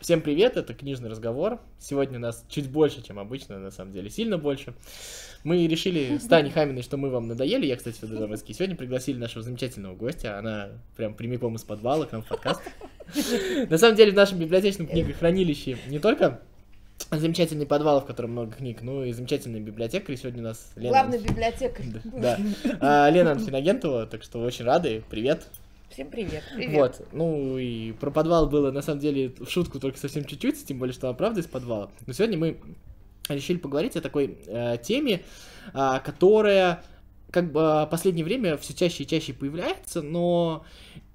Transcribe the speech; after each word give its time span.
Всем 0.00 0.20
привет, 0.20 0.56
это 0.56 0.74
книжный 0.74 1.10
разговор. 1.10 1.58
Сегодня 1.80 2.20
нас 2.20 2.44
чуть 2.48 2.70
больше, 2.70 3.02
чем 3.02 3.18
обычно, 3.18 3.58
на 3.58 3.72
самом 3.72 3.92
деле, 3.92 4.08
сильно 4.10 4.38
больше. 4.38 4.74
Мы 5.42 5.66
решили 5.66 6.18
с 6.22 6.24
Таней 6.28 6.52
Хаминой, 6.52 6.82
что 6.82 6.96
мы 6.96 7.10
вам 7.10 7.26
надоели. 7.26 7.66
Я, 7.66 7.76
кстати, 7.76 7.98
Федор 7.98 8.18
Замыцкий. 8.18 8.54
Сегодня 8.54 8.76
пригласили 8.76 9.18
нашего 9.18 9.42
замечательного 9.42 9.96
гостя. 9.96 10.38
Она 10.38 10.68
прям 10.96 11.14
прямиком 11.14 11.56
из 11.56 11.64
подвала 11.64 12.06
к 12.06 12.12
нам 12.12 12.22
в 12.22 12.28
подкаст. 12.28 12.60
На 13.70 13.76
самом 13.76 13.96
деле, 13.96 14.12
в 14.12 14.14
нашем 14.14 14.38
библиотечном 14.38 14.86
книгохранилище 14.86 15.78
не 15.88 15.98
только 15.98 16.40
замечательный 17.10 17.66
подвал, 17.66 18.00
в 18.00 18.06
котором 18.06 18.32
много 18.32 18.52
книг, 18.52 18.82
ну 18.82 19.02
и 19.02 19.12
замечательный 19.12 19.60
библиотекарь. 19.60 20.16
Сегодня 20.16 20.42
у 20.42 20.44
нас 20.44 20.70
Лена... 20.76 20.90
Главный 20.90 21.18
библиотекарь. 21.18 21.86
Да. 22.04 22.38
А, 22.80 23.10
Лена 23.10 23.32
Анфинагентова, 23.32 24.06
так 24.06 24.22
что 24.22 24.40
очень 24.42 24.64
рады. 24.64 25.02
Привет. 25.10 25.48
Всем 25.90 26.10
привет. 26.10 26.44
привет. 26.54 26.76
Вот, 26.76 27.08
ну 27.12 27.58
и 27.58 27.92
про 27.92 28.10
подвал 28.10 28.48
было 28.48 28.70
на 28.70 28.82
самом 28.82 29.00
деле 29.00 29.34
в 29.38 29.48
шутку 29.48 29.80
только 29.80 29.98
совсем 29.98 30.24
чуть-чуть, 30.24 30.66
тем 30.66 30.78
более, 30.78 30.92
что 30.92 31.08
она 31.08 31.16
правда 31.16 31.40
из 31.40 31.46
подвала. 31.46 31.90
Но 32.06 32.12
сегодня 32.12 32.36
мы 32.38 32.60
решили 33.28 33.56
поговорить 33.56 33.96
о 33.96 34.00
такой 34.00 34.38
э, 34.46 34.76
теме, 34.82 35.22
э, 35.72 36.00
которая 36.04 36.82
как 37.30 37.52
бы 37.52 37.60
в 37.60 37.88
последнее 37.90 38.24
время 38.24 38.56
все 38.56 38.74
чаще 38.74 39.04
и 39.04 39.06
чаще 39.06 39.32
появляется, 39.32 40.02
но 40.02 40.64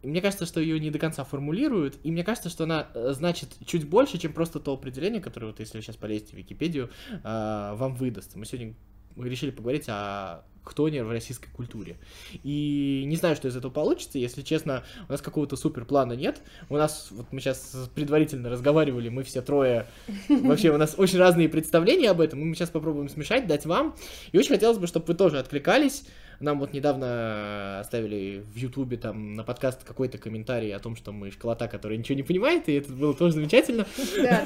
мне 0.01 0.21
кажется, 0.21 0.45
что 0.45 0.59
ее 0.59 0.79
не 0.79 0.91
до 0.91 0.99
конца 0.99 1.23
формулируют, 1.23 1.97
и 2.03 2.11
мне 2.11 2.23
кажется, 2.23 2.49
что 2.49 2.65
она 2.65 2.87
э, 2.93 3.13
значит 3.13 3.49
чуть 3.65 3.87
больше, 3.87 4.17
чем 4.17 4.33
просто 4.33 4.59
то 4.59 4.73
определение, 4.73 5.21
которое 5.21 5.47
вот 5.47 5.59
если 5.59 5.77
вы 5.77 5.83
сейчас 5.83 5.95
полезете 5.95 6.35
в 6.35 6.39
Википедию, 6.39 6.89
э, 7.11 7.73
вам 7.75 7.95
выдаст. 7.95 8.35
Мы 8.35 8.45
сегодня 8.45 8.73
решили 9.17 9.51
поговорить 9.51 9.85
о 9.87 10.43
хтоне 10.63 11.03
в 11.03 11.11
российской 11.11 11.49
культуре. 11.49 11.97
И 12.43 13.03
не 13.05 13.15
знаю, 13.15 13.35
что 13.35 13.47
из 13.47 13.55
этого 13.55 13.71
получится. 13.71 14.17
Если 14.17 14.41
честно, 14.41 14.83
у 15.07 15.11
нас 15.11 15.21
какого-то 15.21 15.55
супер 15.55 15.85
плана 15.85 16.13
нет. 16.13 16.41
У 16.69 16.77
нас, 16.77 17.09
вот 17.11 17.27
мы 17.31 17.39
сейчас 17.39 17.89
предварительно 17.95 18.49
разговаривали, 18.49 19.09
мы 19.09 19.23
все 19.23 19.41
трое, 19.41 19.87
вообще 20.29 20.71
у 20.71 20.77
нас 20.77 20.95
очень 20.97 21.19
разные 21.19 21.49
представления 21.49 22.09
об 22.09 22.21
этом. 22.21 22.39
Мы 22.39 22.55
сейчас 22.55 22.69
попробуем 22.69 23.09
смешать, 23.09 23.47
дать 23.47 23.65
вам. 23.65 23.95
И 24.31 24.37
очень 24.37 24.49
хотелось 24.49 24.77
бы, 24.77 24.87
чтобы 24.87 25.05
вы 25.07 25.13
тоже 25.15 25.39
откликались 25.39 26.03
нам 26.43 26.59
вот 26.59 26.73
недавно 26.73 27.79
оставили 27.79 28.45
в 28.53 28.55
Ютубе 28.55 28.97
там 28.97 29.33
на 29.33 29.43
подкаст 29.43 29.83
какой-то 29.83 30.17
комментарий 30.17 30.75
о 30.75 30.79
том, 30.79 30.95
что 30.95 31.11
мы 31.11 31.31
школота, 31.31 31.67
которая 31.67 31.97
ничего 31.97 32.15
не 32.15 32.23
понимает, 32.23 32.69
и 32.69 32.73
это 32.73 32.91
было 32.91 33.13
тоже 33.13 33.35
замечательно. 33.35 33.85
Да, 34.21 34.43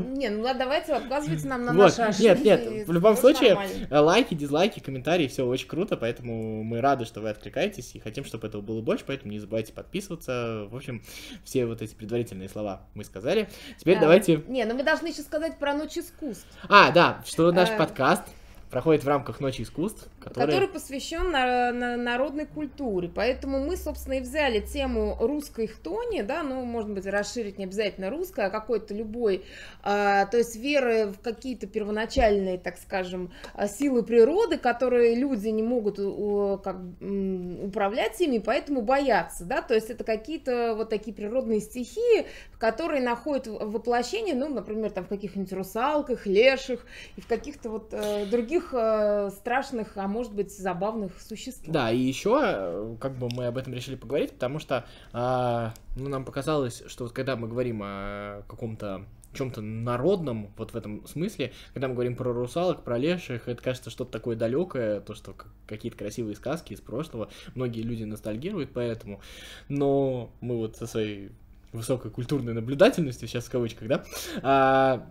не, 0.00 0.30
ну 0.30 0.42
ладно, 0.42 0.64
давайте 0.64 0.94
отказывайте 0.94 1.46
нам 1.46 1.64
на 1.64 1.72
наши 1.72 2.02
ошибки. 2.02 2.22
Нет, 2.22 2.44
нет, 2.44 2.88
в 2.88 2.92
любом 2.92 3.16
случае, 3.16 3.58
лайки, 3.90 4.34
дизлайки, 4.34 4.80
комментарии, 4.80 5.28
все 5.28 5.44
очень 5.44 5.68
круто, 5.68 5.96
поэтому 5.96 6.62
мы 6.62 6.80
рады, 6.80 7.04
что 7.04 7.20
вы 7.20 7.30
откликаетесь 7.30 7.94
и 7.94 7.98
хотим, 7.98 8.24
чтобы 8.24 8.46
этого 8.46 8.62
было 8.62 8.80
больше, 8.80 9.04
поэтому 9.06 9.32
не 9.32 9.38
забывайте 9.38 9.72
подписываться. 9.72 10.68
В 10.70 10.76
общем, 10.76 11.02
все 11.44 11.66
вот 11.66 11.82
эти 11.82 11.94
предварительные 11.94 12.48
слова 12.48 12.82
мы 12.94 13.04
сказали. 13.04 13.48
Теперь 13.78 13.98
давайте... 13.98 14.42
Не, 14.46 14.64
ну 14.64 14.74
мы 14.74 14.82
должны 14.82 15.08
еще 15.08 15.22
сказать 15.22 15.58
про 15.58 15.74
Ночь 15.74 15.98
искусств. 15.98 16.46
А, 16.68 16.90
да, 16.90 17.22
что 17.26 17.50
наш 17.52 17.70
э, 17.70 17.76
подкаст 17.76 18.22
проходит 18.70 19.04
в 19.04 19.08
рамках 19.08 19.40
Ночи 19.40 19.62
искусств, 19.62 20.08
который, 20.20 20.46
который 20.46 20.68
посвящен 20.68 21.30
на, 21.30 21.72
на, 21.72 21.96
народной 21.96 22.46
культуре. 22.46 23.10
Поэтому 23.14 23.64
мы, 23.64 23.76
собственно, 23.76 24.14
и 24.14 24.20
взяли 24.20 24.60
тему 24.60 25.16
русской 25.20 25.66
хтони, 25.66 26.22
да, 26.22 26.42
ну, 26.42 26.64
может 26.64 26.90
быть, 26.90 27.06
расширить 27.06 27.58
не 27.58 27.64
обязательно 27.64 28.10
русская, 28.10 28.46
а 28.46 28.50
какой-то 28.50 28.94
любой, 28.94 29.44
а, 29.82 30.26
то 30.26 30.36
есть 30.36 30.56
веры 30.56 31.06
в 31.06 31.20
какие-то 31.20 31.66
первоначальные, 31.66 32.58
так 32.58 32.76
скажем, 32.78 33.32
а, 33.54 33.68
силы 33.68 34.02
природы, 34.02 34.58
которые 34.58 35.14
люди 35.14 35.48
не 35.48 35.62
могут 35.62 35.98
у, 35.98 36.60
как, 36.62 36.76
управлять 37.00 38.20
ими, 38.20 38.38
поэтому 38.38 38.82
боятся, 38.82 39.44
да, 39.44 39.62
то 39.62 39.74
есть 39.74 39.90
это 39.90 40.04
какие-то 40.04 40.74
вот 40.76 40.90
такие 40.90 41.14
природные 41.14 41.60
стихии, 41.60 42.26
которые 42.58 43.02
находят 43.02 43.46
воплощение, 43.46 44.34
ну, 44.34 44.48
например, 44.48 44.90
там 44.90 45.04
в 45.04 45.08
каких-нибудь 45.08 45.52
русалках, 45.52 46.26
леших 46.26 46.84
и 47.16 47.20
в 47.20 47.26
каких-то 47.26 47.70
вот 47.70 47.88
э, 47.92 48.26
других 48.26 48.57
э, 48.72 49.30
страшных, 49.30 49.96
а 49.96 50.06
может 50.08 50.34
быть, 50.34 50.56
забавных 50.56 51.20
существах. 51.20 51.72
Да, 51.72 51.90
и 51.90 51.98
еще, 51.98 52.40
э, 52.42 52.96
как 53.00 53.16
бы 53.16 53.28
мы 53.34 53.46
об 53.46 53.58
этом 53.58 53.72
решили 53.72 53.96
поговорить, 53.96 54.32
потому 54.32 54.58
что, 54.58 54.84
э, 55.12 55.70
ну, 55.96 56.08
нам 56.08 56.24
показалось, 56.24 56.82
что 56.86 57.04
вот 57.04 57.12
когда 57.12 57.36
мы 57.36 57.48
говорим 57.48 57.80
о 57.82 58.42
каком-то 58.48 59.04
чем-то 59.34 59.60
народном, 59.60 60.52
вот 60.56 60.72
в 60.72 60.76
этом 60.76 61.06
смысле, 61.06 61.52
когда 61.72 61.88
мы 61.88 61.94
говорим 61.94 62.16
про 62.16 62.32
русалок, 62.32 62.82
про 62.82 62.98
леших, 62.98 63.46
это 63.46 63.62
кажется 63.62 63.90
что-то 63.90 64.10
такое 64.10 64.36
далекое, 64.36 65.00
то, 65.00 65.14
что 65.14 65.34
какие-то 65.66 65.98
красивые 65.98 66.34
сказки 66.34 66.72
из 66.72 66.80
прошлого, 66.80 67.28
многие 67.54 67.82
люди 67.82 68.04
ностальгируют 68.04 68.70
поэтому, 68.72 69.20
но 69.68 70.30
мы 70.40 70.56
вот 70.56 70.76
со 70.76 70.86
своей 70.86 71.30
высокой 71.72 72.10
культурной 72.10 72.54
наблюдательностью, 72.54 73.28
сейчас 73.28 73.44
в 73.44 73.50
кавычках, 73.50 73.88
да, 73.88 74.04
а, 74.42 75.06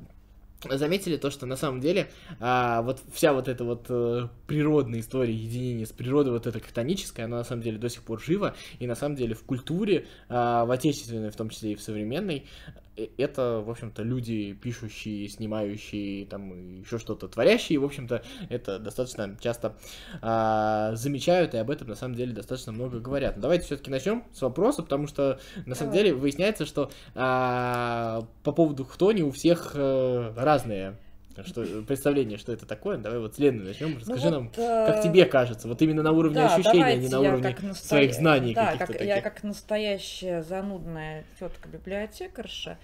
заметили 0.64 1.18
то, 1.18 1.30
что 1.30 1.46
на 1.46 1.56
самом 1.56 1.80
деле 1.80 2.10
а, 2.40 2.82
вот 2.82 3.02
вся 3.14 3.34
вот 3.34 3.48
эта 3.48 3.64
вот 3.64 3.86
а, 3.90 4.30
природная 4.48 5.00
история 5.00 5.34
единения 5.34 5.86
с 5.86 5.92
природой, 5.92 6.34
вот 6.34 6.48
эта 6.48 6.60
катоническая, 6.60 7.26
она 7.26 7.38
на 7.38 7.44
самом 7.44 7.62
деле 7.62 7.78
до 7.78 7.90
сих 7.90 8.04
пор 8.04 8.22
жива, 8.22 8.56
и 8.80 8.88
на 8.88 8.96
самом 8.96 9.16
деле 9.16 9.36
в 9.36 9.44
культуре, 9.44 10.08
а, 10.30 10.66
в 10.66 10.72
отечественной, 10.72 11.30
в 11.30 11.36
том 11.36 11.50
числе 11.50 11.74
и 11.74 11.76
в 11.76 11.82
современной, 11.82 12.46
Э, 12.68 12.87
это, 13.18 13.62
в 13.66 13.70
общем-то, 13.70 14.04
люди, 14.04 14.54
пишущие, 14.54 15.28
снимающие, 15.30 16.26
там, 16.26 16.80
еще 16.82 16.98
что-то 16.98 17.28
творящие, 17.28 17.80
в 17.80 17.86
общем-то, 17.86 18.24
это 18.50 18.80
достаточно 18.80 19.38
часто 19.40 19.76
а, 20.22 20.96
замечают, 20.96 21.54
и 21.54 21.58
об 21.58 21.70
этом, 21.70 21.88
на 21.88 21.96
самом 21.96 22.16
деле, 22.16 22.34
достаточно 22.34 22.72
много 22.72 23.00
говорят. 23.00 23.36
Но 23.36 23.44
давайте 23.44 23.66
все-таки 23.66 23.92
начнем 23.92 24.24
с 24.34 24.42
вопроса, 24.42 24.84
потому 24.84 25.08
что, 25.08 25.40
на 25.66 25.76
самом 25.76 25.94
деле, 25.94 26.14
выясняется, 26.14 26.66
что 26.66 26.92
а, 27.16 28.28
по 28.44 28.52
поводу 28.52 28.84
хтони 28.86 29.24
у 29.24 29.32
всех 29.32 29.72
а, 29.76 30.34
разные 30.36 30.98
что, 31.46 31.66
представление, 31.84 32.38
что 32.38 32.52
это 32.52 32.66
такое. 32.66 32.98
Давай 32.98 33.20
вот 33.20 33.36
с 33.36 33.40
Лены 33.40 33.64
начнем. 33.64 33.92
Ну 33.92 34.00
Расскажи 34.00 34.26
ну, 34.26 34.32
нам, 34.32 34.44
вот, 34.48 34.58
э... 34.58 34.88
как 34.88 35.04
тебе 35.04 35.26
кажется, 35.26 35.68
вот 35.68 35.82
именно 35.82 36.04
на 36.04 36.12
уровне 36.12 36.38
да, 36.38 36.56
ощущения, 36.56 36.86
а 36.86 36.96
не 36.96 37.10
на 37.10 37.20
уровне 37.20 37.56
насто... 37.62 37.88
своих 37.88 38.14
знаний 38.14 38.54
да, 38.54 38.76
как, 38.78 38.88
таких. 38.88 39.08
Я 39.08 39.22
как 39.22 39.44
настоящая 39.44 40.44
занудная 40.44 41.26
тетка-библиотекарша, 41.40 42.78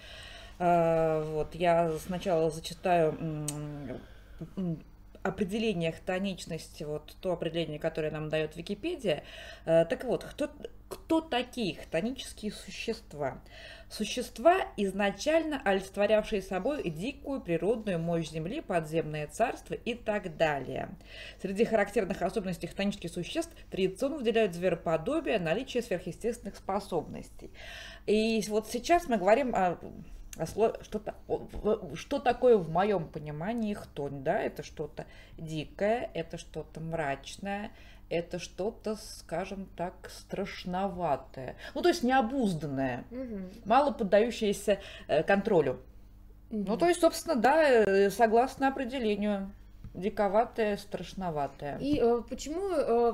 э, 0.60 1.24
вот, 1.34 1.56
я 1.56 1.92
сначала 2.06 2.50
зачитаю 2.50 3.18
определение 5.24 5.92
хтоничности, 5.92 6.84
вот 6.84 7.16
то 7.22 7.32
определение, 7.32 7.80
которое 7.80 8.12
нам 8.12 8.30
дает 8.30 8.56
Википедия. 8.56 9.24
Э, 9.66 9.86
так 9.86 10.04
вот, 10.04 10.24
кто, 10.26 10.50
кто 10.90 11.22
такие 11.22 11.76
хтонические 11.76 12.52
существа? 12.52 13.42
Существа, 13.90 14.58
изначально 14.76 15.62
олицетворявшие 15.64 16.42
собой 16.42 16.90
дикую 16.90 17.42
природную 17.42 18.00
мощь 18.00 18.30
Земли, 18.32 18.60
подземное 18.60 19.28
царство 19.28 19.76
и 19.76 19.94
так 19.94 20.36
далее. 20.36 20.90
Среди 21.42 21.64
характерных 21.64 22.22
особенностей 22.22 22.68
хтонических 22.68 23.10
существ 23.10 23.54
традиционно 23.72 24.18
выделяют 24.18 24.54
звероподобие, 24.54 25.40
наличие 25.40 25.84
сверхъестественных 25.84 26.58
способностей. 26.58 27.52
И 28.06 28.44
вот 28.50 28.68
сейчас 28.68 29.08
мы 29.08 29.18
говорим 29.18 29.54
о 29.56 29.78
что, 30.46 30.80
что 31.96 32.20
такое 32.20 32.58
в 32.58 32.70
моем 32.70 33.08
понимании 33.08 33.74
хтонь, 33.74 34.24
да, 34.24 34.40
это 34.40 34.64
что-то 34.64 35.06
дикое, 35.38 36.10
это 36.14 36.38
что-то 36.38 36.80
мрачное, 36.80 37.72
это 38.10 38.40
что-то, 38.40 38.96
скажем 38.96 39.68
так, 39.76 39.94
страшноватое. 40.10 41.56
Ну, 41.74 41.82
то 41.82 41.90
есть 41.90 42.04
необузданное, 42.04 43.06
угу. 43.12 43.40
мало 43.66 43.92
поддающееся 43.92 44.80
э, 45.08 45.24
контролю. 45.24 45.82
Угу. 46.50 46.64
Ну, 46.68 46.78
то 46.78 46.88
есть, 46.88 47.02
собственно, 47.02 47.36
да, 47.36 47.64
э, 47.64 48.10
согласно 48.10 48.68
определению, 48.68 49.52
диковатое, 49.94 50.78
страшноватое. 50.78 51.78
И 51.80 52.00
э, 52.00 52.22
почему 52.28 52.70
э, 52.72 53.14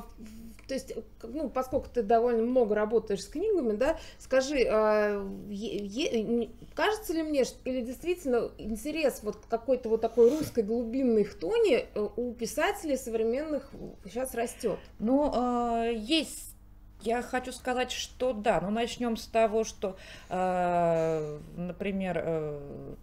то 0.70 0.76
есть, 0.76 0.94
ну, 1.24 1.50
поскольку 1.50 1.88
ты 1.92 2.04
довольно 2.04 2.44
много 2.44 2.76
работаешь 2.76 3.24
с 3.24 3.28
книгами, 3.28 3.76
да, 3.76 3.98
скажи, 4.20 4.60
э, 4.60 5.28
е, 5.50 6.50
кажется 6.76 7.14
ли 7.14 7.24
мне, 7.24 7.44
что, 7.44 7.58
или 7.68 7.82
действительно 7.82 8.52
интерес 8.60 9.22
вот 9.24 9.38
какой-то 9.50 9.90
вот 9.90 10.02
такой 10.02 10.30
русской 10.30 10.64
глубинной 10.64 11.24
хтони 11.24 11.88
э, 11.92 12.08
у 12.16 12.34
писателей 12.34 12.98
современных 12.98 13.72
сейчас 14.06 14.36
растет? 14.36 14.78
Ну, 15.00 15.34
э, 15.34 15.94
есть 15.96 16.54
я 17.02 17.24
хочу 17.24 17.52
сказать, 17.52 17.92
что 17.92 18.34
да. 18.34 18.62
Ну, 18.62 18.70
начнем 18.70 19.18
с 19.18 19.26
того, 19.26 19.64
что, 19.64 19.98
э, 20.30 21.40
например, 21.58 22.22
э, 22.24 22.96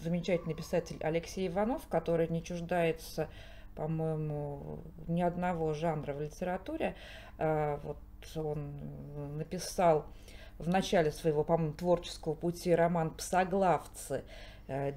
замечательный 0.00 0.54
писатель 0.54 0.98
Алексей 1.00 1.48
Иванов, 1.48 1.82
который 1.88 2.28
не 2.28 2.44
чуждается 2.44 3.28
по-моему, 3.74 4.80
ни 5.06 5.22
одного 5.22 5.72
жанра 5.72 6.12
в 6.12 6.20
литературе. 6.20 6.94
А, 7.38 7.80
вот 7.82 7.98
он 8.36 9.36
написал 9.36 10.06
в 10.58 10.68
начале 10.68 11.10
своего, 11.10 11.44
по-моему, 11.44 11.74
творческого 11.74 12.34
пути 12.34 12.74
роман 12.74 13.10
«Псоглавцы», 13.10 14.24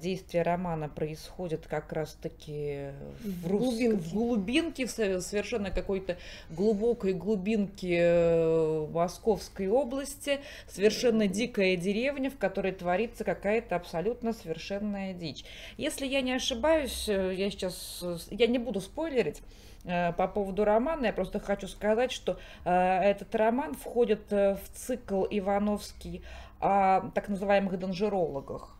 действие 0.00 0.42
романа 0.42 0.88
происходит 0.88 1.66
как 1.66 1.92
раз-таки 1.92 2.90
в, 3.22 3.46
рус- 3.46 3.62
глубинке. 3.74 3.96
в 3.96 4.12
глубинке, 4.12 4.86
в 4.86 4.90
со- 4.90 5.20
совершенно 5.20 5.70
какой-то 5.70 6.16
глубокой 6.50 7.12
глубинке 7.14 7.98
э, 8.00 8.86
Московской 8.92 9.68
области, 9.68 10.40
совершенно 10.68 11.26
дикая 11.28 11.76
деревня, 11.76 12.30
в 12.30 12.36
которой 12.36 12.72
творится 12.72 13.24
какая-то 13.24 13.76
абсолютно 13.76 14.32
совершенная 14.32 15.12
дичь. 15.14 15.44
Если 15.76 16.06
я 16.06 16.20
не 16.22 16.32
ошибаюсь, 16.32 17.08
э, 17.08 17.34
я 17.34 17.50
сейчас, 17.50 18.00
э, 18.02 18.16
я 18.30 18.46
не 18.46 18.58
буду 18.58 18.80
спойлерить, 18.80 19.42
э, 19.84 20.12
по 20.12 20.26
поводу 20.28 20.64
романа. 20.64 21.06
Я 21.06 21.12
просто 21.12 21.38
хочу 21.40 21.68
сказать, 21.68 22.12
что 22.12 22.38
э, 22.64 22.70
этот 22.70 23.34
роман 23.34 23.74
входит 23.74 24.32
э, 24.32 24.56
в 24.56 24.76
цикл 24.76 25.24
Ивановский 25.30 26.22
о 26.60 27.10
так 27.14 27.28
называемых 27.28 27.78
донжерологах. 27.78 28.75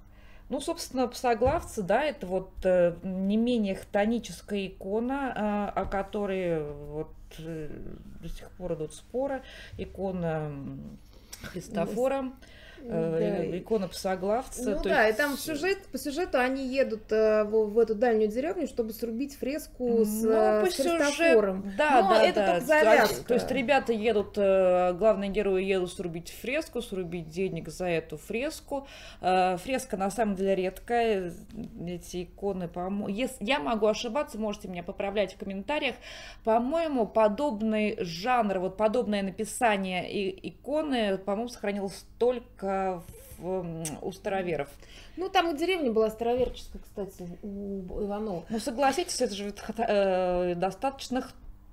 Ну, 0.48 0.60
собственно, 0.60 1.08
псоглавцы, 1.08 1.82
да, 1.82 2.04
это 2.04 2.26
вот 2.26 2.52
э, 2.64 2.94
не 3.02 3.36
менее 3.36 3.74
хтоническая 3.74 4.68
икона, 4.68 5.72
э, 5.74 5.80
о 5.80 5.84
которой 5.86 6.62
вот 6.62 7.12
э, 7.38 7.68
до 8.20 8.28
сих 8.28 8.50
пор 8.52 8.74
идут 8.74 8.94
споры. 8.94 9.42
Икона 9.76 10.52
Христофора, 11.42 12.26
э, 12.26 12.30
Да, 12.82 13.42
и- 13.44 13.58
икона 13.58 13.88
псоглавца. 13.88 14.70
Ну 14.70 14.82
да, 14.82 15.06
есть, 15.06 15.18
и 15.18 15.22
там 15.22 15.36
сюжет, 15.36 15.78
по 15.90 15.98
сюжету 15.98 16.38
они 16.38 16.66
едут 16.66 17.10
э, 17.10 17.44
в, 17.44 17.72
в 17.72 17.78
эту 17.78 17.94
дальнюю 17.94 18.28
деревню, 18.28 18.66
чтобы 18.66 18.92
срубить 18.92 19.36
фреску 19.36 20.04
с, 20.04 20.22
Ну, 20.22 20.30
э, 20.30 20.60
по 20.64 20.70
с 20.70 20.74
сюжету- 20.76 21.04
Христофором. 21.04 21.72
Да, 21.76 22.02
Но 22.02 22.10
да, 22.10 22.22
это 22.22 22.40
да. 22.40 22.46
только 22.54 22.66
завязка. 22.66 23.24
То 23.24 23.34
есть 23.34 23.50
ребята 23.50 23.92
едут, 23.92 24.34
э, 24.36 24.92
главные 24.94 25.30
герои 25.30 25.64
едут 25.64 25.92
срубить 25.92 26.30
фреску, 26.30 26.80
срубить 26.82 27.28
денег 27.28 27.68
за 27.68 27.86
эту 27.86 28.16
фреску. 28.18 28.86
Э, 29.20 29.56
Фреска 29.56 29.96
на 29.96 30.10
самом 30.10 30.34
деле 30.36 30.54
редкая. 30.54 31.32
Эти 31.86 32.24
иконы, 32.24 32.68
по-моему... 32.68 33.08
ес- 33.08 33.36
Я 33.40 33.58
могу 33.58 33.86
ошибаться, 33.86 34.38
можете 34.38 34.68
меня 34.68 34.82
поправлять 34.82 35.34
в 35.34 35.38
комментариях. 35.38 35.96
По-моему, 36.44 37.06
подобный 37.06 37.96
жанр, 38.00 38.58
вот 38.58 38.76
подобное 38.76 39.22
написание 39.22 40.08
и- 40.10 40.48
иконы, 40.50 41.18
по-моему, 41.18 41.48
сохранилось 41.48 42.04
только 42.18 42.65
в, 43.38 43.48
м, 43.48 43.84
у 44.02 44.12
староверов. 44.12 44.68
Ну, 45.16 45.28
там 45.28 45.54
и 45.54 45.58
деревня 45.58 45.92
была 45.92 46.10
староверческая, 46.10 46.82
кстати, 46.82 47.38
у 47.42 48.02
Иванова. 48.04 48.44
Ну, 48.48 48.58
согласитесь, 48.58 49.20
это 49.20 49.34
же 49.34 49.52
э, 49.78 50.54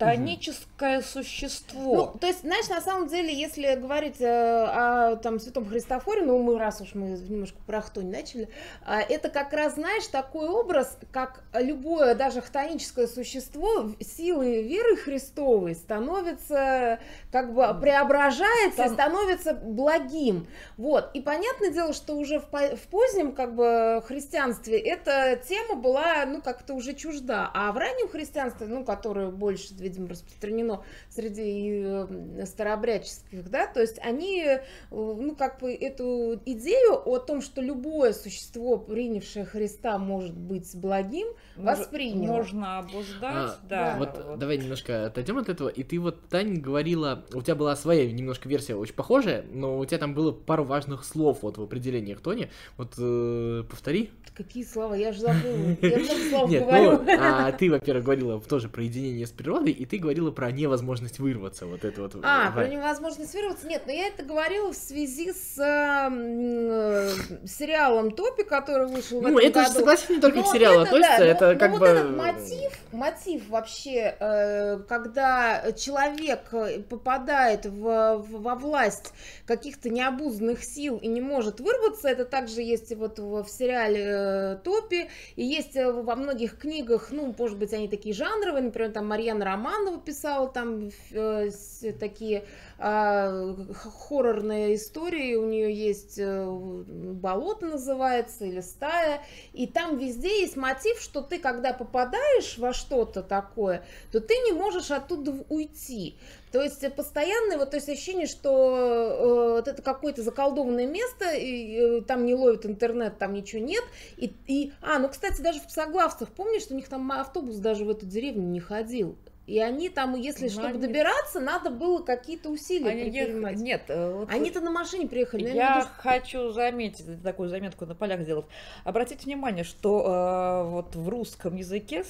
достаточно 0.04 0.24
хтоническое 0.24 1.02
существо. 1.02 1.96
Ну, 2.14 2.20
то 2.20 2.28
есть, 2.28 2.42
знаешь, 2.42 2.68
на 2.70 2.82
самом 2.82 3.08
деле, 3.08 3.34
если 3.34 3.76
говорить 3.76 4.20
э, 4.22 4.28
о 4.28 5.16
там 5.18 5.40
Святом 5.40 5.68
Христофоре, 5.68 6.22
ну, 6.24 6.42
мы 6.42 6.58
раз 6.58 6.82
уж 6.82 6.94
мы 6.96 7.10
немножко 7.10 7.58
про 7.66 7.82
хтонь 7.82 8.10
начали, 8.12 8.50
а, 8.86 9.02
это 9.02 9.30
как 9.30 9.54
раз, 9.54 9.76
знаешь, 9.76 10.08
такой 10.08 10.48
образ, 10.48 10.98
как 11.12 11.44
любое 11.54 12.16
даже 12.16 12.42
хтоническое 12.42 13.08
существо 13.08 13.92
силой 14.00 14.64
веры 14.64 14.96
Христовой 14.98 15.76
становится, 15.76 17.00
как 17.32 17.54
бы 17.54 17.76
преображается 17.80 18.84
и 18.84 18.86
Стан- 18.90 18.94
становится 18.94 19.54
благим. 19.54 20.48
Вот. 20.78 21.10
И 21.14 21.22
понятное 21.22 21.72
дело, 21.72 21.94
что 21.94 22.16
уже 22.16 22.40
в, 22.40 22.46
по- 22.50 22.76
в 22.76 22.88
позднем, 22.88 23.32
как 23.34 23.56
бы, 23.56 24.04
христианстве 24.08 24.80
эта 24.80 25.36
тема 25.48 25.76
была, 25.76 26.26
ну, 26.26 26.42
как-то 26.42 26.74
уже 26.74 26.94
чужда. 26.94 27.50
А 27.54 27.72
в 27.72 27.78
раннем 27.78 28.08
христианстве, 28.10 28.68
ну, 28.68 28.84
которое 28.84 29.30
больше, 29.30 29.74
видимо, 29.94 30.10
распространено 30.10 30.84
среди 31.10 31.84
э, 31.86 32.46
старообрядческих, 32.46 33.50
да, 33.50 33.68
то 33.68 33.80
есть 33.82 34.00
они, 34.04 34.44
э, 34.44 34.64
ну, 34.92 35.36
как 35.36 35.60
бы 35.60 35.74
эту 35.74 36.40
идею 36.46 37.02
о 37.08 37.20
том, 37.20 37.42
что 37.42 37.62
любое 37.62 38.14
существо, 38.14 38.78
принявшее 38.78 39.46
Христа, 39.46 39.98
может 39.98 40.36
быть 40.36 40.76
благим, 40.76 41.28
Мож- 41.56 41.78
восприняло. 41.78 42.38
Можно 42.38 42.80
обуздать, 42.80 43.12
А, 43.22 43.60
да. 43.70 43.96
Вот, 44.00 44.40
давай 44.40 44.58
немножко 44.58 45.06
отойдем 45.06 45.38
от 45.38 45.50
этого. 45.50 45.70
И 45.70 45.84
ты 45.84 46.00
вот, 46.00 46.28
Таня, 46.30 46.60
говорила, 46.60 47.24
у 47.34 47.42
тебя 47.42 47.56
была 47.56 47.76
своя 47.76 48.12
немножко 48.12 48.50
версия 48.50 48.76
очень 48.76 48.96
похожая, 48.96 49.46
но 49.52 49.78
у 49.78 49.86
тебя 49.86 50.00
там 50.00 50.14
было 50.14 50.32
пару 50.32 50.64
важных 50.64 51.04
слов 51.06 51.40
вот 51.42 51.58
в 51.58 51.62
определениях 51.62 52.22
Тони. 52.22 52.50
Вот 52.78 52.94
э, 52.98 53.64
повтори. 53.70 54.10
Какие 54.36 54.64
слова? 54.64 54.96
Я 54.96 55.12
же 55.14 55.22
забыла. 55.22 55.78
Я 55.82 56.00
много 56.00 56.30
слов 56.30 56.50
Нет, 56.50 56.66
говорю. 56.66 57.04
ну, 57.04 57.18
а 57.20 57.52
ты, 57.52 57.70
во-первых, 57.70 58.04
говорила 58.04 58.42
тоже 58.42 58.68
про 58.68 58.84
единение 58.84 59.28
с 59.28 59.32
природой, 59.32 59.73
и 59.74 59.86
ты 59.86 59.98
говорила 59.98 60.32
про 60.32 60.52
невозможность 60.52 61.20
вырваться. 61.20 61.66
Вот 61.66 61.84
это 61.84 62.02
вот. 62.04 62.16
А, 62.24 62.52
про 62.52 62.68
невозможность 62.68 63.34
вырваться? 63.34 63.68
Нет, 63.68 63.84
но 63.86 63.92
я 63.92 64.08
это 64.08 64.24
говорила 64.24 64.72
в 64.72 64.76
связи 64.76 65.34
с 65.34 65.58
э, 65.60 65.64
м, 65.64 66.70
э, 66.72 67.10
сериалом 67.48 68.12
Топи, 68.12 68.44
который 68.44 68.88
вышел 68.88 69.20
в 69.20 69.24
Ну, 69.24 69.38
этом 69.40 69.50
это 69.50 69.60
же, 69.62 69.68
году. 69.68 69.80
согласись, 69.80 70.10
не 70.10 70.20
только 70.20 70.42
к 70.42 70.46
Но 70.46 70.52
сериалу 70.54 70.82
это, 70.82 70.90
относится, 70.90 71.18
да, 71.20 71.26
это 71.26 71.54
но- 71.54 71.60
как 71.60 71.72
но 71.72 71.78
бы... 71.78 71.86
вот 71.88 71.90
этот 71.90 72.18
мотив, 72.18 72.72
мотив 72.92 73.50
вообще, 73.50 74.16
э, 74.20 74.78
когда 74.88 75.72
человек 75.74 76.42
э, 76.54 76.80
попадает 76.82 77.66
в, 77.66 78.18
в- 78.18 78.42
во 78.42 78.56
власть 78.56 79.14
каких-то 79.46 79.90
необузданных 79.90 80.64
сил 80.64 80.98
и 80.98 81.08
не 81.08 81.22
может 81.22 81.60
вырваться, 81.60 82.08
это 82.10 82.26
также 82.26 82.62
есть 82.62 82.92
и 82.92 82.96
вот 82.96 83.20
в, 83.20 83.44
в 83.44 83.50
сериале 83.50 84.04
э, 84.06 84.58
Топи, 84.64 85.10
и 85.36 85.44
есть 85.44 85.76
э, 85.76 85.92
во 85.92 86.16
многих 86.16 86.58
книгах, 86.58 87.08
ну, 87.12 87.34
может 87.38 87.58
быть, 87.58 87.74
они 87.74 87.88
такие 87.88 88.14
жанровые, 88.16 88.64
например, 88.64 88.92
там 88.92 89.08
Марьяна 89.08 89.46
Романова 89.64 90.00
писала 90.00 90.50
там 90.50 90.90
э, 91.12 91.50
с- 91.50 91.92
такие 92.00 92.44
х- 92.78 93.92
хоррорные 94.08 94.76
истории, 94.76 95.36
у 95.36 95.46
нее 95.46 95.74
есть 95.74 96.20
э, 96.20 96.46
болото 96.46 97.68
называется 97.68 98.46
или 98.46 98.60
стая, 98.62 99.22
и 99.54 99.68
там 99.68 99.98
везде 99.98 100.42
есть 100.42 100.58
мотив, 100.58 101.00
что 101.00 101.22
ты, 101.22 101.40
когда 101.40 101.72
попадаешь 101.74 102.58
во 102.58 102.74
что-то 102.74 103.24
такое, 103.24 103.86
то 104.12 104.20
ты 104.20 104.34
не 104.46 104.52
можешь 104.52 104.92
оттуда 104.92 105.34
уйти. 105.50 106.18
То 106.52 106.62
есть 106.62 106.84
э, 106.84 106.90
постоянное 106.90 107.58
вот 107.58 107.72
то 107.72 107.78
есть 107.78 107.88
ощущение, 107.88 108.28
что 108.28 109.62
э, 109.66 109.70
это 109.70 109.82
какое-то 109.82 110.24
заколдованное 110.24 110.88
место, 110.88 111.32
и 111.32 112.00
э, 112.00 112.02
там 112.02 112.26
не 112.26 112.36
ловит 112.36 112.66
интернет, 112.66 113.18
там 113.18 113.34
ничего 113.34 113.62
нет. 113.64 113.84
И, 114.18 114.34
и, 114.48 114.74
а, 114.82 115.00
ну, 115.00 115.08
кстати, 115.08 115.42
даже 115.42 115.60
в 115.62 115.68
Псоглавцах, 115.68 116.30
помнишь, 116.30 116.64
у 116.70 116.76
них 116.76 116.90
там 116.90 117.10
автобус 117.12 117.56
даже 117.56 117.86
в 117.86 117.90
эту 117.90 118.06
деревню 118.06 118.44
не 118.44 118.60
ходил. 118.60 119.16
И 119.46 119.60
они 119.60 119.90
там, 119.90 120.16
если 120.16 120.46
Ну, 120.46 120.50
чтобы 120.52 120.68
они- 120.68 120.80
добираться, 120.80 121.42
надо 121.42 121.70
было 121.70 122.02
какие-то 122.02 122.50
усилия 122.50 122.90
Они 122.92 123.04
предпринимать. 123.12 123.54
ех- 123.56 123.62
Нет, 123.62 123.82
э, 123.90 124.14
вот 124.14 124.30
Они-то 124.32 124.62
на 124.62 124.72
машине 124.72 125.08
приехали. 125.08 125.44
но 125.44 125.50
я 125.50 125.80
виду, 125.80 125.88
хочу 125.98 126.52
заметить, 126.52 127.22
такую 127.22 127.50
заметку 127.50 127.86
на 127.86 127.94
полях 127.94 128.22
сделать. 128.22 128.46
Обратите 128.86 129.26
внимание, 129.26 129.66
что 129.66 130.64
э, 130.66 130.70
вот 130.70 130.96
в 130.96 131.10
русском 131.10 131.58
языке 131.58 132.06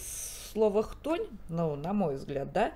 слово 0.54 0.84
«хтонь», 0.84 1.26
ну, 1.50 1.76
на 1.76 1.94
мой 1.94 2.16
взгляд, 2.18 2.54
да, 2.54 2.72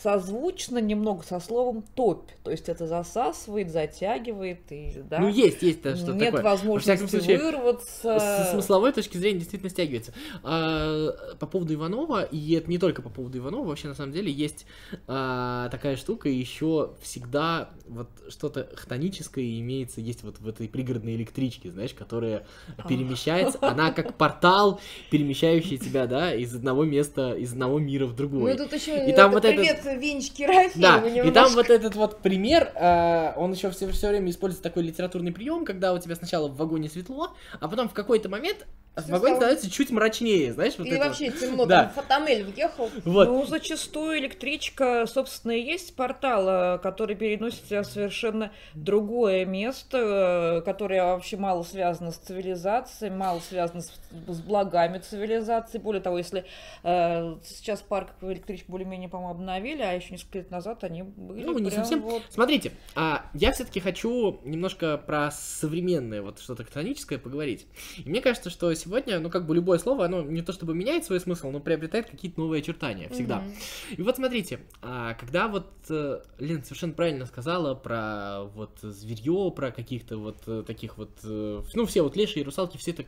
созвучно 0.00 0.78
немного 0.78 1.22
со 1.22 1.40
словом 1.40 1.84
«топь». 1.94 2.30
То 2.44 2.50
есть 2.50 2.68
это 2.68 2.86
засасывает, 2.86 3.70
затягивает, 3.70 4.60
и, 4.70 5.02
да, 5.08 5.18
Ну, 5.18 5.28
есть, 5.28 5.62
есть 5.62 5.82
да, 5.82 5.96
что 5.96 6.12
нет 6.12 6.26
такое. 6.32 6.42
возможности 6.42 7.06
случае, 7.06 7.38
вырваться. 7.38 8.18
С 8.18 8.50
смысловой 8.52 8.92
точки 8.92 9.16
зрения 9.16 9.38
действительно 9.40 9.70
стягивается. 9.70 10.12
А, 10.42 11.34
по 11.38 11.46
поводу 11.46 11.74
Иванова, 11.74 12.22
и 12.22 12.54
это 12.54 12.68
не 12.70 12.78
только 12.78 13.02
по 13.02 13.10
поводу 13.10 13.38
Иванова, 13.38 13.66
вообще 13.68 13.88
на 13.88 13.94
самом 13.94 14.12
деле 14.12 14.30
есть 14.32 14.66
а, 15.06 15.68
такая 15.70 15.96
штука, 15.96 16.28
еще 16.28 16.94
всегда 17.00 17.70
вот 17.86 18.08
что-то 18.28 18.68
хтоническое 18.74 19.58
имеется, 19.60 20.00
есть 20.00 20.22
вот 20.22 20.38
в 20.40 20.48
этой 20.48 20.68
пригородной 20.68 21.14
электричке, 21.16 21.70
знаешь, 21.70 21.94
которая 21.94 22.46
А. 22.78 22.88
перемещается, 22.88 23.58
она 23.60 23.92
как 23.92 24.16
портал, 24.16 24.80
перемещающий 25.10 25.78
тебя, 25.78 26.06
да, 26.06 26.34
из 26.34 26.54
одного 26.54 26.84
места, 26.84 27.32
из 27.34 27.52
одного 27.52 27.78
мира 27.78 28.06
в 28.06 28.10
Ну, 28.10 28.16
другой. 28.16 28.56
тут 28.56 28.72
еще 28.72 29.08
И 29.08 29.12
там 29.14 29.32
вот 29.32 29.44
этот- 29.44 29.81
Венечке 29.84 30.46
Рафееву 30.46 30.80
Да, 30.80 30.98
и 30.98 31.00
там 31.00 31.12
немножко. 31.24 31.54
вот 31.56 31.70
этот 31.70 31.94
вот 31.94 32.20
пример, 32.20 32.72
э, 32.74 33.32
он 33.36 33.52
еще 33.52 33.70
все, 33.70 33.90
все 33.90 34.08
время 34.08 34.30
использует 34.30 34.62
такой 34.62 34.82
литературный 34.82 35.32
прием, 35.32 35.64
когда 35.64 35.92
у 35.92 35.98
тебя 35.98 36.14
сначала 36.14 36.48
в 36.48 36.56
вагоне 36.56 36.88
светло, 36.88 37.34
а 37.60 37.68
потом 37.68 37.88
в 37.88 37.92
какой-то 37.92 38.28
момент 38.28 38.66
в 38.94 39.02
Всё 39.02 39.12
вагоне 39.12 39.36
стало- 39.36 39.36
становится 39.52 39.70
чуть 39.70 39.90
мрачнее, 39.90 40.52
знаешь, 40.52 40.74
вот 40.76 40.86
И 40.86 40.90
это 40.90 40.98
вот. 40.98 41.06
вообще 41.08 41.30
темно, 41.30 41.64
Да. 41.66 41.84
там 41.84 41.92
фотоннель 41.94 42.44
въехал. 42.44 42.90
Вот. 43.04 43.26
Ну, 43.28 43.46
зачастую 43.46 44.18
электричка, 44.18 45.06
собственно, 45.06 45.52
и 45.52 45.62
есть 45.62 45.96
портал, 45.96 46.76
э, 46.76 46.78
который 46.78 47.16
переносит 47.16 47.64
тебя 47.64 47.82
в 47.82 47.86
совершенно 47.86 48.52
другое 48.74 49.46
место, 49.46 50.58
э, 50.58 50.60
которое 50.62 51.02
вообще 51.04 51.36
мало 51.38 51.62
связано 51.62 52.12
с 52.12 52.16
цивилизацией, 52.16 53.10
мало 53.14 53.40
связано 53.40 53.80
с, 53.80 53.90
с 54.28 54.40
благами 54.40 54.98
цивилизации. 54.98 55.78
Более 55.78 56.02
того, 56.02 56.18
если 56.18 56.44
э, 56.82 57.36
сейчас 57.44 57.80
парк 57.80 58.10
электричек 58.20 58.66
более-менее, 58.68 59.08
по-моему, 59.08 59.32
обновили, 59.32 59.80
а 59.82 59.92
еще 59.92 60.12
несколько 60.12 60.38
лет 60.38 60.50
назад 60.50 60.84
они 60.84 61.02
были 61.02 61.44
Ну, 61.44 61.58
не 61.58 61.70
совсем. 61.70 62.02
вот- 62.02 62.22
Смотрите, 62.28 62.72
а 62.94 63.24
я 63.32 63.52
все-таки 63.52 63.80
хочу 63.80 64.40
немножко 64.44 64.98
про 64.98 65.30
современное 65.30 66.20
вот 66.22 66.40
что-то 66.40 66.64
хтоническое 66.64 67.18
поговорить. 67.18 67.66
И 68.04 68.08
мне 68.08 68.20
кажется, 68.20 68.50
что 68.50 68.72
сегодня, 68.82 69.18
ну, 69.20 69.30
как 69.30 69.46
бы 69.46 69.54
любое 69.54 69.78
слово, 69.78 70.06
оно 70.06 70.22
не 70.22 70.42
то 70.42 70.52
чтобы 70.52 70.74
меняет 70.74 71.04
свой 71.04 71.20
смысл, 71.20 71.50
но 71.50 71.60
приобретает 71.60 72.10
какие-то 72.10 72.40
новые 72.40 72.60
очертания 72.60 73.08
всегда. 73.08 73.40
Мгм. 73.40 73.54
И 73.96 74.02
вот 74.02 74.16
смотрите, 74.16 74.60
а, 74.80 75.14
когда 75.14 75.48
вот 75.48 75.70
э, 75.88 76.20
Лен 76.38 76.64
совершенно 76.64 76.92
правильно 76.92 77.26
сказала 77.26 77.74
про 77.74 78.44
вот 78.54 78.78
зверье, 78.82 79.52
про 79.54 79.70
каких-то 79.70 80.16
вот 80.16 80.38
э, 80.46 80.64
таких 80.66 80.98
вот, 80.98 81.10
э, 81.24 81.62
ну, 81.74 81.86
все 81.86 82.02
вот 82.02 82.16
лешие 82.16 82.42
и 82.42 82.44
русалки, 82.44 82.76
все 82.76 82.90
это 82.90 83.04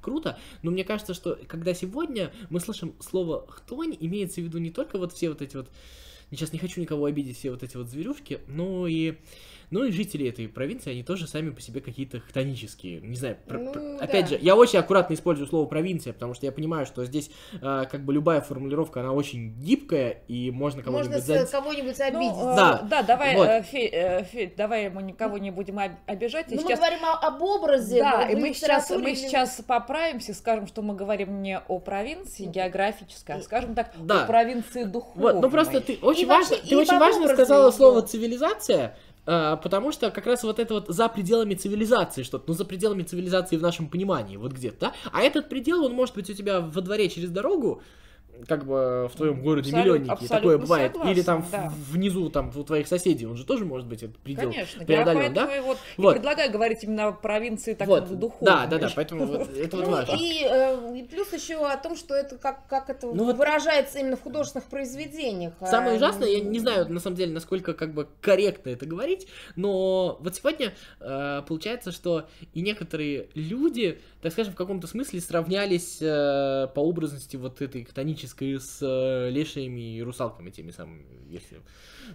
круто, 0.00 0.38
но 0.62 0.70
мне 0.70 0.84
кажется, 0.84 1.14
что 1.14 1.38
когда 1.46 1.74
сегодня 1.74 2.32
мы 2.50 2.60
слышим 2.60 2.94
слово 3.00 3.46
«хтонь», 3.48 3.96
имеется 3.98 4.40
в 4.40 4.44
виду 4.44 4.58
не 4.58 4.70
только 4.70 4.98
вот 4.98 5.12
все 5.12 5.28
вот 5.28 5.42
эти 5.42 5.56
вот, 5.56 5.68
сейчас 6.30 6.52
не 6.52 6.58
хочу 6.58 6.80
никого 6.80 7.04
обидеть, 7.04 7.38
все 7.38 7.50
вот 7.50 7.62
эти 7.62 7.76
вот 7.76 7.88
зверюшки, 7.88 8.40
но 8.46 8.86
и 8.86 9.16
ну 9.70 9.84
и 9.84 9.90
жители 9.92 10.28
этой 10.28 10.48
провинции, 10.48 10.90
они 10.92 11.02
тоже 11.02 11.26
сами 11.26 11.50
по 11.50 11.60
себе 11.60 11.80
какие-то 11.80 12.20
хтонические. 12.20 13.00
Не 13.00 13.16
знаю, 13.16 13.36
про- 13.46 13.58
Ну, 13.58 13.72
про- 13.72 13.80
да. 13.80 13.98
опять 14.04 14.28
же, 14.28 14.38
я 14.40 14.56
очень 14.56 14.78
аккуратно 14.78 15.14
использую 15.14 15.46
слово 15.46 15.66
провинция, 15.66 16.12
потому 16.12 16.34
что 16.34 16.46
я 16.46 16.52
понимаю, 16.52 16.86
что 16.86 17.04
здесь 17.04 17.30
э, 17.60 17.84
как 17.90 18.04
бы 18.04 18.12
любая 18.12 18.40
формулировка, 18.40 19.00
она 19.00 19.12
очень 19.12 19.54
гибкая, 19.60 20.22
и 20.28 20.50
можно 20.50 20.82
кого-нибудь 20.82 21.10
Можно 21.12 21.26
задеть. 21.26 21.50
кого-нибудь 21.50 21.98
Ну, 21.98 22.04
обидеть. 22.06 22.32
э, 22.38 22.56
Да. 22.56 22.82
да, 22.90 23.02
давай, 23.02 23.36
Вот. 23.36 23.46
э, 23.48 23.62
Фе- 23.62 23.90
э, 23.92 24.24
Федь, 24.24 24.56
давай 24.56 24.88
мы 24.90 25.02
никого 25.02 25.38
не 25.38 25.50
будем 25.50 25.78
об- 25.78 25.92
обижать. 26.06 26.46
Ну, 26.50 26.56
мы 26.56 26.62
сейчас 26.62 26.78
говорим 26.78 27.04
о- 27.04 27.18
об 27.26 27.42
образе. 27.42 28.02
Да, 28.02 28.28
и 28.28 28.36
мы 28.36 28.54
сейчас, 28.54 28.90
мы 28.90 29.14
сейчас 29.14 29.60
поправимся, 29.66 30.34
скажем, 30.34 30.66
что 30.66 30.82
мы 30.82 30.94
говорим 30.94 31.42
не 31.42 31.58
о 31.58 31.78
провинции 31.78 32.44
географической, 32.46 33.36
а, 33.36 33.40
скажем 33.42 33.74
так, 33.74 33.92
Да. 33.98 34.24
о 34.24 34.26
провинции 34.26 34.84
духовной. 34.84 35.32
Вот, 35.34 35.42
ну 35.42 35.50
просто 35.50 35.80
ты 35.80 35.98
очень 36.02 36.22
И 36.22 36.26
важно, 36.26 36.56
вообще, 36.56 36.68
ты 36.68 36.76
очень 36.76 36.98
важно 36.98 37.28
сказала 37.28 37.70
слово 37.70 38.02
цивилизация, 38.02 38.96
потому 39.28 39.92
что 39.92 40.10
как 40.10 40.26
раз 40.26 40.42
вот 40.42 40.58
это 40.58 40.74
вот 40.74 40.88
за 40.88 41.08
пределами 41.08 41.54
цивилизации 41.54 42.22
что-то, 42.22 42.44
ну 42.48 42.54
за 42.54 42.64
пределами 42.64 43.02
цивилизации 43.02 43.56
в 43.56 43.62
нашем 43.62 43.88
понимании, 43.88 44.38
вот 44.38 44.52
где-то, 44.52 44.76
да? 44.80 44.94
А 45.12 45.20
этот 45.20 45.50
предел, 45.50 45.84
он 45.84 45.92
может 45.92 46.14
быть 46.14 46.30
у 46.30 46.32
тебя 46.32 46.60
во 46.60 46.80
дворе 46.80 47.08
через 47.10 47.30
дорогу, 47.30 47.82
как 48.46 48.64
бы 48.66 49.08
в 49.12 49.16
твоем 49.16 49.42
городе 49.42 49.70
Абсолют- 49.70 49.84
миллионники, 49.84 50.10
абсолютно 50.10 50.36
такое 50.36 50.58
бывает, 50.58 50.92
согласна, 50.92 51.10
или 51.12 51.22
там 51.22 51.46
да. 51.50 51.72
внизу, 51.90 52.28
там 52.30 52.52
у 52.54 52.64
твоих 52.64 52.86
соседей, 52.88 53.26
он 53.26 53.36
же 53.36 53.44
тоже 53.44 53.64
может 53.64 53.86
быть 53.88 54.02
этот 54.02 54.18
предел 54.18 54.50
Конечно, 54.50 54.84
преодолен, 54.84 55.32
да? 55.34 55.56
и 55.56 55.60
вот, 55.60 55.78
и 55.96 56.00
Вот. 56.00 56.14
предлагаю 56.14 56.50
говорить 56.52 56.84
именно 56.84 57.08
о 57.08 57.12
провинции 57.12 57.74
так 57.74 57.88
Вот, 57.88 58.18
духовной. 58.18 58.46
да, 58.46 58.66
да, 58.66 58.78
да, 58.78 58.92
поэтому 58.94 59.26
вот 59.26 59.48
это 59.56 59.76
вот 59.76 59.86
Ну, 59.86 59.92
важно. 59.92 60.16
и, 60.18 60.44
э, 60.44 60.98
и 60.98 61.02
плюс 61.04 61.32
еще 61.32 61.56
о 61.66 61.76
том, 61.76 61.96
что 61.96 62.14
это 62.14 62.36
как, 62.36 62.66
как 62.68 62.90
это 62.90 63.06
Ну 63.08 63.32
выражается 63.34 63.98
именно 63.98 64.16
в 64.16 64.22
художественных 64.22 64.66
произведениях. 64.68 65.54
Самое 65.60 65.92
а, 65.92 65.96
ужасное, 65.96 66.28
я 66.28 66.40
не 66.40 66.58
знаю, 66.60 66.88
на 66.92 67.00
самом 67.00 67.16
деле, 67.16 67.32
насколько 67.32 67.74
как 67.74 67.92
бы 67.94 68.08
корректно 68.20 68.70
это 68.70 68.86
говорить, 68.86 69.28
но 69.56 70.18
вот 70.20 70.34
сегодня 70.34 70.74
э, 71.00 71.42
получается, 71.46 71.92
что 71.92 72.26
и 72.54 72.60
некоторые 72.60 73.28
люди, 73.34 74.00
так 74.20 74.32
скажем, 74.32 74.52
в 74.52 74.56
каком-то 74.56 74.86
смысле 74.86 75.20
сравнялись 75.20 75.98
э, 76.00 76.66
по 76.74 76.80
образности 76.80 77.36
вот 77.36 77.62
этой 77.62 77.84
хтонической 77.84 78.58
с 78.58 78.78
э, 78.82 79.30
лешими 79.30 79.96
и 79.96 80.02
русалками 80.02 80.50
теми 80.50 80.70
самыми, 80.72 81.06
если... 81.28 81.60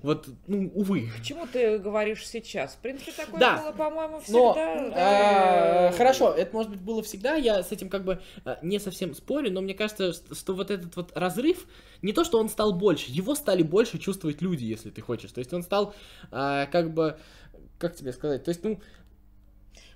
Вот, 0.01 0.27
ну, 0.47 0.71
увы. 0.73 1.09
К 1.17 1.21
чему 1.23 1.45
ты 1.45 1.77
говоришь 1.77 2.27
сейчас? 2.27 2.73
В 2.73 2.77
принципе, 2.79 3.11
такое 3.11 3.39
Да. 3.39 3.61
было, 3.61 3.71
по-моему, 3.71 4.21
Но, 4.27 4.53
всегда. 4.53 5.89
э, 5.89 5.91
хорошо, 5.93 6.33
это 6.33 6.53
может 6.53 6.71
быть 6.71 6.81
было 6.81 7.03
всегда, 7.03 7.35
я 7.35 7.61
с 7.63 7.71
этим 7.71 7.89
как 7.89 8.03
бы 8.03 8.19
э, 8.43 8.55
не 8.63 8.79
совсем 8.79 9.13
спорю, 9.13 9.51
но 9.51 9.61
мне 9.61 9.73
кажется, 9.73 10.13
что, 10.13 10.35
что 10.35 10.53
вот 10.55 10.71
этот 10.71 10.95
вот 10.95 11.11
разрыв, 11.15 11.67
не 12.01 12.11
то, 12.11 12.23
что 12.23 12.39
он 12.39 12.49
стал 12.49 12.73
больше, 12.73 13.11
его 13.11 13.35
стали 13.35 13.63
больше 13.63 13.97
чувствовать 13.99 14.41
люди, 14.41 14.65
если 14.65 14.89
ты 14.89 15.01
хочешь, 15.01 15.31
то 15.31 15.39
есть 15.39 15.53
он 15.53 15.63
стал 15.63 15.93
э, 16.31 16.65
как 16.71 16.93
бы, 16.93 17.17
как 17.77 17.95
тебе 17.95 18.11
сказать, 18.13 18.43
то 18.43 18.49
есть, 18.49 18.63
ну, 18.63 18.81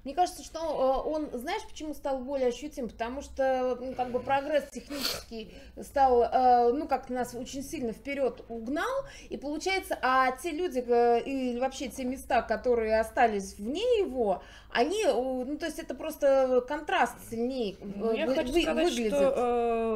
Мне 0.08 0.16
кажется, 0.16 0.42
что 0.42 1.04
э, 1.06 1.10
он, 1.10 1.28
знаешь, 1.34 1.64
почему 1.70 1.94
стал 1.94 2.20
более 2.20 2.48
ощутим? 2.48 2.88
Потому 2.88 3.22
что, 3.22 3.78
ну, 3.82 3.94
как 3.94 4.10
бы 4.12 4.22
прогресс 4.22 4.64
технический 4.72 5.54
стал, 5.82 6.24
э, 6.24 6.72
ну, 6.72 6.88
как 6.88 7.10
нас 7.10 7.36
очень 7.36 7.62
сильно 7.62 7.92
вперед 7.92 8.42
угнал, 8.48 9.04
и 9.30 9.36
получается, 9.36 10.00
а 10.02 10.32
те 10.32 10.52
люди 10.52 10.82
э, 10.88 11.20
и 11.26 11.60
вообще 11.60 11.90
те 11.90 12.06
места, 12.06 12.42
которые 12.42 13.02
остались 13.02 13.56
вне 13.60 13.82
его, 14.00 14.42
они, 14.72 15.04
ну, 15.06 15.58
то 15.58 15.66
есть 15.66 15.80
это 15.80 15.94
просто 15.94 16.64
контраст 16.66 17.16
сильнее 17.30 17.76
Ну, 17.82 18.14
я 18.14 18.28
вы- 18.28 18.36
хочу 18.36 18.54
вы- 18.54 18.62
сказать, 18.62 18.86
выглядит. 18.86 19.14
что, 19.14 19.34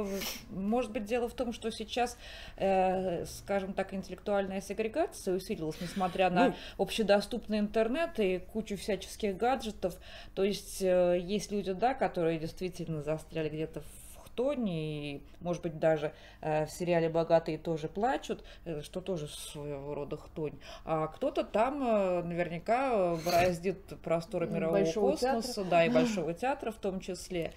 э, 0.09 0.19
может 0.49 0.91
быть, 0.91 1.05
дело 1.05 1.29
в 1.29 1.33
том, 1.33 1.53
что 1.53 1.71
сейчас, 1.71 2.17
э, 2.57 3.23
скажем 3.25 3.71
так, 3.71 3.93
интеллектуальная 3.93 4.59
сегрегация 4.59 5.35
усилилась, 5.35 5.79
несмотря 5.79 6.29
на 6.29 6.47
Ну. 6.49 6.53
общедоступный 6.79 7.59
интернет 7.59 8.19
и 8.19 8.39
кучу 8.39 8.75
всяческих 8.75 9.37
гаджетов. 9.37 9.95
То 10.35 10.43
есть 10.43 10.81
э, 10.81 11.19
есть 11.19 11.51
люди, 11.51 11.73
да, 11.73 11.93
которые 11.93 12.39
действительно 12.39 13.01
застряли 13.01 13.49
где-то 13.49 13.81
в 13.81 14.01
хтоне, 14.25 15.15
и, 15.15 15.21
может 15.41 15.61
быть, 15.61 15.79
даже 15.79 16.13
э, 16.41 16.65
в 16.65 16.71
сериале 16.71 17.09
«Богатые 17.09 17.57
тоже 17.57 17.87
плачут», 17.87 18.43
э, 18.65 18.81
что 18.81 19.01
тоже 19.01 19.27
своего 19.27 19.93
рода 19.93 20.17
хтонь. 20.17 20.53
А 20.85 21.07
кто-то 21.07 21.43
там 21.43 21.83
э, 21.83 22.23
наверняка 22.23 22.91
э, 22.93 23.17
бороздит 23.25 23.83
просторы 24.01 24.47
мирового 24.47 24.79
Большого 24.79 25.11
космоса, 25.11 25.63
да, 25.65 25.85
и 25.85 25.89
Большого 25.89 26.33
театра 26.33 26.71
в 26.71 26.77
том 26.77 26.99
числе. 26.99 27.53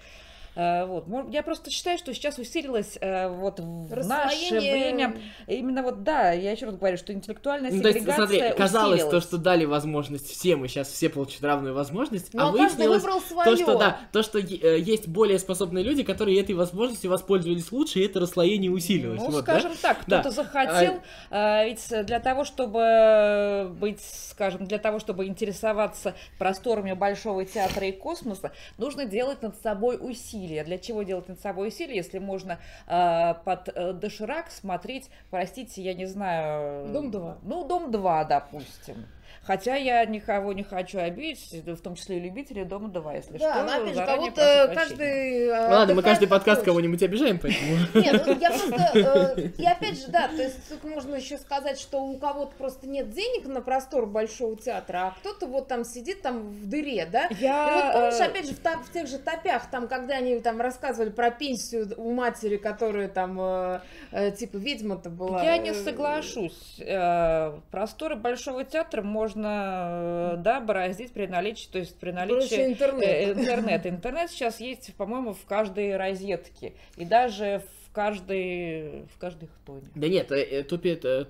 Э, 0.55 0.85
Вот. 0.85 1.05
Я 1.31 1.43
просто 1.43 1.69
считаю, 1.69 1.97
что 1.97 2.13
сейчас 2.13 2.37
усилилась 2.37 2.97
э, 3.01 3.27
вот 3.27 3.59
в 3.59 3.89
наше 4.07 4.35
Расслоение- 4.35 4.71
время 4.71 5.15
именно 5.47 5.83
вот, 5.83 6.03
да, 6.03 6.31
я 6.31 6.51
еще 6.51 6.65
раз 6.67 6.75
говорю, 6.75 6.97
что 6.97 7.13
интеллектуальная 7.13 7.71
ну, 7.71 7.81
то 7.81 7.89
есть, 7.89 8.03
смотри, 8.03 8.41
казалось 8.57 9.01
то, 9.01 9.05
усилилась. 9.07 9.23
что 9.25 9.37
дали 9.37 9.65
возможность 9.65 10.29
всем, 10.29 10.63
и 10.65 10.67
сейчас 10.67 10.87
все 10.89 11.09
получат 11.09 11.43
равную 11.43 11.73
возможность, 11.73 12.33
Ну, 12.33 12.41
а 12.41 12.47
а 12.47 12.51
выяснилось, 12.51 13.01
выбрал 13.01 13.19
то, 13.21 13.27
свое. 13.27 13.55
что, 13.57 13.77
да, 13.77 13.99
то, 14.11 14.23
что 14.23 14.39
э, 14.39 14.79
есть 14.79 15.07
более 15.07 15.39
способные 15.39 15.83
люди, 15.83 16.03
которые 16.03 16.39
этой 16.39 16.55
возможностью 16.55 17.09
воспользовались 17.11 17.71
лучше, 17.71 17.99
и 17.99 18.05
это 18.05 18.19
расслоение 18.19 18.71
усилилось. 18.71 19.19
Ну, 19.21 19.31
вот, 19.31 19.45
да? 19.45 19.59
скажем 19.59 19.77
так, 19.81 20.03
Да. 20.07 20.19
кто-то 20.21 20.35
захотел, 20.35 21.01
а, 21.31 21.65
ведь 21.65 21.85
для 22.05 22.19
того, 22.19 22.45
чтобы 22.45 23.69
быть, 23.79 23.99
скажем, 24.29 24.65
для 24.65 24.77
того, 24.77 24.99
чтобы 24.99 25.25
интересоваться 25.25 26.15
просторами 26.39 26.93
Большого 26.93 27.45
театра 27.45 27.87
и 27.87 27.91
космоса, 27.91 28.51
нужно 28.77 29.05
делать 29.05 29.41
над 29.41 29.59
собой 29.61 29.97
усилия. 29.99 30.44
Для 30.45 30.77
чего 30.77 31.03
делать 31.03 31.27
над 31.27 31.39
собой 31.39 31.69
усилия, 31.69 31.95
если 31.95 32.19
можно 32.19 32.59
а, 32.87 33.35
под 33.45 33.69
э, 33.69 33.93
доширак 33.93 34.51
смотреть, 34.51 35.09
простите, 35.29 35.81
я 35.81 35.93
не 35.93 36.05
знаю... 36.05 36.87
«Дом-2». 36.91 37.37
Ну, 37.43 37.67
Дом-2, 37.67 38.27
допустим. 38.27 39.05
Хотя 39.45 39.75
я 39.75 40.03
никого 40.05 40.53
не 40.53 40.63
хочу 40.63 40.99
обидеть, 40.99 41.63
в 41.65 41.81
том 41.81 41.95
числе 41.95 42.17
и 42.17 42.19
любителей 42.19 42.65
Дома 42.65 42.89
2, 42.89 43.13
если 43.13 43.37
Да, 43.37 43.53
что. 43.53 43.63
но 43.63 43.83
опять 43.83 43.95
же, 43.95 44.05
кого-то 44.05 44.71
каждый... 44.73 45.47
э, 45.47 45.67
Ну 45.69 45.75
ладно, 45.75 45.93
мы 45.93 46.01
каждый 46.01 46.27
подкаст 46.27 46.63
кого-нибудь 46.63 47.01
обижаем, 47.03 47.39
поэтому... 47.39 47.75
Нет, 47.93 48.23
ну 48.25 48.39
я 48.39 48.49
просто, 48.49 49.35
э, 49.37 49.41
и 49.57 49.65
опять 49.65 49.99
же, 49.99 50.07
да, 50.07 50.27
то 50.27 50.41
есть 50.41 50.69
тут 50.69 50.83
можно 50.83 51.15
еще 51.15 51.37
сказать, 51.37 51.79
что 51.79 52.03
у 52.03 52.17
кого-то 52.17 52.53
просто 52.57 52.87
нет 52.87 53.11
денег 53.11 53.47
на 53.47 53.61
простор 53.61 54.07
Большого 54.07 54.55
театра, 54.57 55.07
а 55.07 55.19
кто-то 55.19 55.45
вот 55.45 55.67
там 55.67 55.83
сидит 55.83 56.21
там 56.21 56.49
в 56.49 56.67
дыре, 56.67 57.05
да? 57.05 57.27
И 57.27 57.35
Я, 57.35 57.91
вот 57.93 57.93
помнишь, 57.93 58.19
э, 58.19 58.25
опять 58.25 58.47
же, 58.47 58.55
в, 58.55 58.91
тех 58.91 59.07
же 59.07 59.19
топях, 59.19 59.69
там, 59.69 59.87
когда 59.87 60.15
они 60.15 60.39
там 60.39 60.59
рассказывали 60.59 61.09
про 61.09 61.29
пенсию 61.29 61.93
у 61.97 62.11
матери, 62.11 62.57
которая 62.57 63.07
там, 63.07 63.37
э, 63.39 63.79
э, 64.11 64.31
типа, 64.31 64.57
ведьма-то 64.57 65.09
была. 65.09 65.43
Я 65.43 65.57
не 65.57 65.69
э, 65.69 65.73
соглашусь. 65.73 66.79
Э, 66.79 67.59
Просторы 67.71 68.15
Большого 68.15 68.63
театра 68.63 69.01
можно, 69.01 69.34
э, 69.35 70.35
да, 70.37 70.59
бороздить 70.61 71.11
при 71.11 71.27
наличии, 71.27 71.67
то 71.71 71.79
есть 71.79 71.97
при 71.99 72.11
наличии 72.11 72.65
интернет. 72.65 73.03
э, 73.03 73.31
интернета. 73.33 73.89
Интернет 73.89 74.31
сейчас 74.31 74.59
есть, 74.59 74.93
по-моему, 74.95 75.33
в 75.33 75.45
каждой 75.45 75.97
розетке 75.97 76.73
и 76.97 77.05
даже 77.05 77.61
в 77.84 77.84
каждой, 77.95 79.05
в 79.07 79.17
каждой 79.17 79.47
хтоне. 79.47 79.89
Да 79.95 80.07
нет, 80.07 80.31
э, 80.31 80.43
э, 80.43 80.63
топи, 80.63 80.95
то- 80.95 81.25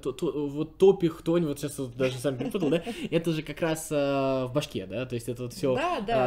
вот 0.49 0.77
топи, 0.77 1.07
хтонь, 1.07 1.45
вот 1.45 1.59
сейчас 1.59 1.77
вот 1.77 1.95
даже 1.95 2.17
сам 2.17 2.37
перепутал, 2.37 2.69
да, 2.69 2.83
это 3.11 3.31
же 3.31 3.43
как 3.43 3.61
раз 3.61 3.87
э, 3.91 3.95
в 4.45 4.51
башке, 4.53 4.85
да, 4.87 5.05
то 5.05 5.15
есть 5.15 5.29
это 5.29 5.43
вот 5.43 5.53
все 5.53 5.75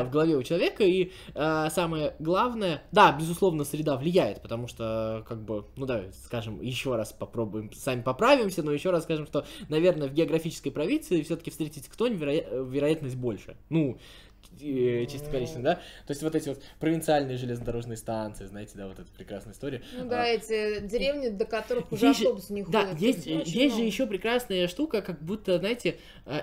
в 0.05 0.11
голове 0.11 0.37
у 0.37 0.43
человека, 0.43 0.85
и 0.85 1.11
э, 1.35 1.69
самое 1.71 2.15
главное, 2.21 2.83
да, 2.93 3.13
безусловно, 3.13 3.65
среда 3.65 3.97
влияет, 3.97 4.41
потому 4.41 4.69
что, 4.69 5.25
как 5.29 5.43
бы, 5.43 5.65
ну 5.77 5.87
да, 5.87 6.05
скажем, 6.25 6.61
еще 6.63 6.95
раз 6.97 7.13
попробуем, 7.13 7.73
сами 7.73 8.03
поправимся, 8.03 8.63
но 8.63 8.73
еще 8.73 8.91
раз 8.91 9.03
скажем, 9.03 9.27
что, 9.27 9.45
наверное, 9.69 10.09
в 10.09 10.15
географической 10.15 10.71
провинции 10.71 11.23
все-таки 11.23 11.51
встретить 11.51 11.89
веро- 11.99 12.71
вероятность 12.71 13.17
больше, 13.17 13.57
ну, 13.71 13.99
э, 13.99 14.28
чисто 14.57 15.31
количественно, 15.31 15.65
да, 15.65 15.75
то 15.75 16.11
есть 16.11 16.23
вот 16.23 16.35
эти 16.35 16.49
вот 16.49 16.63
провинциальные 16.81 17.37
железнодорожные 17.37 17.97
станции, 17.97 18.47
знаете, 18.47 18.73
да, 18.75 18.89
вот 18.89 18.99
эта 18.99 19.11
прекрасная 19.13 19.53
история. 19.55 19.83
Ну 19.97 20.09
да, 20.09 20.23
А, 20.23 20.27
эти 20.27 20.81
деревни, 20.87 21.29
до 21.29 21.45
которых 21.45 21.93
уже 21.93 22.07
Есть 22.07 22.21
же- 22.21 22.25
автобус 22.27 22.51
не 22.51 22.65
Да, 22.65 22.87
ходит. 22.87 23.01
есть, 23.01 23.27
Очень 23.27 23.61
есть 23.61 23.77
же 23.77 23.83
еще 23.83 24.07
прекрасная 24.07 24.67
штука, 24.69 25.03
как 25.03 25.23
будто, 25.23 25.59
знаете, 25.59 25.99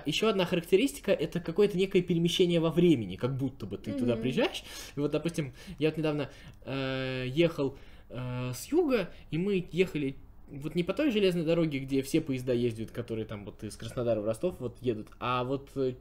еще 0.06 0.28
одна 0.28 0.44
характеристика 0.46 1.12
это 1.12 1.40
какое-то 1.40 1.76
некое 1.76 2.02
перемещение 2.02 2.60
во 2.60 2.70
времени, 2.70 3.16
как 3.16 3.36
будто 3.36 3.66
бы 3.66 3.76
ты 3.78 3.92
туда 3.92 4.16
приезжаешь. 4.16 4.64
И 4.96 5.00
вот, 5.00 5.10
допустим, 5.10 5.52
я 5.78 5.88
вот 5.90 5.98
недавно 5.98 6.30
э, 6.64 7.24
ехал 7.28 7.76
э, 8.08 8.52
с 8.54 8.66
юга, 8.66 9.10
и 9.30 9.38
мы 9.38 9.66
ехали 9.72 10.16
вот 10.48 10.74
не 10.74 10.84
по 10.84 10.94
той 10.94 11.10
железной 11.10 11.44
дороге, 11.44 11.80
где 11.80 12.02
все 12.02 12.20
поезда 12.20 12.52
ездят, 12.52 12.92
которые 12.92 13.24
там 13.26 13.44
вот 13.44 13.62
из 13.64 13.76
Краснодара 13.76 14.20
в 14.20 14.24
Ростов 14.24 14.54
вот 14.60 14.78
едут, 14.80 15.08
а 15.18 15.42
вот 15.44 15.70
э, 15.76 15.94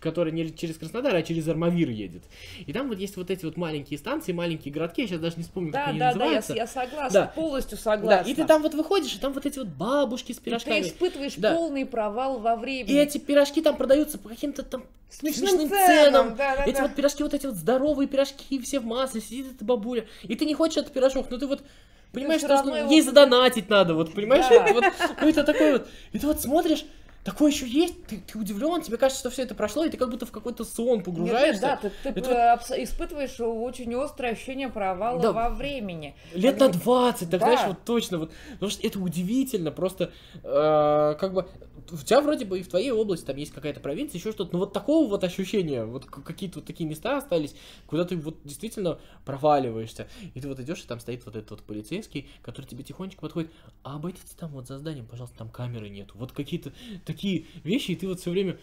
который 0.00 0.32
не 0.32 0.52
через 0.52 0.76
Краснодар, 0.78 1.14
а 1.14 1.22
через 1.22 1.46
Армавир 1.48 1.88
едет. 1.90 2.22
И 2.66 2.72
там 2.72 2.88
вот 2.88 2.98
есть 2.98 3.16
вот 3.16 3.30
эти 3.30 3.44
вот 3.44 3.56
маленькие 3.56 3.98
станции, 3.98 4.32
маленькие 4.32 4.74
городки, 4.74 5.02
я 5.02 5.08
сейчас 5.08 5.20
даже 5.20 5.36
не 5.36 5.44
вспомню, 5.44 5.70
Да, 5.72 5.78
как 5.80 5.88
они 5.90 5.98
да, 6.00 6.04
да, 6.06 6.10
я, 6.10 6.14
называются. 6.40 6.54
я 6.54 6.66
согласна, 6.66 7.20
Да. 7.20 7.26
полностью 7.28 7.78
Да, 7.78 7.82
согласна. 7.82 8.30
и 8.30 8.34
ты 8.34 8.44
там 8.46 8.62
вот 8.62 8.74
выходишь, 8.74 9.14
и 9.14 9.18
там 9.18 9.32
вот 9.32 9.46
эти 9.46 9.58
вот 9.60 9.68
бабушки 9.68 10.32
с 10.32 10.38
И 10.38 10.40
пирожками. 10.40 10.82
ты 10.82 10.88
испытываешь 10.88 11.34
Да. 11.36 11.54
полный 11.54 11.86
провал 11.86 12.40
во 12.40 12.56
времени. 12.56 12.92
И 12.92 12.96
эти 12.98 13.18
пирожки 13.18 13.62
там 13.62 13.76
продаются 13.76 14.18
по 14.18 14.28
каким-то 14.28 14.62
там 14.64 14.84
Смешным, 15.08 15.48
смешным 15.50 15.68
ценам, 15.68 15.86
ценам. 15.86 16.36
да, 16.36 16.56
да, 16.56 16.64
Эти 16.64 16.76
да. 16.78 16.82
вот 16.82 16.94
пирожки, 16.96 17.22
вот 17.22 17.32
эти 17.34 17.46
вот 17.46 17.54
здоровые 17.54 18.08
пирожки, 18.08 18.58
все 18.60 18.80
в 18.80 18.84
масле, 18.84 19.20
сидит 19.20 19.52
эта 19.54 19.64
бабуля. 19.64 20.04
И 20.24 20.34
ты 20.34 20.44
не 20.46 20.54
хочешь 20.54 20.78
этот 20.78 20.92
пирожок, 20.92 21.30
но 21.30 21.38
ты 21.38 21.46
вот 21.46 21.62
понимаешь, 22.12 22.40
что 22.40 22.60
ну, 22.64 22.74
его 22.74 22.90
ей 22.90 23.02
задонатить 23.02 23.68
надо, 23.68 23.94
вот, 23.94 24.12
понимаешь? 24.12 24.46
Да. 24.50 24.66
Вот 24.72 24.84
какой-то 25.16 25.44
такой 25.44 25.72
вот. 25.74 25.88
И 26.12 26.18
ты 26.18 26.26
вот 26.26 26.40
смотришь, 26.40 26.84
такое 27.26 27.50
еще 27.50 27.66
есть, 27.66 28.06
ты, 28.06 28.18
ты 28.24 28.38
удивлен, 28.38 28.80
тебе 28.82 28.96
кажется, 28.98 29.18
что 29.18 29.30
все 29.30 29.42
это 29.42 29.56
прошло, 29.56 29.84
и 29.84 29.90
ты 29.90 29.96
как 29.96 30.10
будто 30.10 30.26
в 30.26 30.30
какой-то 30.30 30.64
сон 30.64 30.98
Нет, 30.98 31.04
погружаешься. 31.04 31.52
нет, 31.52 31.60
да, 31.60 31.76
ты, 31.76 32.12
ты 32.12 32.20
Это 32.20 32.60
э, 32.76 32.84
испытываешь 32.84 33.40
очень 33.40 33.92
острое 33.96 34.32
ощущение 34.32 34.68
провала 34.68 35.20
Да. 35.20 35.32
во 35.32 35.50
времени. 35.50 36.14
Лет 36.32 36.60
на 36.60 36.68
20, 36.68 37.28
так 37.28 37.40
Да. 37.40 37.46
знаешь, 37.46 37.66
вот 37.66 37.84
точно, 37.84 38.18
вот, 38.18 38.32
потому 38.52 38.70
что 38.70 38.86
это 38.86 39.00
удивительно, 39.00 39.72
просто, 39.72 40.12
э, 40.44 41.16
как 41.18 41.34
бы, 41.34 41.48
у 41.90 41.96
тебя 41.96 42.20
вроде 42.20 42.44
бы 42.44 42.60
и 42.60 42.62
в 42.62 42.68
твоей 42.68 42.92
области 42.92 43.24
там 43.24 43.36
есть 43.36 43.52
какая-то 43.52 43.80
провинция, 43.80 44.18
еще 44.18 44.30
что-то, 44.30 44.52
но 44.52 44.60
вот 44.60 44.72
такого 44.72 45.08
вот 45.08 45.24
ощущения, 45.24 45.84
вот 45.84 46.06
какие-то 46.06 46.60
вот 46.60 46.66
такие 46.66 46.88
места 46.88 47.16
остались, 47.16 47.56
куда 47.88 48.04
ты 48.04 48.16
вот 48.16 48.36
действительно 48.44 49.00
проваливаешься, 49.24 50.06
и 50.34 50.40
ты 50.40 50.46
вот 50.48 50.60
идешь, 50.60 50.82
и 50.84 50.86
там 50.86 51.00
стоит 51.00 51.24
вот 51.26 51.34
этот 51.34 51.50
вот 51.50 51.62
полицейский, 51.62 52.28
который 52.42 52.66
тебе 52.66 52.84
тихонечко 52.84 53.20
подходит, 53.20 53.50
а 53.82 53.96
обойдите 53.96 54.28
там 54.38 54.50
вот 54.50 54.68
за 54.68 54.78
зданием, 54.78 55.06
пожалуйста, 55.06 55.38
там 55.38 55.48
камеры 55.48 55.88
нету, 55.88 56.14
вот 56.16 56.30
какие-то 56.30 56.72
такие 57.04 57.15
вещи, 57.64 57.92
и 57.92 57.96
ты 57.96 58.06
вот 58.06 58.20
все 58.20 58.30
время 58.30 58.58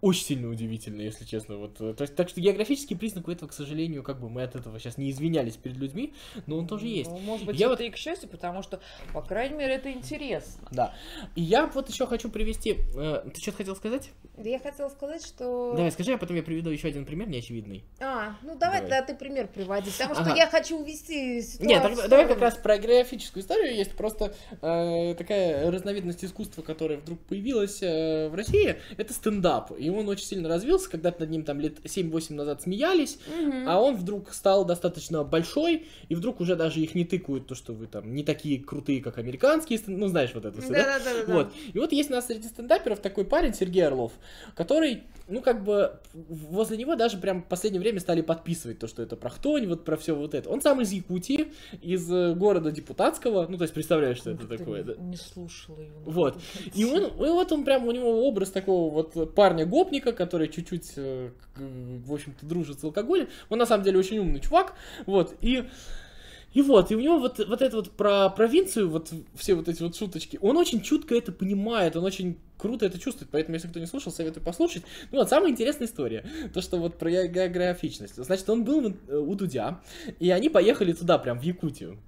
очень 0.00 0.24
сильно 0.24 0.48
удивительно, 0.48 1.02
если 1.02 1.24
честно. 1.24 1.56
Вот, 1.56 1.80
э, 1.80 1.94
то 1.94 2.02
есть, 2.02 2.16
так 2.16 2.28
что 2.28 2.40
географический 2.40 2.96
признак 2.96 3.28
у 3.28 3.30
этого, 3.30 3.48
к 3.48 3.52
сожалению, 3.52 4.02
как 4.02 4.20
бы 4.20 4.30
мы 4.30 4.42
от 4.42 4.54
этого 4.56 4.78
сейчас 4.78 4.96
не 4.96 5.10
извинялись 5.10 5.56
перед 5.56 5.76
людьми, 5.76 6.14
но 6.46 6.56
он 6.58 6.66
тоже 6.66 6.86
есть. 6.86 7.10
Ну, 7.10 7.18
может 7.18 7.46
быть, 7.46 7.56
Я 7.58 7.66
это 7.66 7.76
вот- 7.76 7.80
и 7.80 7.90
к 7.90 7.96
счастью, 7.96 8.28
потому 8.28 8.62
что, 8.62 8.80
по 9.12 9.20
крайней 9.22 9.56
мере, 9.56 9.74
это 9.74 9.92
интересно. 9.92 10.68
Да. 10.70 10.94
И 11.34 11.42
я 11.42 11.66
вот 11.66 11.88
еще 11.90 12.06
хочу 12.06 12.30
привести. 12.30 12.76
э, 12.96 13.24
ты 13.34 13.40
что-то 13.40 13.58
хотел 13.58 13.76
сказать? 13.76 14.10
Да 14.36 14.48
я 14.48 14.58
хотела 14.58 14.88
сказать, 14.88 15.24
что... 15.24 15.74
Давай, 15.76 15.92
скажи, 15.92 16.12
а 16.14 16.18
потом 16.18 16.36
я 16.36 16.42
приведу 16.42 16.70
еще 16.70 16.88
один 16.88 17.04
пример 17.04 17.28
неочевидный. 17.28 17.84
А, 18.00 18.36
ну 18.42 18.56
давай, 18.56 18.80
Давай. 18.80 18.90
да, 18.90 19.02
ты 19.02 19.14
пример 19.14 19.48
приводи, 19.48 19.90
потому 19.90 20.14
что 20.14 20.24
Ага. 20.24 20.34
я 20.36 20.46
хочу 20.48 20.78
увести 20.80 21.42
ситуацию. 21.42 21.68
Нет, 21.68 21.82
тогда- 21.82 22.08
давай 22.08 22.26
как 22.26 22.40
раз 22.40 22.56
про 22.56 22.78
географическую 22.78 23.42
историю. 23.42 23.74
Есть 23.76 23.92
просто 23.96 24.34
э, 24.62 25.14
такая 25.16 25.70
разновидность 25.70 26.24
искусства, 26.24 26.62
которая 26.62 26.98
вдруг 26.98 27.18
появилась 27.20 27.82
э, 27.82 28.28
в 28.28 28.34
России. 28.34 28.76
Это 28.96 29.12
стендап. 29.12 29.72
И 29.78 29.89
он 29.96 30.08
очень 30.08 30.24
сильно 30.24 30.48
развился. 30.48 30.90
Когда-то 30.90 31.20
над 31.20 31.30
ним 31.30 31.44
там 31.44 31.60
лет 31.60 31.78
7-8 31.84 32.34
назад 32.34 32.62
смеялись. 32.62 33.18
Мгм. 33.28 33.68
А 33.68 33.80
он 33.80 33.96
вдруг 33.96 34.32
стал 34.32 34.64
достаточно 34.64 35.24
большой, 35.24 35.86
и 36.08 36.14
вдруг 36.14 36.40
уже 36.40 36.56
даже 36.56 36.80
их 36.80 36.94
не 36.94 37.04
тыкают, 37.04 37.46
то, 37.46 37.54
что 37.54 37.72
вы 37.72 37.86
там 37.86 38.14
не 38.14 38.24
такие 38.24 38.60
крутые, 38.60 39.02
как 39.02 39.18
американские, 39.18 39.80
ну 39.86 40.08
знаешь 40.08 40.30
вот 40.34 40.44
это 40.44 40.60
все, 40.60 40.72
да? 40.72 40.98
Вот. 41.26 41.52
И 41.72 41.78
вот 41.78 41.92
есть 41.92 42.10
у 42.10 42.14
нас 42.14 42.26
среди 42.26 42.48
стендаперов 42.48 43.00
такой 43.00 43.24
парень, 43.24 43.54
Сергей 43.54 43.86
Орлов, 43.86 44.12
который, 44.54 45.04
ну, 45.28 45.40
как 45.40 45.64
бы, 45.64 45.98
возле 46.12 46.76
него 46.76 46.96
даже 46.96 47.16
прям 47.18 47.42
в 47.42 47.46
последнее 47.46 47.80
время 47.80 48.00
стали 48.00 48.20
подписывать 48.20 48.78
то, 48.78 48.86
что 48.86 49.02
это 49.02 49.16
про 49.16 49.30
Хтонь, 49.30 49.66
вот 49.66 49.84
про 49.84 49.96
все 49.96 50.14
вот 50.14 50.34
это. 50.34 50.50
Он 50.50 50.60
сам 50.60 50.80
из 50.80 50.92
Якутии, 50.92 51.52
из 51.82 52.10
э, 52.10 52.34
города 52.34 52.70
Депутатского, 52.70 53.46
ну, 53.48 53.56
то 53.56 53.62
есть 53.62 53.74
представляешь, 53.74 54.18
что 54.18 54.30
это 54.30 54.40
Как-то 54.46 54.58
такое, 54.58 54.82
да? 54.82 54.94
Не 54.98 55.16
слушала 55.16 55.80
его. 55.80 56.00
Вот. 56.04 56.40
И 56.74 56.84
он, 56.84 57.04
и 57.04 57.30
вот 57.30 57.52
он 57.52 57.64
прям, 57.64 57.86
у 57.86 57.92
него 57.92 58.26
образ 58.26 58.50
такого 58.50 58.92
вот 58.92 59.34
парня-гопника, 59.80 60.12
который 60.12 60.48
чуть-чуть, 60.48 60.92
э, 60.96 61.30
к- 61.54 61.60
в 62.06 62.12
общем-то, 62.12 62.46
дружит 62.46 62.80
с 62.80 62.84
алкоголем. 62.84 63.28
Он 63.48 63.58
на 63.58 63.66
самом 63.66 63.84
деле 63.84 63.98
очень 63.98 64.18
умный 64.18 64.40
чувак, 64.40 64.74
вот, 65.06 65.34
и... 65.40 65.64
И 66.52 66.62
вот, 66.62 66.90
и 66.90 66.96
у 66.96 67.00
него 67.00 67.20
вот, 67.20 67.38
вот 67.38 67.62
это 67.62 67.76
вот 67.76 67.92
про 67.92 68.28
провинцию, 68.28 68.90
вот 68.90 69.12
все 69.36 69.54
вот 69.54 69.68
эти 69.68 69.84
вот 69.84 69.94
шуточки, 69.94 70.36
он 70.42 70.56
очень 70.56 70.80
чутко 70.80 71.14
это 71.14 71.30
понимает, 71.30 71.94
он 71.94 72.04
очень 72.04 72.38
круто 72.58 72.86
это 72.86 72.98
чувствует, 72.98 73.30
поэтому, 73.30 73.54
если 73.54 73.68
кто 73.68 73.78
не 73.78 73.86
слушал, 73.86 74.10
советую 74.10 74.42
послушать. 74.42 74.82
Ну 75.12 75.18
вот, 75.18 75.28
самая 75.28 75.52
интересная 75.52 75.86
история, 75.86 76.24
то, 76.52 76.60
что 76.60 76.78
вот 76.78 76.98
про 76.98 77.08
географичность. 77.08 78.16
Значит, 78.16 78.50
он 78.50 78.64
был 78.64 78.92
э, 79.06 79.16
у 79.16 79.32
Дудя, 79.36 79.80
и 80.18 80.30
они 80.30 80.48
поехали 80.48 80.92
туда, 80.92 81.18
прям 81.18 81.38
в 81.38 81.42
Якутию. 81.42 81.98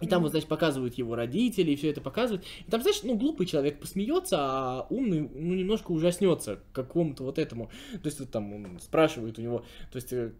И 0.00 0.06
там, 0.06 0.22
вот, 0.22 0.30
значит, 0.30 0.48
показывают 0.48 0.94
его 0.94 1.14
родители, 1.14 1.70
и 1.70 1.76
все 1.76 1.90
это 1.90 2.00
показывают. 2.00 2.44
И 2.66 2.70
там, 2.70 2.82
знаешь, 2.82 3.02
ну, 3.02 3.16
глупый 3.16 3.46
человек 3.46 3.80
посмеется, 3.80 4.36
а 4.38 4.86
умный, 4.90 5.20
ну, 5.20 5.54
немножко 5.54 5.92
ужаснется 5.92 6.60
какому-то 6.72 7.24
вот 7.24 7.38
этому. 7.38 7.70
То 7.92 8.06
есть, 8.06 8.20
вот 8.20 8.30
там 8.30 8.52
он 8.52 8.78
спрашивает 8.80 9.38
у 9.38 9.42
него, 9.42 9.64
то 9.90 9.96
есть, 9.96 10.12
э, 10.12 10.32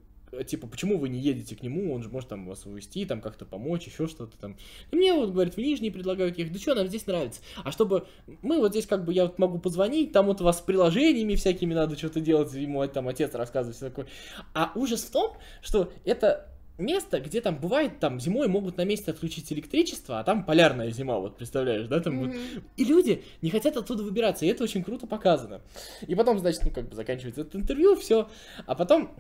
типа, 0.47 0.67
почему 0.67 0.99
вы 0.99 1.09
не 1.09 1.21
едете 1.21 1.57
к 1.57 1.63
нему, 1.63 1.95
он 1.95 2.03
же 2.03 2.09
может 2.09 2.29
там 2.29 2.47
вас 2.47 2.67
увезти, 2.67 3.05
там 3.07 3.21
как-то 3.21 3.45
помочь, 3.45 3.87
еще 3.87 4.07
что-то 4.07 4.37
там. 4.39 4.57
И 4.91 4.97
мне 4.97 5.15
вот, 5.15 5.31
говорит, 5.31 5.55
в 5.55 5.59
Нижний 5.59 5.91
предлагают 5.91 6.37
ехать, 6.37 6.53
да 6.53 6.59
что, 6.59 6.75
нам 6.75 6.89
здесь 6.89 7.07
нравится. 7.07 7.41
А 7.65 7.73
чтобы, 7.73 8.07
мы 8.43 8.59
вот 8.59 8.73
здесь 8.73 8.87
как 8.87 9.05
бы, 9.05 9.13
я 9.13 9.25
вот 9.25 9.39
могу 9.39 9.59
позвонить, 9.59 10.13
там 10.13 10.27
вот 10.27 10.41
у 10.41 10.45
вас 10.45 10.59
с 10.59 10.63
приложениями 10.63 11.35
всякими 11.35 11.75
надо 11.75 11.97
что-то 11.97 12.21
делать, 12.21 12.53
ему 12.55 12.87
там 12.89 13.09
отец 13.09 13.35
рассказывает 13.35 13.77
все 13.77 13.89
такое. 13.89 14.07
А 14.55 14.73
ужас 14.75 15.03
в 15.03 15.11
том, 15.11 15.37
что 15.63 15.93
это 16.05 16.53
место, 16.79 17.21
где 17.21 17.41
там 17.41 17.57
бывает, 17.57 17.99
там 18.01 18.21
зимой 18.21 18.49
могут 18.49 18.77
на 18.77 18.85
месте 18.85 19.11
отключить 19.11 19.53
электричество, 19.53 20.21
а 20.21 20.25
там 20.25 20.45
полярная 20.45 20.91
зима, 20.91 21.19
вот 21.19 21.37
представляешь, 21.37 21.87
да, 21.87 22.01
там 22.01 22.19
вот. 22.19 22.29
Мгм. 22.29 22.65
И 22.77 22.85
люди 22.85 23.25
не 23.43 23.51
хотят 23.51 23.77
оттуда 23.77 24.03
выбираться, 24.03 24.45
и 24.45 24.49
это 24.49 24.65
очень 24.65 24.85
круто 24.85 25.07
показано. 25.07 25.61
И 26.07 26.15
потом, 26.15 26.39
значит, 26.39 26.63
ну 26.65 26.71
как 26.71 26.89
бы 26.89 26.95
заканчивается 26.95 27.43
это 27.43 27.59
интервью, 27.59 27.97
все, 27.97 28.29
а 28.67 28.75
потом 28.75 29.15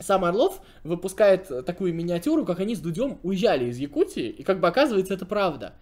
сам 0.00 0.24
Орлов 0.24 0.60
выпускает 0.84 1.48
такую 1.64 1.94
миниатюру, 1.94 2.44
как 2.44 2.60
они 2.60 2.74
с 2.74 2.80
Дудем 2.80 3.18
уезжали 3.22 3.66
из 3.66 3.78
Якутии, 3.78 4.28
и 4.28 4.42
как 4.42 4.60
бы 4.60 4.68
оказывается 4.68 5.14
это 5.14 5.26
правда. 5.26 5.74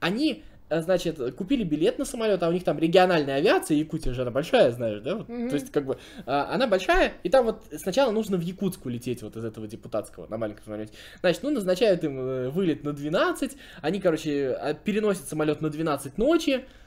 Они, 0.00 0.44
значит, 0.80 1.18
купили 1.34 1.64
билет 1.64 1.98
на 1.98 2.04
самолет, 2.04 2.42
а 2.42 2.48
у 2.48 2.52
них 2.52 2.64
там 2.64 2.78
региональная 2.78 3.36
авиация, 3.36 3.76
Якутия 3.76 4.14
же 4.14 4.22
она 4.22 4.30
большая, 4.30 4.70
знаешь, 4.70 5.00
да? 5.00 5.16
Вот, 5.16 5.28
Мгм. 5.28 5.48
То 5.48 5.54
есть, 5.54 5.70
как 5.70 5.84
бы, 5.84 5.98
а, 6.26 6.48
она 6.52 6.66
большая, 6.66 7.12
и 7.22 7.28
там 7.28 7.44
вот 7.46 7.64
сначала 7.76 8.10
нужно 8.12 8.36
в 8.36 8.40
Якутск 8.40 8.86
улететь 8.86 9.22
вот 9.22 9.36
из 9.36 9.44
этого 9.44 9.66
депутатского 9.66 10.26
на 10.28 10.38
маленьком 10.38 10.64
самолете. 10.64 10.92
Значит, 11.20 11.42
ну, 11.42 11.50
назначают 11.50 12.04
им 12.04 12.18
э, 12.18 12.48
вылет 12.48 12.84
на 12.84 12.92
12, 12.92 13.56
они, 13.80 14.00
короче, 14.00 14.56
а, 14.58 14.74
переносят 14.74 15.28
самолет 15.28 15.60
на 15.60 15.70
12 15.70 16.16
ночи, 16.18 16.62
Э, 16.62 16.81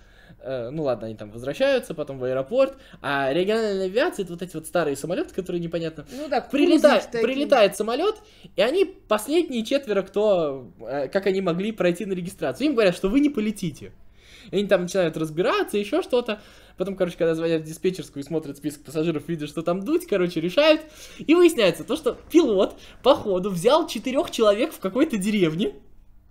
ну 0.72 0.84
ладно, 0.84 1.08
они 1.08 1.16
там 1.16 1.32
возвращаются, 1.32 1.94
потом 1.94 2.20
в 2.20 2.24
аэропорт, 2.24 2.78
а 3.02 3.34
региональная 3.34 3.86
авиация 3.86 4.24
это 4.24 4.34
вот 4.34 4.42
эти 4.42 4.56
вот 4.56 4.68
старые 4.68 4.96
самолеты, 4.96 5.34
которые 5.34 5.62
непонятно. 5.62 6.06
Ну 6.12 6.28
да, 6.28 6.42
Прилетает, 6.42 7.10
прилетает 7.12 7.76
самолет, 7.76 8.16
и 8.56 8.62
они 8.62 8.86
последние 8.86 9.66
четверо, 9.66 10.04
кто, 10.04 10.72
э, 10.80 11.08
как 11.08 11.26
они 11.28 11.42
могли 11.42 11.72
пройти 11.72 12.06
на 12.06 12.14
регистрацию. 12.14 12.68
Им 12.68 12.74
говорят, 12.74 12.96
что 12.96 13.10
вы 13.10 13.20
не 13.20 13.30
полетите. 13.30 13.92
И 14.52 14.58
они 14.58 14.68
там 14.68 14.84
начинают 14.84 15.18
разбираться, 15.18 15.78
еще 15.78 16.02
что-то. 16.02 16.42
Потом, 16.78 16.96
короче, 16.96 17.18
когда 17.18 17.36
звонят 17.36 17.62
в 17.62 17.66
диспетчерскую 17.66 18.24
и 18.24 18.26
смотрят 18.26 18.58
список 18.58 18.84
пассажиров, 18.84 19.28
видят, 19.28 19.50
что 19.50 19.62
там 19.62 19.82
дуть, 19.84 20.08
короче, 20.08 20.42
решают. 20.42 20.82
И 21.20 21.34
выясняется 21.34 21.84
то, 21.84 21.96
что 21.96 22.18
пилот, 22.32 22.78
походу, 23.02 23.50
взял 23.50 23.88
четырех 23.88 24.32
человек 24.32 24.74
в 24.74 24.80
какой-то 24.80 25.18
деревне. 25.18 25.74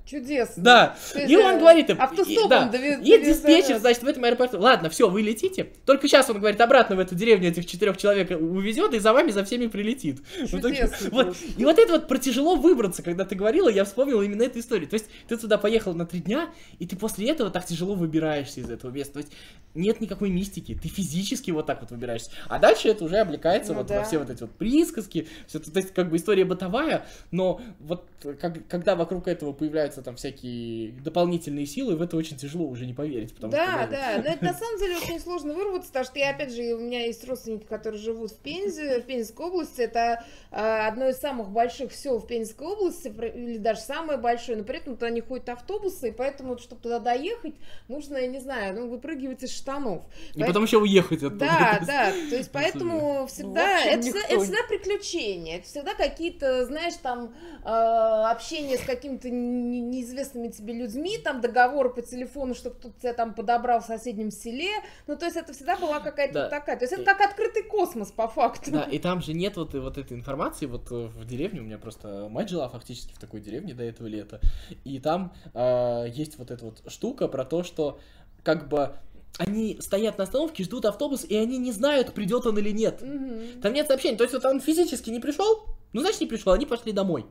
Чудесно. 0.07 0.62
Да. 0.62 0.97
Есть, 1.14 1.31
И 1.31 1.37
он 1.37 1.59
говорит 1.59 1.88
им, 1.88 2.01
автостопом 2.01 2.47
и- 2.47 2.49
да, 2.49 2.69
довез- 2.71 3.03
и 3.03 3.25
диспетчер, 3.25 3.79
значит, 3.79 4.03
в 4.03 4.07
этом 4.07 4.23
аэропорту, 4.25 4.61
ладно, 4.61 4.90
все, 4.90 5.09
вы 5.09 5.23
летите, 5.23 5.69
только 5.87 6.09
сейчас 6.09 6.29
он 6.29 6.38
говорит, 6.38 6.61
обратно 6.61 6.97
в 6.97 6.99
эту 6.99 7.14
деревню 7.14 7.49
этих 7.49 7.64
четырех 7.64 7.97
человек 7.97 8.31
увезет 8.31 8.93
и 8.93 8.99
за 8.99 9.14
вами, 9.14 9.31
за 9.31 9.45
всеми 9.45 9.67
прилетит. 9.67 10.21
Чудесно 10.51 11.09
вот, 11.11 11.27
просто. 11.29 11.45
и 11.57 11.64
вот 11.64 11.79
это 11.79 11.93
вот 11.93 12.07
про 12.09 12.19
тяжело 12.19 12.57
выбраться, 12.57 13.03
когда 13.03 13.25
ты 13.25 13.35
говорила, 13.35 13.69
я 13.71 13.85
вспомнила 13.85 14.21
именно 14.23 14.43
эту 14.43 14.59
историю. 14.59 14.88
То 14.88 14.95
есть 14.95 15.07
ты 15.27 15.38
туда 15.38 15.57
поехал 15.57 15.95
на 15.95 16.05
три 16.05 16.21
дня, 16.21 16.51
и 16.79 16.87
ты 16.87 16.97
после 16.97 17.31
этого 17.31 17.51
так 17.51 17.64
тяжело 17.64 17.95
выбираешься 17.95 18.61
из 18.61 18.69
этого 18.69 18.90
места. 18.90 19.14
То 19.14 19.19
есть 19.21 19.33
нет 19.75 20.01
никакой 20.03 20.29
мистики, 20.31 20.79
ты 20.81 20.88
физически 20.88 21.51
вот 21.51 21.64
так 21.67 21.81
вот 21.81 21.90
выбираешься. 21.90 22.31
А 22.49 22.59
дальше 22.59 22.88
это 22.88 23.05
уже 23.05 23.17
облекается 23.17 23.73
Ну 23.73 23.79
вот 23.79 23.87
да. 23.87 24.01
во 24.01 24.05
все 24.05 24.19
вот 24.19 24.29
эти 24.29 24.43
вот 24.43 24.51
присказки, 24.53 25.27
все 25.47 25.59
то 25.61 25.79
есть 25.81 25.95
как 25.95 26.11
бы 26.11 26.17
история 26.17 26.45
бытовая, 26.45 27.07
но 27.31 27.61
вот 27.81 28.05
как- 28.40 28.67
когда 28.69 28.95
вокруг 28.97 29.27
этого 29.29 29.53
появляются 29.53 29.94
там 30.03 30.17
всякие 30.17 30.93
дополнительные 30.93 31.67
силы, 31.67 31.97
в 31.97 32.03
это 32.03 32.17
очень 32.17 32.37
тяжело 32.37 32.67
уже 32.67 32.87
не 32.87 32.95
поверить. 32.95 33.35
Потому 33.35 33.53
Да, 33.53 33.65
что, 33.67 33.87
ну, 33.87 33.91
да, 33.93 34.23
но 34.25 34.31
это 34.31 34.45
на 34.45 34.55
самом 34.55 34.79
деле 34.79 34.97
очень 34.97 35.21
сложно 35.21 35.55
вырваться, 35.55 35.89
потому 35.89 36.05
что 36.05 36.19
я, 36.19 36.31
опять 36.31 36.53
же, 36.53 36.75
у 36.75 36.81
меня 36.81 37.05
есть 37.07 37.27
родственники, 37.27 37.65
которые 37.65 38.01
живут 38.01 38.33
в 38.33 38.39
Пензе, 38.39 39.01
в 39.01 39.07
Пензенской 39.07 39.47
области, 39.47 39.81
это 39.83 40.25
а, 40.51 40.89
одно 40.89 41.09
из 41.09 41.17
самых 41.19 41.51
больших 41.51 41.93
сел 41.95 42.19
в 42.19 42.27
Пензенской 42.27 42.67
области, 42.67 43.09
или 43.09 43.59
даже 43.59 43.81
самое 43.81 44.19
большое, 44.19 44.59
но 44.59 44.65
при 44.65 44.79
этом 44.79 44.95
туда 44.95 45.11
не 45.11 45.21
ходят 45.21 45.49
автобусы, 45.49 46.09
и 46.09 46.13
поэтому, 46.13 46.59
чтобы 46.59 46.83
туда 46.83 46.99
доехать, 46.99 47.55
нужно, 47.89 48.17
я 48.17 48.27
не 48.27 48.41
знаю, 48.41 48.75
ну, 48.81 48.89
выпрыгивать 48.89 49.43
из 49.43 49.53
штанов. 49.55 50.05
И 50.35 50.43
потом 50.43 50.65
еще 50.65 50.79
уехать 50.79 51.23
оттуда. 51.23 51.47
Да, 51.47 51.81
да, 51.87 52.11
то 52.11 52.37
есть 52.37 52.51
поэтому 52.53 53.27
всегда, 53.27 53.81
это, 53.85 54.03
всегда, 54.03 54.21
это 54.29 54.41
всегда 54.41 54.59
приключения, 54.69 55.59
это 55.59 55.67
всегда 55.67 55.95
какие-то, 55.95 56.65
знаешь, 56.67 56.95
там, 57.03 57.35
э, 57.65 57.69
общение 57.69 58.79
с 58.79 58.83
какими-то 58.83 59.31
не- 59.31 59.81
неизвестными 59.90 60.49
тебе 60.49 60.73
людьми, 60.75 61.18
там 61.18 61.40
договоры 61.40 61.90
по 61.90 62.03
телефону, 62.03 62.55
чтобы 62.55 62.77
кто-то 62.77 62.94
тебя 63.01 63.12
там 63.14 63.35
подобрал 63.35 63.81
в 63.81 63.85
соседнем 63.87 64.31
селе. 64.31 64.70
Ну, 65.07 65.16
то 65.16 65.25
есть 65.27 65.37
это 65.37 65.53
всегда 65.53 65.77
была 65.77 66.01
какая-то 66.01 66.35
Да. 66.35 66.49
такая. 66.49 66.77
То 66.77 66.85
есть 66.85 66.92
это 66.92 67.03
И- 67.03 67.05
как 67.05 67.20
открытый 67.20 67.62
космос, 67.62 68.11
по 68.11 68.29
факту. 68.29 68.70
Да, 68.70 68.83
и 68.85 68.99
там 68.99 69.20
же 69.23 69.33
нет 69.35 69.57
вот, 69.57 69.75
вот 69.75 69.99
этой 69.99 70.16
информации, 70.16 70.66
вот 70.66 70.90
э, 70.90 70.94
в 71.07 71.25
деревне, 71.25 71.61
у 71.61 71.64
меня 71.64 71.79
просто 71.79 72.29
мать 72.31 72.49
жила 72.49 72.68
фактически 72.68 73.12
в 73.14 73.18
такой 73.18 73.40
деревне 73.40 73.75
до 73.75 73.85
этого 73.85 74.07
лета, 74.07 74.40
и 74.85 74.99
там 75.01 75.33
э, 75.55 76.07
есть 76.09 76.38
вот 76.38 76.51
эта 76.51 76.64
вот 76.64 76.83
штука 76.88 77.29
про 77.29 77.44
то, 77.44 77.62
что 77.62 77.99
как 78.42 78.68
бы 78.68 78.92
они 79.38 79.79
стоят 79.81 80.16
на 80.18 80.25
остановке, 80.25 80.62
ждут 80.62 80.85
автобус, 80.85 81.25
и 81.25 81.37
они 81.37 81.59
не 81.59 81.73
знают, 81.73 82.14
придет 82.14 82.47
он 82.47 82.57
или 82.59 82.70
нет. 82.70 83.03
Мгм. 83.03 83.61
Там 83.62 83.73
нет 83.73 83.87
сообщений, 83.88 84.16
то 84.16 84.23
есть 84.25 84.35
вот 84.35 84.44
он 84.44 84.61
физически 84.61 85.11
не 85.11 85.18
пришел, 85.20 85.64
ну 85.92 86.01
значит 86.03 86.20
не 86.20 86.27
пришел, 86.29 86.53
они 86.53 86.66
пошли 86.66 86.92
домой. 86.92 87.27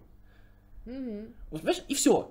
Мгм. 0.85 1.33
Вот, 1.49 1.61
понимаешь, 1.61 1.83
и 1.87 1.95
все. 1.95 2.29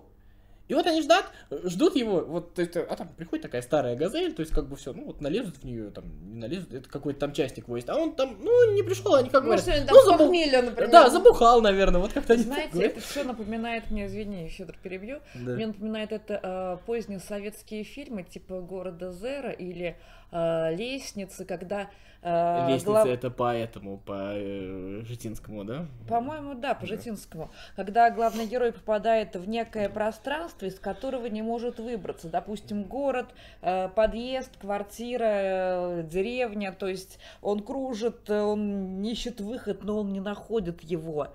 И 0.69 0.75
вот 0.75 0.87
они 0.87 1.03
ждут, 1.03 1.25
ждут 1.65 1.97
его, 1.97 2.21
вот, 2.21 2.55
то 2.55 2.63
есть, 2.63 2.77
а 2.77 2.97
там 2.97 3.09
приходит 3.17 3.43
такая 3.43 3.63
старая 3.63 3.97
газель, 3.97 4.33
то 4.33 4.41
есть, 4.41 4.53
как 4.53 4.69
бы 4.69 4.77
все, 4.77 4.93
ну, 4.93 5.07
вот 5.07 5.21
налезут 5.21 5.57
в 5.57 5.65
нее, 5.65 5.91
там, 5.91 6.05
не 6.33 6.39
налезут, 6.39 6.73
это 6.73 6.89
какой-то 6.89 7.21
там 7.21 7.33
частник 7.33 7.69
возит, 7.69 7.91
а 7.91 7.97
он 7.97 8.15
там, 8.15 8.37
ну, 8.41 8.73
не 8.73 8.83
пришел, 8.83 9.15
они 9.15 9.29
как 9.29 9.43
Ну, 9.43 9.51
говорят, 9.51 9.67
ну, 9.91 10.11
забу- 10.11 10.19
похмелья, 10.19 10.63
например. 10.63 10.91
Да, 10.91 11.11
забухал, 11.11 11.61
наверное, 11.61 12.01
вот 12.01 12.13
как-то 12.13 12.35
они 12.35 12.45
Знаете, 12.45 12.81
это 12.83 13.01
все 13.01 13.25
напоминает 13.25 13.91
мне, 13.91 14.07
извини, 14.07 14.49
Федор, 14.49 14.77
перебью. 14.83 15.19
Да. 15.35 15.53
Мне 15.53 15.67
напоминает 15.67 16.13
это 16.13 16.41
э, 16.43 16.87
поздние 16.87 17.19
советские 17.19 17.83
фильмы 17.85 18.23
типа 18.23 18.61
«Города 18.61 19.11
Зера» 19.13 19.51
или 19.51 19.99
э, 20.33 20.75
«Лестницы», 20.75 21.45
когда... 21.45 21.89
э, 22.23 22.67
Лестница 22.69 22.87
глав- 22.87 23.09
это 23.09 23.31
по 23.31 23.55
этому, 23.55 23.99
по 23.99 24.33
э, 24.35 25.03
Житинскому, 25.05 25.65
да? 25.65 25.87
По-моему, 26.09 26.55
да, 26.55 26.75
по 26.75 26.81
Да. 26.83 26.87
Житинскому. 26.87 27.51
Когда 27.77 28.11
главный 28.11 28.47
герой 28.47 28.73
попадает 28.73 29.37
в 29.37 29.49
некое 29.49 29.89
пространство, 29.89 30.67
из 30.67 30.79
которого 30.79 31.27
не 31.27 31.43
может 31.43 31.79
выбраться. 31.79 32.29
Допустим, 32.29 32.85
город, 32.85 33.27
э, 33.61 33.89
подъезд, 33.89 34.51
квартира, 34.61 35.25
э, 35.25 36.03
деревня. 36.05 36.73
То 36.73 36.89
есть 36.89 37.19
он 37.43 37.61
кружит, 37.61 38.29
э, 38.31 38.41
он 38.41 39.03
ищет 39.05 39.41
выход, 39.41 39.85
но 39.85 39.99
он 40.01 40.13
не 40.13 40.21
находит 40.21 40.83
его. 40.83 41.29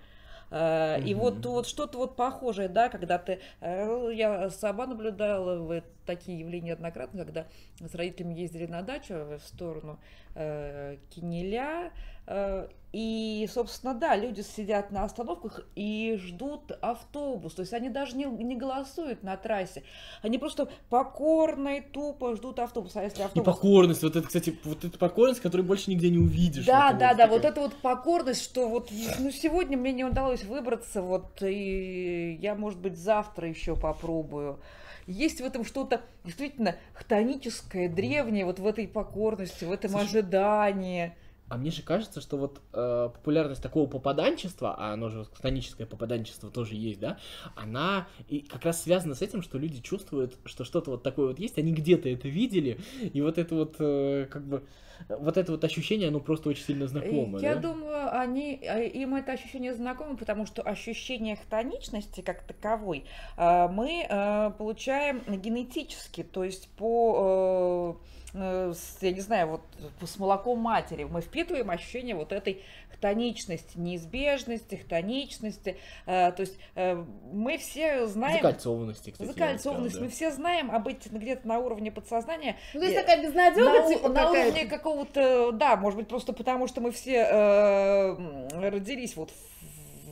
Э, 0.49 1.01
И 1.01 1.13
Мгм. 1.13 1.21
вот, 1.23 1.45
вот 1.45 1.67
что-то 1.67 1.97
вот 1.97 2.15
похожее, 2.15 2.69
да, 2.69 2.87
когда 2.87 3.17
ты... 3.17 3.39
э, 3.59 4.11
Я 4.13 4.49
сама 4.49 4.87
наблюдала 4.87 5.57
в 5.59 5.81
такие 6.07 6.39
явления 6.39 6.69
неоднократно, 6.69 7.23
когда 7.23 7.45
с 7.79 7.93
родителями 7.93 8.33
ездили 8.33 8.65
на 8.65 8.81
дачу 8.81 9.13
в 9.13 9.39
сторону 9.45 9.99
э, 10.33 10.97
Кинеля, 11.11 11.91
э, 12.25 12.67
и, 12.93 13.47
собственно, 13.53 13.93
да, 13.93 14.15
люди 14.15 14.41
сидят 14.41 14.91
на 14.91 15.03
остановках 15.03 15.59
и 15.75 16.17
ждут 16.19 16.71
автобус. 16.81 17.53
То 17.53 17.61
есть 17.61 17.73
они 17.73 17.89
даже 17.89 18.15
не, 18.15 18.25
не 18.25 18.55
голосуют 18.55 19.23
на 19.23 19.35
трассе. 19.35 19.83
Они 20.21 20.37
просто 20.37 20.69
покорно 20.89 21.77
и 21.77 21.81
тупо 21.81 22.35
ждут 22.35 22.59
автобус. 22.59 22.95
А 22.95 23.03
если 23.03 23.21
И 23.21 23.25
автобус... 23.25 23.53
покорность, 23.53 24.03
вот 24.03 24.15
это, 24.15 24.25
кстати, 24.25 24.57
вот 24.63 24.85
эта 24.85 24.97
покорность, 24.97 25.41
которую 25.41 25.67
больше 25.67 25.91
нигде 25.91 26.09
не 26.09 26.17
увидишь. 26.17 26.65
Да, 26.65 26.91
Вот 26.91 26.99
да, 26.99 27.09
да, 27.13 27.23
такая. 27.23 27.29
вот 27.29 27.45
эта 27.45 27.61
вот 27.61 27.75
покорность, 27.75 28.41
что 28.41 28.69
вот 28.69 28.89
ну, 29.19 29.31
сегодня 29.31 29.77
мне 29.77 29.91
не 29.91 30.05
удалось 30.05 30.43
выбраться, 30.43 31.01
вот 31.01 31.43
и 31.43 32.39
я, 32.41 32.55
может 32.55 32.79
быть, 32.79 32.97
завтра 32.97 33.49
еще 33.49 33.75
попробую. 33.75 34.59
Есть 35.07 35.39
в 35.39 35.45
этом 35.45 35.63
что-то 35.63 36.01
действительно 36.25 36.75
хтоническое, 36.93 37.89
древнее, 37.89 38.45
вот 38.45 38.59
в 38.59 38.67
этой 38.67 38.87
покорности, 38.87 39.63
в 39.63 39.71
этом 39.71 39.91
Слушай, 39.91 40.05
ожидании. 40.05 41.15
А 41.49 41.57
мне 41.57 41.71
же 41.71 41.81
кажется, 41.81 42.19
что 42.19 42.35
вот 42.35 42.59
э, 42.73 43.09
популярность 43.13 43.63
такого 43.63 43.89
попаданчества, 43.89 44.75
а 44.77 44.91
оно 44.91 45.07
же 45.09 45.23
хтоническое 45.23 45.87
попаданчество 45.87 46.51
тоже 46.51 46.75
есть, 46.75 46.99
да, 46.99 47.17
она 47.55 48.07
и 48.27 48.41
как 48.41 48.65
раз 48.65 48.83
связана 48.83 49.15
с 49.15 49.21
этим, 49.21 49.41
что 49.41 49.57
люди 49.57 49.81
чувствуют, 49.81 50.37
что 50.43 50.65
что-то 50.65 50.91
вот 50.91 51.03
такое 51.03 51.27
вот 51.27 51.39
есть, 51.39 51.57
они 51.57 51.71
где-то 51.71 52.09
это 52.09 52.27
видели, 52.27 52.79
и 53.01 53.21
вот 53.21 53.37
это 53.37 53.55
вот 53.55 53.77
э, 53.79 54.27
как 54.29 54.45
бы 54.45 54.63
вот 55.09 55.37
это 55.37 55.51
вот 55.51 55.63
ощущение, 55.63 56.09
оно 56.09 56.19
просто 56.19 56.49
очень 56.49 56.63
сильно 56.63 56.87
знакомо, 56.87 57.39
Я 57.39 57.55
да? 57.55 57.61
думаю, 57.61 58.19
они, 58.19 58.59
а, 58.67 58.79
им 58.79 59.15
это 59.15 59.33
ощущение 59.33 59.73
знакомо, 59.73 60.15
потому 60.17 60.45
что 60.45 60.61
ощущение 60.61 61.35
хтоничности 61.35 62.21
как 62.21 62.43
таковой 62.43 63.05
а, 63.35 63.67
мы 63.67 64.05
а, 64.09 64.51
получаем 64.51 65.21
генетически, 65.27 66.23
то 66.23 66.43
есть 66.43 66.69
по, 66.77 67.97
э, 68.26 68.26
я 68.37 69.11
не 69.11 69.21
знаю, 69.21 69.47
вот 69.47 69.61
с 70.07 70.17
молоком 70.19 70.59
матери 70.59 71.03
мы 71.05 71.21
впитываем 71.21 71.69
ощущение 71.69 72.15
вот 72.15 72.31
этой 72.31 72.63
хтоничности, 72.93 73.77
неизбежности, 73.77 74.75
хтоничности. 74.75 75.77
А, 76.05 76.31
То 76.31 76.41
есть 76.41 76.57
э, 76.75 76.95
мы 77.31 77.57
все 77.57 78.07
знаем... 78.07 78.37
Закольцованности, 78.37 79.11
кстати. 79.11 79.27
Закольцованность. 79.27 79.91
сказал, 79.95 80.05
Мы 80.05 80.11
все 80.11 80.31
знаем 80.31 80.71
об 80.71 80.87
этих 80.87 81.11
где-то 81.11 81.47
на 81.47 81.59
уровне 81.59 81.91
подсознания, 81.91 82.57
Ну, 82.73 82.79
то 82.81 82.85
есть 82.85 82.97
такая 82.97 83.17
на, 83.17 83.23
безнадега, 83.23 83.85
у- 83.85 83.89
типа, 83.89 84.09
на 84.09 84.31
уровне 84.31 84.65
какого-то, 84.65 85.51
да, 85.51 85.75
может 85.75 85.99
быть, 85.99 86.07
просто 86.07 86.33
потому, 86.33 86.67
что 86.67 86.81
мы 86.81 86.91
все 86.91 87.27
э, 87.29 88.69
родились 88.69 89.15
вот 89.15 89.31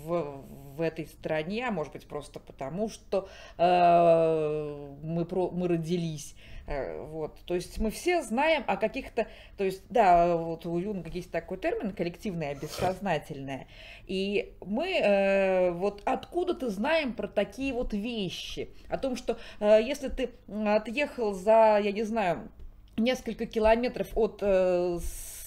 в, 0.03 0.43
в 0.75 0.81
этой 0.81 1.07
стране, 1.07 1.67
а 1.67 1.71
может 1.71 1.93
быть, 1.93 2.07
просто 2.07 2.39
потому, 2.39 2.89
что 2.89 3.27
э, 3.57 4.95
мы, 5.01 5.25
про, 5.25 5.49
мы 5.49 5.67
родились. 5.67 6.35
Э, 6.67 6.99
Вот, 7.05 7.37
то 7.45 7.53
есть 7.53 7.77
мы 7.77 7.91
все 7.91 8.23
знаем 8.23 8.63
о 8.67 8.75
каких-то, 8.75 9.27
то 9.57 9.63
есть, 9.63 9.83
да, 9.89 10.35
вот 10.35 10.65
у 10.65 10.77
Юнга 10.77 11.09
есть 11.09 11.31
такой 11.31 11.57
термин 11.57 11.91
коллективное 11.93 12.55
бессознательное, 12.55 13.67
и 14.07 14.53
мы 14.65 14.99
э, 14.99 15.71
вот 15.71 16.01
откуда-то 16.05 16.69
знаем 16.69 17.13
про 17.13 17.27
такие 17.27 17.71
вот 17.73 17.93
вещи, 17.93 18.69
о 18.89 18.97
том, 18.97 19.15
что 19.15 19.37
э, 19.59 19.79
если 19.83 20.09
ты 20.09 20.31
отъехал 20.47 21.33
за, 21.33 21.79
я 21.83 21.91
не 21.91 22.03
знаю, 22.03 22.49
несколько 22.97 23.45
километров 23.45 24.07
от 24.15 24.39
э, 24.41 24.97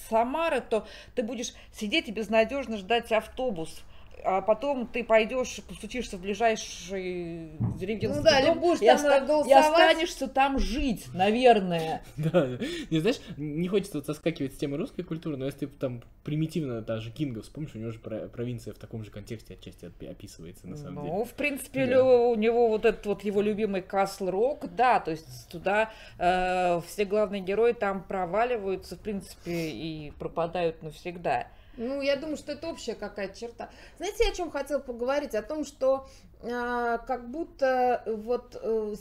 Самары, 0.09 0.61
то 0.61 0.87
ты 1.15 1.23
будешь 1.23 1.53
сидеть 1.71 2.07
и 2.07 2.11
безнадежно 2.11 2.77
ждать 2.77 3.11
автобус. 3.11 3.83
А 4.23 4.41
потом 4.41 4.87
ты 4.87 5.03
пойдешь, 5.03 5.61
постучишься 5.67 6.17
в 6.17 6.21
ближайший 6.21 7.51
деревенский 7.77 8.07
Ну 8.09 8.23
да, 8.23 8.41
дом 8.41 8.59
будешь 8.59 8.81
и, 8.81 8.85
там 8.85 8.95
оста- 8.95 9.49
и 9.49 9.53
останешься 9.53 10.27
там 10.27 10.59
жить, 10.59 11.07
наверное. 11.13 12.03
Да, 12.17 12.47
не 12.89 12.99
знаешь, 12.99 13.19
не 13.37 13.67
хочется 13.67 13.97
вот 13.99 14.05
соскакивать 14.05 14.53
с 14.53 14.57
темы 14.57 14.77
русской 14.77 15.03
культуры, 15.03 15.37
но 15.37 15.45
если 15.45 15.65
ты 15.65 15.67
там 15.67 16.03
примитивно 16.23 16.81
даже 16.81 17.11
Кинга 17.11 17.41
вспомнишь, 17.41 17.75
у 17.75 17.79
него 17.79 17.91
же 17.91 17.99
про- 17.99 18.27
провинция 18.27 18.73
в 18.73 18.77
таком 18.77 19.03
же 19.03 19.11
контексте 19.11 19.53
отчасти 19.53 19.85
опи- 19.85 20.07
описывается 20.09 20.67
на 20.67 20.75
самом 20.75 21.03
деле. 21.03 21.15
Ну, 21.15 21.23
в 21.23 21.33
принципе, 21.33 21.97
у 21.99 22.35
него 22.35 22.67
вот 22.69 22.85
этот 22.85 23.05
вот 23.05 23.23
его 23.23 23.41
любимый 23.41 23.81
Касл 23.81 24.29
Рок, 24.29 24.73
да, 24.75 24.99
то 24.99 25.11
есть 25.11 25.47
туда 25.49 25.91
э, 26.17 26.81
все 26.87 27.05
главные 27.05 27.41
герои 27.41 27.71
там 27.71 28.03
проваливаются, 28.03 28.95
в 28.95 28.99
принципе, 28.99 29.69
и 29.69 30.11
пропадают 30.19 30.83
навсегда. 30.83 31.47
Ну, 31.79 32.01
я 32.01 32.17
думаю, 32.17 32.35
что 32.35 32.51
это 32.51 32.67
общая 32.67 32.93
какая-то 32.93 33.39
черта. 33.39 33.69
Знаете, 33.97 34.25
я 34.25 34.31
о 34.31 34.35
чем 34.35 34.51
хотела 34.51 34.79
поговорить? 34.79 35.33
О 35.33 35.41
том, 35.41 35.63
что 35.63 36.09
а, 36.43 36.97
как 36.97 37.31
будто 37.31 38.03
вот 38.05 38.59
э, 38.61 38.95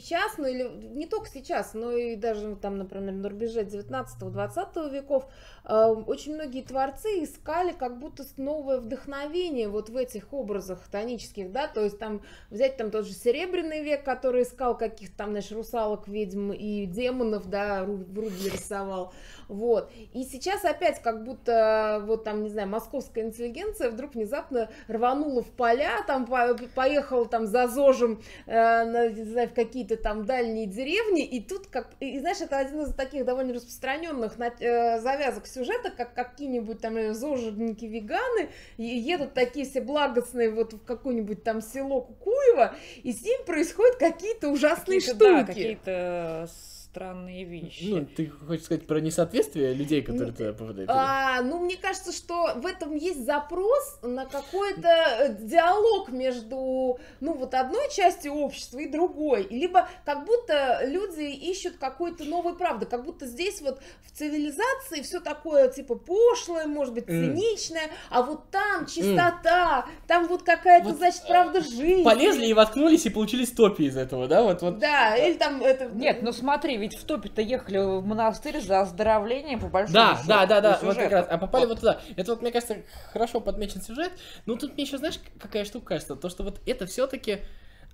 сейчас, 0.00 0.36
ну 0.38 0.46
или 0.46 0.64
не 0.94 1.06
только 1.06 1.28
сейчас, 1.28 1.74
но 1.74 1.92
и 1.92 2.16
даже 2.16 2.56
там, 2.56 2.76
например, 2.78 3.12
на 3.14 3.28
рубеже 3.28 3.64
19-20 3.64 4.90
веков, 4.90 5.26
а, 5.64 5.90
очень 5.90 6.34
многие 6.34 6.62
творцы 6.62 7.08
искали 7.24 7.72
как 7.72 7.98
будто 7.98 8.24
новое 8.36 8.78
вдохновение 8.78 9.68
вот 9.68 9.88
в 9.88 9.96
этих 9.96 10.32
образах 10.32 10.86
тонических, 10.90 11.50
да, 11.50 11.66
то 11.66 11.82
есть 11.82 11.98
там 11.98 12.22
взять 12.50 12.76
там 12.76 12.90
тот 12.90 13.06
же 13.06 13.14
Серебряный 13.14 13.82
век, 13.82 14.04
который 14.04 14.42
искал 14.42 14.76
каких-то 14.76 15.16
там, 15.16 15.30
знаешь, 15.30 15.50
русалок, 15.50 16.06
ведьм 16.08 16.52
и 16.52 16.86
демонов, 16.86 17.48
да, 17.48 17.80
Ру- 17.84 18.04
Врубель 18.12 18.52
рисовал, 18.52 19.12
вот. 19.48 19.90
И 20.12 20.24
сейчас 20.24 20.64
опять 20.64 21.00
как 21.02 21.24
будто 21.24 22.02
вот 22.04 22.24
там, 22.24 22.42
не 22.42 22.50
знаю, 22.50 22.68
московская 22.68 23.24
интеллигенция 23.24 23.90
вдруг 23.90 24.14
внезапно 24.14 24.68
рванула 24.88 25.42
в 25.42 25.50
поля, 25.50 26.02
там 26.06 26.26
по- 26.26 26.56
поехала 26.74 27.26
там 27.26 27.46
за 27.46 27.66
ЗОЖем, 27.66 28.20
э, 28.46 29.10
не 29.10 29.24
знаю, 29.24 29.48
в 29.48 29.52
какие-то 29.86 30.02
там 30.02 30.24
дальние 30.24 30.66
деревни, 30.66 31.24
и 31.24 31.40
тут 31.40 31.66
как, 31.68 31.88
и, 32.00 32.18
знаешь, 32.18 32.40
это 32.40 32.58
один 32.58 32.82
из 32.82 32.94
таких 32.94 33.24
довольно 33.24 33.54
распространенных 33.54 34.34
э, 34.38 35.00
завязок 35.00 35.46
сюжета, 35.46 35.90
как 35.90 36.14
какие-нибудь 36.14 36.80
там 36.80 36.96
э, 36.96 37.14
зожники-веганы, 37.14 38.50
и 38.76 38.84
едут 38.84 39.34
такие 39.34 39.66
все 39.66 39.80
благостные 39.80 40.50
вот 40.50 40.72
в 40.72 40.84
какое-нибудь 40.84 41.42
там 41.44 41.60
село 41.60 42.00
Кукуево, 42.00 42.74
и 43.02 43.12
с 43.12 43.22
ним 43.22 43.44
происходят 43.46 43.96
какие-то 43.96 44.48
ужасные 44.48 45.00
Какие-то, 45.00 45.18
да, 45.18 45.36
штуки. 45.38 45.46
какие-то 45.46 46.48
странные 46.96 47.44
вещи. 47.44 47.88
Ну, 47.90 48.06
ты 48.06 48.26
хочешь 48.28 48.64
сказать 48.64 48.86
про 48.86 49.00
несоответствие 49.00 49.74
людей, 49.74 50.00
которые 50.00 50.32
туда 50.32 50.52
попадают? 50.54 50.90
А, 50.90 51.42
ну, 51.42 51.58
мне 51.58 51.76
кажется, 51.76 52.10
что 52.10 52.54
в 52.56 52.64
этом 52.64 52.96
есть 52.96 53.26
запрос 53.26 53.98
на 54.00 54.24
какой-то 54.24 54.88
э, 54.88 55.36
диалог 55.38 56.08
между, 56.08 56.98
ну, 57.20 57.34
вот 57.34 57.52
одной 57.52 57.90
частью 57.90 58.32
общества 58.32 58.78
и 58.78 58.88
другой. 58.88 59.46
Либо 59.50 59.88
как 60.06 60.24
будто 60.24 60.86
люди 60.86 61.24
ищут 61.24 61.76
какой-то 61.76 62.24
новой 62.24 62.56
правды, 62.56 62.86
как 62.86 63.04
будто 63.04 63.26
здесь 63.26 63.60
вот 63.60 63.78
в 64.02 64.16
цивилизации 64.16 65.02
все 65.02 65.20
такое, 65.20 65.68
типа, 65.68 65.96
пошлое, 65.96 66.66
может 66.66 66.94
быть, 66.94 67.06
циничное, 67.06 67.90
а 68.08 68.22
вот 68.22 68.50
там 68.50 68.86
чистота, 68.86 69.84
там 70.06 70.28
вот 70.28 70.44
какая-то, 70.44 70.88
Вот, 70.88 70.96
значит, 70.96 71.24
правда 71.28 71.60
жизни. 71.60 72.04
Полезли 72.04 72.46
и 72.46 72.54
воткнулись, 72.54 73.04
и 73.04 73.10
получились 73.10 73.50
топи 73.50 73.82
из 73.82 73.98
этого, 73.98 74.26
да? 74.28 74.42
Вот, 74.42 74.62
вот. 74.62 74.78
Да, 74.78 75.14
или 75.14 75.34
там 75.34 75.62
это... 75.62 75.90
Нет, 75.92 76.22
ну 76.22 76.32
смотри, 76.32 76.85
ведь 76.86 76.98
в 76.98 77.04
топе-то 77.04 77.42
ехали 77.42 77.78
в 77.78 78.06
монастырь 78.06 78.60
за 78.60 78.82
оздоровлением 78.82 79.58
по 79.58 79.66
большому 79.66 79.94
Да, 79.94 80.14
счету, 80.14 80.28
да, 80.28 80.46
да, 80.46 80.60
да, 80.60 80.78
вот 80.82 80.96
как 80.96 81.10
раз. 81.10 81.26
А 81.28 81.36
попали 81.36 81.66
вот 81.66 81.80
туда. 81.80 82.00
Это 82.16 82.30
вот, 82.30 82.42
мне 82.42 82.52
кажется, 82.52 82.76
хорошо 83.12 83.40
подмечен 83.40 83.82
сюжет. 83.82 84.12
Но 84.46 84.54
тут 84.56 84.74
мне 84.74 84.84
еще, 84.84 84.98
знаешь, 84.98 85.18
какая 85.40 85.64
штука 85.64 85.86
кажется? 85.86 86.14
То, 86.14 86.28
что 86.28 86.44
вот 86.44 86.60
это 86.64 86.86
все-таки 86.86 87.40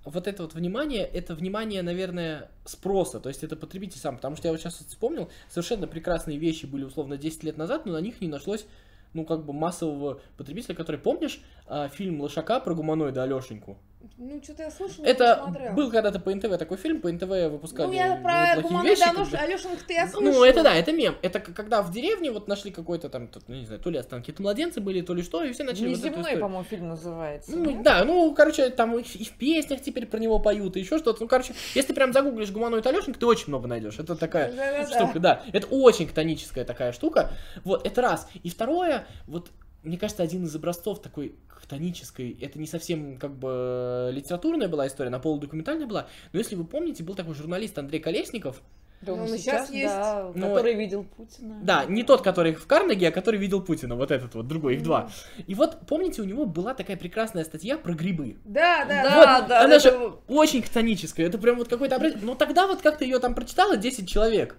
вот 0.05 0.27
это 0.27 0.43
вот 0.43 0.53
внимание, 0.53 1.05
это 1.05 1.33
внимание, 1.33 1.81
наверное, 1.81 2.49
спроса, 2.65 3.19
то 3.19 3.29
есть 3.29 3.43
это 3.43 3.55
потребитель 3.55 3.99
сам, 3.99 4.17
потому 4.17 4.35
что 4.35 4.49
я 4.49 4.51
вот 4.51 4.59
сейчас 4.59 4.79
вот 4.81 4.89
вспомнил, 4.89 5.29
совершенно 5.49 5.87
прекрасные 5.87 6.37
вещи 6.37 6.65
были 6.65 6.83
условно 6.83 7.17
10 7.17 7.43
лет 7.43 7.57
назад, 7.57 7.85
но 7.85 7.93
на 7.93 8.01
них 8.01 8.19
не 8.19 8.27
нашлось, 8.27 8.65
ну, 9.13 9.25
как 9.25 9.45
бы 9.45 9.53
массового 9.53 10.21
потребителя, 10.37 10.75
который, 10.75 10.99
помнишь, 10.99 11.41
а, 11.67 11.87
фильм 11.87 12.21
Лошака 12.21 12.59
про 12.59 12.73
гуманоида 12.73 13.23
Алешеньку? 13.23 13.77
Ну, 14.17 14.43
что-то 14.43 14.63
я 14.63 14.71
слышала, 14.71 15.05
Это 15.05 15.73
был 15.75 15.89
когда-то 15.89 16.19
по 16.19 16.33
НТВ 16.33 16.57
такой 16.57 16.77
фильм, 16.77 16.99
по 16.99 17.11
НТВ 17.11 17.27
выпускали 17.51 17.87
Ну, 17.87 17.93
я 17.93 18.17
ну, 18.17 18.21
про 18.21 18.69
бы. 18.69 19.37
Алешенька-то 19.37 19.93
я 19.93 20.07
слышала. 20.07 20.31
Ну, 20.31 20.43
это 20.43 20.61
да, 20.61 20.75
это 20.75 20.91
мем. 20.91 21.15
Это 21.21 21.39
когда 21.39 21.81
в 21.81 21.91
деревне 21.91 22.31
вот 22.31 22.47
нашли 22.47 22.71
какой-то 22.71 23.09
там, 23.09 23.29
ну, 23.47 23.55
не 23.55 23.65
знаю, 23.65 23.81
то 23.81 23.89
ли 23.89 23.97
останки, 23.97 24.31
то 24.31 24.41
младенцы 24.41 24.81
были, 24.81 25.01
то 25.01 25.13
ли 25.13 25.23
что, 25.23 25.43
и 25.43 25.53
все 25.53 25.63
начали 25.63 25.87
вот 25.87 25.97
Неземной, 25.97 26.21
историю. 26.21 26.41
по-моему, 26.41 26.63
фильм 26.65 26.87
называется. 26.89 27.55
Ну, 27.55 27.71
нет? 27.71 27.83
да, 27.83 28.03
ну, 28.03 28.33
короче, 28.35 28.69
там 28.69 28.97
и 28.97 29.03
в, 29.03 29.31
песнях 29.37 29.81
теперь 29.81 30.05
про 30.05 30.19
него 30.19 30.37
поют, 30.39 30.75
и 30.75 30.81
еще 30.81 30.97
что-то. 30.97 31.21
Ну, 31.21 31.27
короче, 31.27 31.53
если 31.73 31.89
ты 31.89 31.93
прям 31.93 32.11
загуглишь 32.11 32.51
гуманоид 32.51 32.85
Алешенька, 32.85 33.19
ты 33.19 33.25
очень 33.25 33.47
много 33.47 33.67
найдешь. 33.67 33.99
Это 33.99 34.15
такая 34.15 34.51
Да-да-да. 34.51 34.87
штука, 34.87 35.19
да. 35.19 35.43
Это 35.53 35.67
очень 35.67 36.07
хтоническая 36.07 36.65
такая 36.65 36.91
штука. 36.91 37.31
Вот, 37.63 37.87
это 37.87 38.01
раз. 38.01 38.27
И 38.43 38.49
второе, 38.49 39.02
вот, 39.27 39.51
мне 39.83 39.97
кажется, 39.97 40.23
один 40.23 40.45
из 40.45 40.55
образцов 40.55 41.01
такой 41.01 41.35
хтонической, 41.47 42.37
это 42.41 42.59
не 42.59 42.67
совсем 42.67 43.17
как 43.17 43.35
бы 43.35 44.11
литературная 44.13 44.67
была 44.67 44.87
история, 44.87 45.09
на 45.09 45.19
полудокументальная 45.19 45.87
была, 45.87 46.07
но 46.31 46.39
если 46.39 46.55
вы 46.55 46.65
помните, 46.65 47.03
был 47.03 47.15
такой 47.15 47.33
журналист 47.35 47.77
Андрей 47.77 47.99
Колесников, 47.99 48.61
Да, 49.01 49.13
он 49.13 49.19
Ну, 49.19 49.25
ну, 49.27 49.37
сейчас, 49.37 49.67
щас 49.67 49.69
есть. 49.71 49.93
да, 49.93 50.31
Ну, 50.33 50.49
который 50.49 50.75
видел 50.75 51.03
Путина. 51.03 51.59
Да, 51.61 51.85
не 51.85 52.03
тот, 52.03 52.21
который 52.21 52.53
в 52.53 52.65
Карнеге, 52.67 53.09
а 53.09 53.11
который 53.11 53.39
видел 53.39 53.61
Путина, 53.61 53.95
вот 53.95 54.11
этот 54.11 54.35
вот, 54.35 54.47
другой, 54.47 54.75
их 54.75 54.83
два. 54.83 55.09
И 55.47 55.55
вот, 55.55 55.79
помните, 55.87 56.21
у 56.21 56.25
него 56.25 56.45
была 56.45 56.73
такая 56.73 56.97
прекрасная 56.97 57.43
статья 57.43 57.77
про 57.77 57.93
грибы. 57.93 58.37
Да, 58.45 58.85
да, 58.85 59.03
Да, 59.03 59.15
Вот, 59.39 59.47
да, 59.49 59.61
она 59.63 59.75
это 59.75 59.89
же 59.89 60.13
очень 60.27 60.61
хтоническая, 60.61 61.27
это 61.27 61.37
прям 61.37 61.57
вот 61.57 61.67
какой-то 61.67 61.95
образ... 61.97 62.13
Но 62.21 62.35
тогда 62.35 62.67
вот 62.67 62.81
как-то 62.81 63.03
ее 63.03 63.19
там 63.19 63.35
прочитало 63.35 63.77
10 63.77 64.07
человек. 64.07 64.57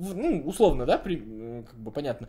Ну, 0.00 0.42
условно, 0.46 0.86
да, 0.86 0.98
при- 0.98 1.62
как 1.66 1.74
бы 1.76 1.90
понятно. 1.90 2.28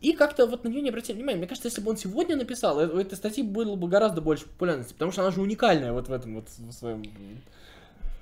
И 0.00 0.12
как-то 0.12 0.46
вот 0.46 0.64
на 0.64 0.68
нее 0.68 0.80
не 0.80 0.88
обратили 0.88 1.16
внимания. 1.16 1.38
Мне 1.38 1.46
кажется, 1.46 1.68
если 1.68 1.80
бы 1.80 1.90
он 1.90 1.96
сегодня 1.96 2.36
написал, 2.36 2.80
э, 2.80 2.86
у 2.86 2.98
этой 2.98 3.14
статьи 3.16 3.42
было 3.42 3.76
бы 3.76 3.88
гораздо 3.88 4.20
больше 4.20 4.46
популярности, 4.46 4.92
потому 4.92 5.12
что 5.12 5.22
она 5.22 5.30
же 5.30 5.40
уникальная 5.40 5.92
вот 5.92 6.08
в 6.08 6.12
этом 6.12 6.36
вот 6.36 6.48
в 6.48 6.72
своем... 6.72 7.02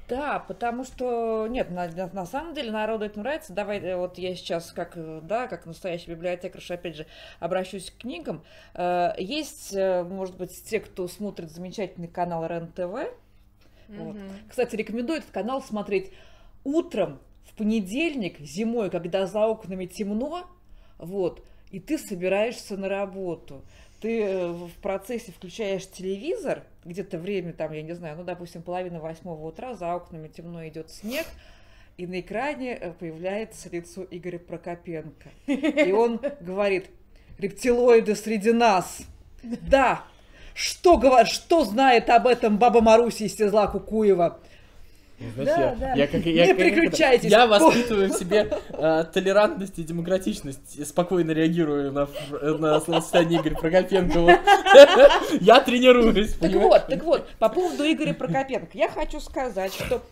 Да, 0.09 0.39
потому 0.39 0.85
что, 0.85 1.47
нет, 1.51 1.71
на, 1.71 1.87
на- 2.13 2.25
самом 2.25 2.55
деле 2.55 2.71
народу 2.73 3.05
это 3.05 3.19
нравится. 3.19 3.53
Давай, 3.53 3.79
э, 3.79 3.95
вот 3.97 4.17
я 4.19 4.35
сейчас, 4.35 4.73
как, 4.73 4.93
э, 4.97 5.21
да, 5.23 5.47
как 5.49 5.67
настоящий 5.67 6.11
библиотекарша, 6.11 6.75
опять 6.75 6.97
же, 6.97 7.07
обращусь 7.41 7.91
к 7.91 7.99
книгам. 7.99 8.43
Есть, 9.19 9.75
может 9.75 10.37
быть, 10.37 10.65
те, 10.65 10.81
кто 10.81 11.09
смотрит 11.09 11.51
замечательный 11.51 12.09
канал 12.09 12.47
РЕН-ТВ. 12.47 13.13
Вот. 13.89 14.17
Мгм. 14.17 14.31
Кстати, 14.49 14.77
рекомендую 14.77 15.19
этот 15.19 15.31
канал 15.31 15.63
смотреть 15.63 16.13
утром 16.65 17.21
в 17.49 17.55
понедельник, 17.55 18.39
зимой, 18.41 18.91
когда 18.91 19.27
за 19.27 19.47
окнами 19.47 19.87
темно, 19.87 20.47
вот, 20.99 21.45
и 21.71 21.81
ты 21.81 21.99
собираешься 21.99 22.77
на 22.77 22.89
работу. 22.89 23.65
Ты 24.01 24.23
э, 24.23 24.49
в 24.49 24.71
процессе 24.81 25.33
включаешь 25.33 25.89
телевизор, 25.91 26.63
где-то 26.85 27.19
время 27.19 27.53
там, 27.53 27.73
я 27.73 27.83
не 27.83 27.95
знаю, 27.95 28.17
ну, 28.17 28.25
допустим, 28.25 28.63
половина 28.63 29.01
восьмого 29.01 29.49
утра, 29.49 29.75
за 29.75 29.95
окнами 29.95 30.29
темно 30.29 30.67
идет 30.69 30.91
снег, 30.91 31.27
и 31.97 32.07
на 32.07 32.21
экране 32.21 32.75
э, 32.75 32.93
появляется 32.93 33.69
лицо 33.71 34.07
Игоря 34.09 34.39
Прокопенко. 34.39 35.31
И 35.47 35.91
он 35.91 36.21
говорит, 36.41 36.91
рептилоиды 37.39 38.15
среди 38.15 38.53
нас. 38.53 39.03
Да, 39.43 40.05
что, 40.55 41.25
что 41.25 41.65
знает 41.65 42.09
об 42.11 42.27
этом 42.27 42.59
баба 42.59 42.81
Маруся 42.81 43.25
из 43.25 43.37
Сизла 43.37 43.67
Кукуева? 43.67 44.41
Знаешь, 45.35 45.49
Да, 45.49 45.61
я, 45.61 45.75
да. 45.75 45.93
я 45.95 46.07
как, 46.07 46.25
Не 46.25 46.33
я, 46.33 46.47
как 46.47 46.55
это- 46.61 46.65
переключайтесь. 46.65 47.31
Я 47.31 47.47
воспитываю 47.47 48.09
в 48.09 48.13
себе 48.13 48.49
э, 48.71 49.05
толерантность 49.13 49.79
и 49.79 49.83
демократичность, 49.83 50.87
спокойно 50.87 51.33
реагирую 51.33 51.91
на, 51.93 52.07
фр- 52.07 52.59
на 52.59 52.81
словосочетание 52.81 53.41
Игоря 53.41 53.57
Прокопенко. 53.57 54.21
Вот. 54.21 54.39
Я 55.41 55.61
тренируюсь. 55.61 56.33
Так 56.35 56.41
понимаешь? 56.41 56.69
вот, 56.69 56.87
так 56.87 57.03
вот, 57.05 57.29
по 57.41 57.49
поводу 57.49 57.85
Игоря 57.85 58.15
Прокопенко. 58.15 58.71
Я 58.79 58.89
хочу 58.89 59.19
сказать, 59.21 59.73
что 59.75 60.03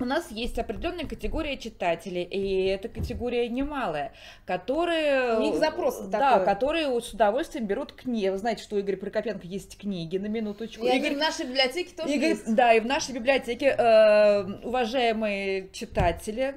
у 0.00 0.04
нас 0.04 0.30
есть 0.30 0.58
определенная 0.58 1.06
категория 1.06 1.56
читателей, 1.56 2.22
и 2.22 2.66
эта 2.66 2.88
категория 2.88 3.48
немалая, 3.48 4.12
которые... 4.46 5.38
У 5.38 5.42
них 5.42 5.56
запрос 5.56 5.98
Да, 6.06 6.18
такой. 6.38 6.46
которые 6.46 7.00
с 7.00 7.12
удовольствием 7.12 7.66
берут 7.66 7.92
книги. 7.92 8.28
Вы 8.28 8.38
знаете, 8.38 8.62
что 8.62 8.76
у 8.76 8.80
Игоря 8.80 8.96
Прокопенко 8.96 9.46
есть 9.46 9.78
книги, 9.78 10.16
на 10.18 10.26
минуточку. 10.26 10.84
И 10.84 10.88
они 10.88 10.98
Игорь- 11.00 11.14
в 11.16 11.18
нашей 11.18 11.46
библиотеке 11.46 11.94
тоже 11.96 12.12
Игорь- 12.14 12.28
есть. 12.30 12.54
Да, 12.54 12.72
и 12.72 12.80
в 12.80 12.86
нашей 12.86 13.14
библиотеке, 13.14 13.74
э, 13.76 14.42
уважаемые 14.64 15.68
читатели, 15.72 16.54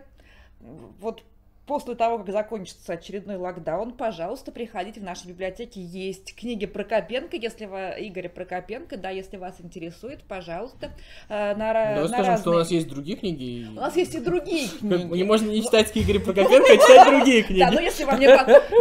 вот 0.59 1.23
после 1.71 1.95
того, 1.95 2.17
как 2.17 2.29
закончится 2.31 2.91
очередной 2.91 3.37
локдаун, 3.37 3.93
пожалуйста, 3.93 4.51
приходите 4.51 4.99
в 4.99 5.03
нашей 5.03 5.27
библиотеке. 5.27 5.79
Есть 5.79 6.35
книги 6.35 6.65
Прокопенко, 6.65 7.37
если 7.37 7.65
вы, 7.65 7.77
Игоря 7.97 8.27
Прокопенко, 8.27 8.97
да, 8.97 9.09
если 9.09 9.37
вас 9.37 9.55
интересует, 9.61 10.21
пожалуйста, 10.23 10.91
э, 11.29 11.55
на, 11.55 11.71
ра- 11.71 11.95
Давай 11.95 12.01
на 12.01 12.07
скажем, 12.09 12.37
что 12.39 12.49
у 12.49 12.53
разные- 12.55 12.57
нас 12.59 12.71
есть 12.71 12.87
другие 12.89 13.15
книги. 13.15 13.67
У 13.69 13.79
нас 13.79 13.95
есть 13.95 14.13
и 14.15 14.19
другие 14.19 14.67
книги. 14.79 15.15
Не 15.15 15.23
можно 15.23 15.49
не 15.49 15.63
читать 15.63 15.93
Игоря 15.95 16.19
Прокопенко, 16.19 16.73
а 16.73 16.75
читать 16.75 17.07
другие 17.07 17.43
книги. 17.43 17.59
Да, 17.61 17.71
но 17.71 17.79
если 17.79 18.03
вам 18.03 18.19
не, 18.19 18.25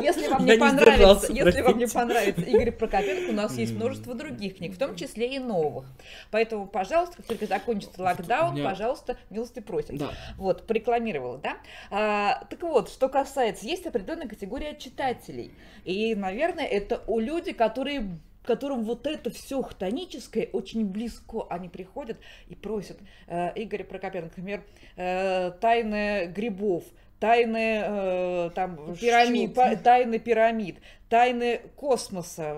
если 0.04 0.26
вам 0.28 0.58
понравится, 0.58 1.32
если 1.32 1.60
вам 1.60 1.78
не 1.78 1.86
понравится 1.86 2.40
Игорь 2.42 2.72
Прокопенко, 2.72 3.30
у 3.30 3.34
нас 3.34 3.56
есть 3.56 3.72
множество 3.72 4.16
других 4.16 4.56
книг, 4.56 4.74
в 4.74 4.78
том 4.78 4.96
числе 4.96 5.36
и 5.36 5.38
новых. 5.38 5.84
Поэтому, 6.32 6.66
пожалуйста, 6.66 7.18
как 7.18 7.26
только 7.26 7.46
закончится 7.46 8.02
локдаун, 8.02 8.60
пожалуйста, 8.64 9.16
милости 9.30 9.60
просим. 9.60 9.96
Да. 9.96 10.10
Вот, 10.36 10.66
порекламировала, 10.66 11.38
да? 11.38 11.56
А, 11.92 12.42
так 12.50 12.60
вот, 12.62 12.79
что 12.88 13.08
касается, 13.08 13.66
есть 13.66 13.86
определенная 13.86 14.28
категория 14.28 14.76
читателей. 14.76 15.52
И, 15.84 16.14
наверное, 16.14 16.64
это 16.64 17.02
у 17.06 17.18
люди, 17.18 17.52
которые 17.52 18.18
которым 18.42 18.84
вот 18.84 19.06
это 19.06 19.30
все 19.30 19.62
хтоническое 19.62 20.48
очень 20.52 20.86
близко, 20.86 21.46
они 21.50 21.68
приходят 21.68 22.18
и 22.48 22.54
просят 22.54 22.98
э, 23.26 23.52
Игоря 23.54 23.84
Прокопенко, 23.84 24.28
например, 24.28 24.64
э, 24.96 25.52
тайны 25.60 26.26
грибов, 26.26 26.84
тайны 27.20 27.82
э, 27.84 28.50
там 28.54 28.96
Пирамид. 28.96 29.54
па- 29.54 29.76
тайны 29.76 30.18
пирамид, 30.18 30.78
тайны 31.10 31.60
космоса, 31.76 32.56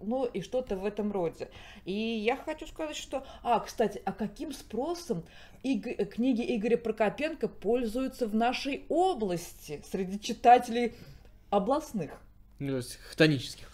ну 0.00 0.24
и 0.24 0.42
что-то 0.42 0.76
в 0.76 0.84
этом 0.84 1.12
роде. 1.12 1.48
И 1.84 1.92
я 1.92 2.36
хочу 2.36 2.66
сказать, 2.66 2.96
что, 2.96 3.24
а, 3.42 3.60
кстати, 3.60 4.02
а 4.04 4.12
каким 4.12 4.52
спросом 4.52 5.22
Иг- 5.62 5.86
э, 5.86 6.04
книги 6.06 6.56
Игоря 6.56 6.76
Прокопенко 6.76 7.48
пользуются 7.48 8.26
в 8.26 8.34
нашей 8.34 8.84
области 8.88 9.82
среди 9.90 10.18
читателей 10.18 10.94
областных? 11.50 12.12
Ну, 12.58 12.72
то 12.72 12.76
есть 12.76 12.98
хтонических. 13.10 13.66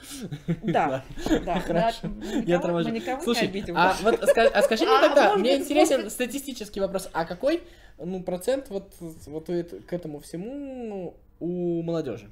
Да, 0.62 1.04
да. 1.44 1.60
Хорошо. 1.60 2.08
Я 2.44 2.58
никого- 2.58 2.82
торможу. 2.82 3.22
Слушай, 3.24 3.48
обидим. 3.48 3.76
а 3.76 3.96
вот 4.02 4.22
а 4.22 4.62
скажи 4.62 4.84
мне 4.84 4.94
А, 4.96 5.00
тогда, 5.00 5.36
мне 5.36 5.56
интересен 5.56 6.08
статистический 6.08 6.80
вопрос, 6.80 7.08
а 7.12 7.24
какой 7.24 7.62
ну, 7.98 8.22
процент 8.22 8.68
вот, 8.70 8.94
вот 9.00 9.46
к 9.48 9.92
этому 9.92 10.20
всему 10.20 11.16
у 11.40 11.82
молодежи? 11.82 12.30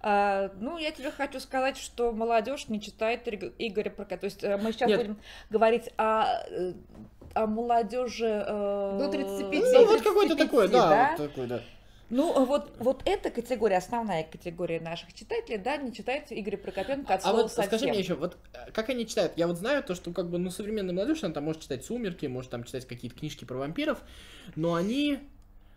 А, 0.00 0.50
ну, 0.60 0.78
я 0.78 0.90
тебе 0.92 1.10
хочу 1.10 1.40
сказать, 1.40 1.76
что 1.76 2.12
молодежь 2.12 2.68
не 2.68 2.80
читает 2.80 3.26
Иг- 3.26 3.52
Игоря 3.58 3.90
Прокопенко. 3.90 4.20
То 4.20 4.24
есть 4.26 4.44
э, 4.44 4.56
мы 4.56 4.72
сейчас 4.72 4.88
Нет. 4.88 4.98
будем 4.98 5.18
говорить 5.50 5.90
о, 5.96 6.42
э, 6.48 6.72
о 7.34 7.46
молодежи 7.46 8.44
э, 8.46 8.96
До 8.98 9.08
35. 9.10 9.62
Ну, 9.72 9.86
вот 9.86 10.02
какой-то 10.02 10.36
35, 10.36 10.38
такой, 10.38 10.68
да, 10.68 11.14
вот 11.18 11.28
такой, 11.28 11.46
да. 11.46 11.60
Ну, 12.10 12.44
вот, 12.46 12.72
вот 12.78 13.02
эта 13.04 13.30
категория, 13.30 13.76
основная 13.76 14.24
категория 14.24 14.80
наших 14.80 15.12
читателей, 15.12 15.58
да, 15.58 15.76
не 15.76 15.92
читает 15.92 16.24
Игоря 16.30 16.56
Прокопенко 16.56 17.12
от 17.12 17.20
А 17.20 17.22
слова 17.22 17.42
вот 17.42 17.52
совсем. 17.52 17.66
скажи 17.66 17.86
мне 17.86 17.98
еще, 17.98 18.14
вот 18.14 18.38
э, 18.54 18.70
как 18.72 18.88
они 18.88 19.06
читают? 19.06 19.34
Я 19.36 19.46
вот 19.46 19.58
знаю 19.58 19.82
то, 19.82 19.94
что 19.94 20.10
как 20.12 20.30
бы, 20.30 20.38
ну, 20.38 20.50
современная 20.50 20.94
молодежь, 20.94 21.22
она 21.22 21.34
там 21.34 21.44
может 21.44 21.60
читать 21.62 21.84
«Сумерки», 21.84 22.24
может 22.24 22.50
там 22.50 22.64
читать 22.64 22.86
какие-то 22.86 23.18
книжки 23.18 23.44
про 23.44 23.56
вампиров, 23.58 23.98
но 24.56 24.72
они, 24.72 25.18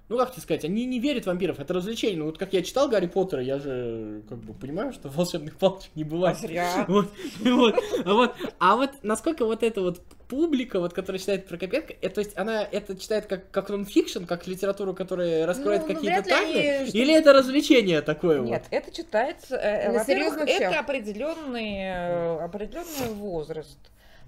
ну 0.07 0.17
как 0.17 0.31
тебе 0.31 0.41
сказать, 0.41 0.63
они 0.63 0.85
не 0.85 0.99
верят 1.01 1.25
в 1.25 1.27
вампиров, 1.27 1.59
это 1.59 1.73
развлечение. 1.73 2.19
Ну 2.19 2.27
вот 2.27 2.37
как 2.37 2.53
я 2.53 2.61
читал 2.63 2.87
Гарри 2.87 3.07
Поттера, 3.07 3.41
я 3.43 3.59
же 3.59 4.21
как 4.29 4.37
бы 4.37 4.53
понимаю, 4.53 4.93
что 4.93 5.09
волшебных 5.09 5.57
палочек 5.57 5.93
не 5.95 6.05
бывает. 6.05 6.37
А 6.37 6.39
зря. 6.39 6.85
Вот, 6.87 7.11
вот, 7.41 7.75
а 8.05 8.13
вот, 8.13 8.35
а 8.57 8.75
вот 8.77 8.91
насколько 9.03 9.45
вот 9.45 9.63
эта 9.63 9.81
вот 9.81 9.99
публика, 10.31 10.79
вот, 10.79 10.93
которая 10.93 11.19
читает 11.19 11.45
Прокопенко, 11.45 11.93
это, 12.01 12.15
то 12.15 12.21
есть 12.21 12.37
она 12.37 12.63
это 12.63 12.97
читает 12.97 13.25
как, 13.25 13.51
как 13.51 13.69
нон-фикшн, 13.69 14.23
как 14.23 14.47
литературу, 14.47 14.93
которая 14.93 15.45
раскроет 15.45 15.81
Ну, 15.81 15.87
ну, 15.89 15.93
какие-то 15.93 16.23
тайны, 16.23 16.57
они 16.57 16.89
или 16.89 17.13
это 17.13 17.33
развлечение 17.33 18.01
такое 18.01 18.39
Нет, 18.39 18.63
вот? 18.63 18.71
это 18.71 18.95
читается, 18.95 19.57
э, 19.57 19.87
во-первых, 19.91 20.05
серьезных 20.05 20.49
это 20.49 20.71
щах. 20.71 20.79
определенный, 20.79 21.79
э, 21.79 22.43
определенный 22.45 23.13
возраст. 23.13 23.77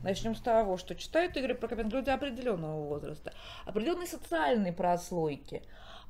Начнем 0.04 0.36
с 0.36 0.42
того, 0.42 0.76
что 0.76 0.94
читают 0.94 1.38
Игорь 1.38 1.54
Прокопенко 1.54 1.96
люди 1.96 2.10
определенного 2.10 2.84
возраста, 2.84 3.32
определенной 3.66 4.08
социальной 4.08 4.74
прослойки. 4.74 5.64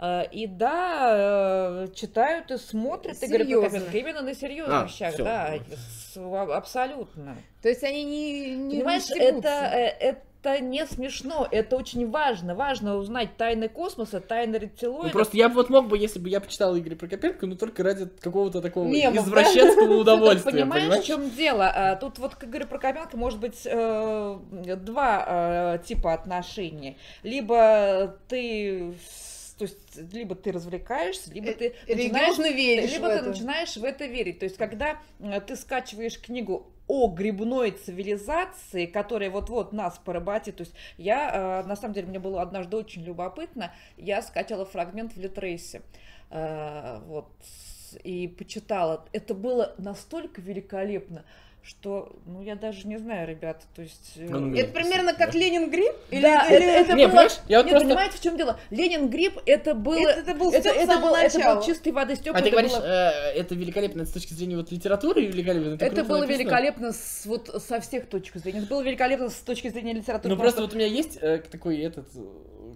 Э, 0.06 0.26
И 0.32 0.48
да, 0.48 1.86
э, 1.86 1.88
читают 1.96 2.52
и 2.52 2.58
смотрят 2.58 3.16
Игоря 3.24 3.44
Серьезно. 3.46 3.70
Прокопенко 3.70 3.98
именно 3.98 4.22
на 4.22 4.34
серьезных 4.36 4.84
А, 4.84 4.88
щах, 4.90 5.14
всё. 5.14 5.24
да, 5.24 5.54
с- 6.14 6.18
а- 6.18 6.58
абсолютно. 6.58 7.38
То 7.62 7.70
есть 7.70 7.84
они 7.86 8.04
не, 8.04 8.50
не 8.56 8.76
Понимаешь, 8.80 9.10
не 9.10 9.16
это, 9.20 9.28
стебутся. 9.30 9.50
э, 9.50 9.96
это 10.00 10.60
не 10.60 10.86
смешно, 10.88 11.48
это 11.50 11.78
очень 11.78 12.10
важно. 12.12 12.54
Важно 12.54 12.98
узнать 12.98 13.38
тайны 13.38 13.70
космоса, 13.70 14.20
тайны 14.20 14.54
Ну, 14.58 14.60
рептилоидов. 14.60 15.14
просто 15.14 15.38
я 15.38 15.48
бы 15.48 15.56
вот 15.56 15.70
мог 15.70 15.88
бы, 15.88 15.98
если 15.98 16.20
бы 16.20 16.28
я 16.28 16.42
почитал 16.42 16.78
Игоря 16.78 16.98
Прокопенко, 16.98 17.46
ну 17.46 17.56
только 17.56 17.82
ради 17.82 18.08
какого-то 18.20 18.62
такого 18.62 18.86
Мемов, 18.86 19.26
извращенского 19.26 19.88
Ты 19.88 19.94
удовольствия, 19.96 20.52
понимаешь, 20.52 20.84
понимаешь? 20.84 21.04
в 21.06 21.08
чем 21.08 21.30
дело? 21.30 21.72
А, 21.74 21.96
Тут 21.96 22.20
вот 22.20 22.36
к 22.36 22.44
Игорю 22.44 22.68
Прокопенко 22.68 23.16
может 23.16 23.40
быть 23.40 23.62
э, 23.66 24.38
два 24.82 25.26
э, 25.28 25.80
типа 25.88 26.14
отношений. 26.14 26.98
Либо 27.24 28.18
ты, 28.28 28.94
то 29.58 29.64
есть, 29.64 30.14
либо 30.14 30.36
ты 30.36 30.52
развлекаешься, 30.52 31.32
либо 31.34 31.54
ты 31.54 31.74
начинаешь, 31.88 32.38
веришь 32.38 32.92
либо 32.92 33.08
ты 33.08 33.14
это. 33.16 33.30
начинаешь 33.30 33.78
в 33.78 33.84
это 33.84 34.06
верить. 34.06 34.40
То 34.40 34.46
есть, 34.46 34.58
когда 34.58 35.00
э, 35.20 35.42
ты 35.42 35.56
скачиваешь 35.56 36.20
книгу 36.20 36.68
о 36.88 37.08
грибной 37.08 37.72
цивилизации, 37.72 38.86
которая 38.86 39.30
вот-вот 39.30 39.74
нас 39.74 40.00
поработит. 40.04 40.58
То 40.58 40.62
есть 40.62 40.74
я, 40.98 41.62
э, 41.64 41.68
на 41.68 41.76
самом 41.76 41.94
деле, 41.94 42.08
мне 42.08 42.20
было 42.20 42.42
однажды 42.42 42.78
очень 42.78 43.04
любопытно, 43.04 43.74
я 43.98 44.22
скачала 44.22 44.66
фрагмент 44.66 45.14
в 45.16 45.20
Литрейсе. 45.20 45.82
Э, 46.30 47.00
Вот, 47.08 47.30
и 48.04 48.28
почитала. 48.28 49.06
Это 49.12 49.34
было 49.34 49.76
настолько 49.78 50.42
великолепно, 50.42 51.26
что, 51.66 52.14
ну, 52.26 52.42
я 52.44 52.56
даже 52.56 52.86
не 52.88 52.98
знаю, 52.98 53.28
ребята, 53.28 53.62
то 53.74 53.82
есть... 53.82 54.14
э, 54.18 54.28
Ну, 54.30 54.54
Это 54.54 54.74
примерно 54.74 55.14
как 55.14 55.34
Ленин 55.34 55.70
Гриб? 55.70 55.94
Или, 56.12 56.22
да, 56.22 56.46
или- 56.48 56.58
это, 56.58 56.66
это 56.92 56.94
Не, 56.96 57.06
было... 57.06 57.12
понимаешь, 57.12 57.32
я 57.48 57.58
вот 57.60 57.64
Нет, 57.66 57.72
просто- 57.72 57.88
понимаете, 57.88 58.18
в 58.18 58.22
чем 58.22 58.38
дело? 58.38 58.60
Ленин 58.70 59.10
Гриб, 59.10 59.40
это 59.46 59.74
было... 59.74 59.96
Это- 59.96 60.20
это 60.20 60.34
был 60.36 60.52
это, 60.54 60.70
это 60.70 61.00
был, 61.00 61.16
это 61.16 61.40
был 61.56 61.62
чистой 61.64 61.92
воды 61.94 62.16
Стёпа. 62.18 62.38
А 62.38 62.42
ты 62.42 62.48
это 62.50 62.52
говоришь, 62.52 62.72
было- 62.74 62.84
э, 62.86 63.40
это 63.40 63.56
великолепно 63.56 64.06
с 64.06 64.12
точки 64.12 64.34
зрения 64.34 64.58
вот 64.58 64.72
литературы 64.72 65.22
или 65.24 65.32
великолепно? 65.32 65.74
Это 65.76 65.86
круто 65.88 66.04
было 66.04 66.18
написано? 66.20 66.42
великолепно 66.44 66.92
с, 66.92 67.26
вот, 67.26 67.48
со 67.66 67.80
всех 67.80 68.08
точек 68.10 68.36
зрения. 68.38 68.60
Это 68.60 68.68
было 68.68 68.82
великолепно 68.82 69.30
с 69.30 69.36
точки 69.36 69.70
зрения 69.70 69.94
литературы. 69.94 70.36
Ну 70.36 70.40
просто 70.42 70.62
вот 70.62 70.74
у 70.74 70.76
меня 70.76 70.88
есть 70.88 71.18
э, 71.22 71.38
такой 71.50 71.80
этот, 71.80 72.08
э, 72.16 72.20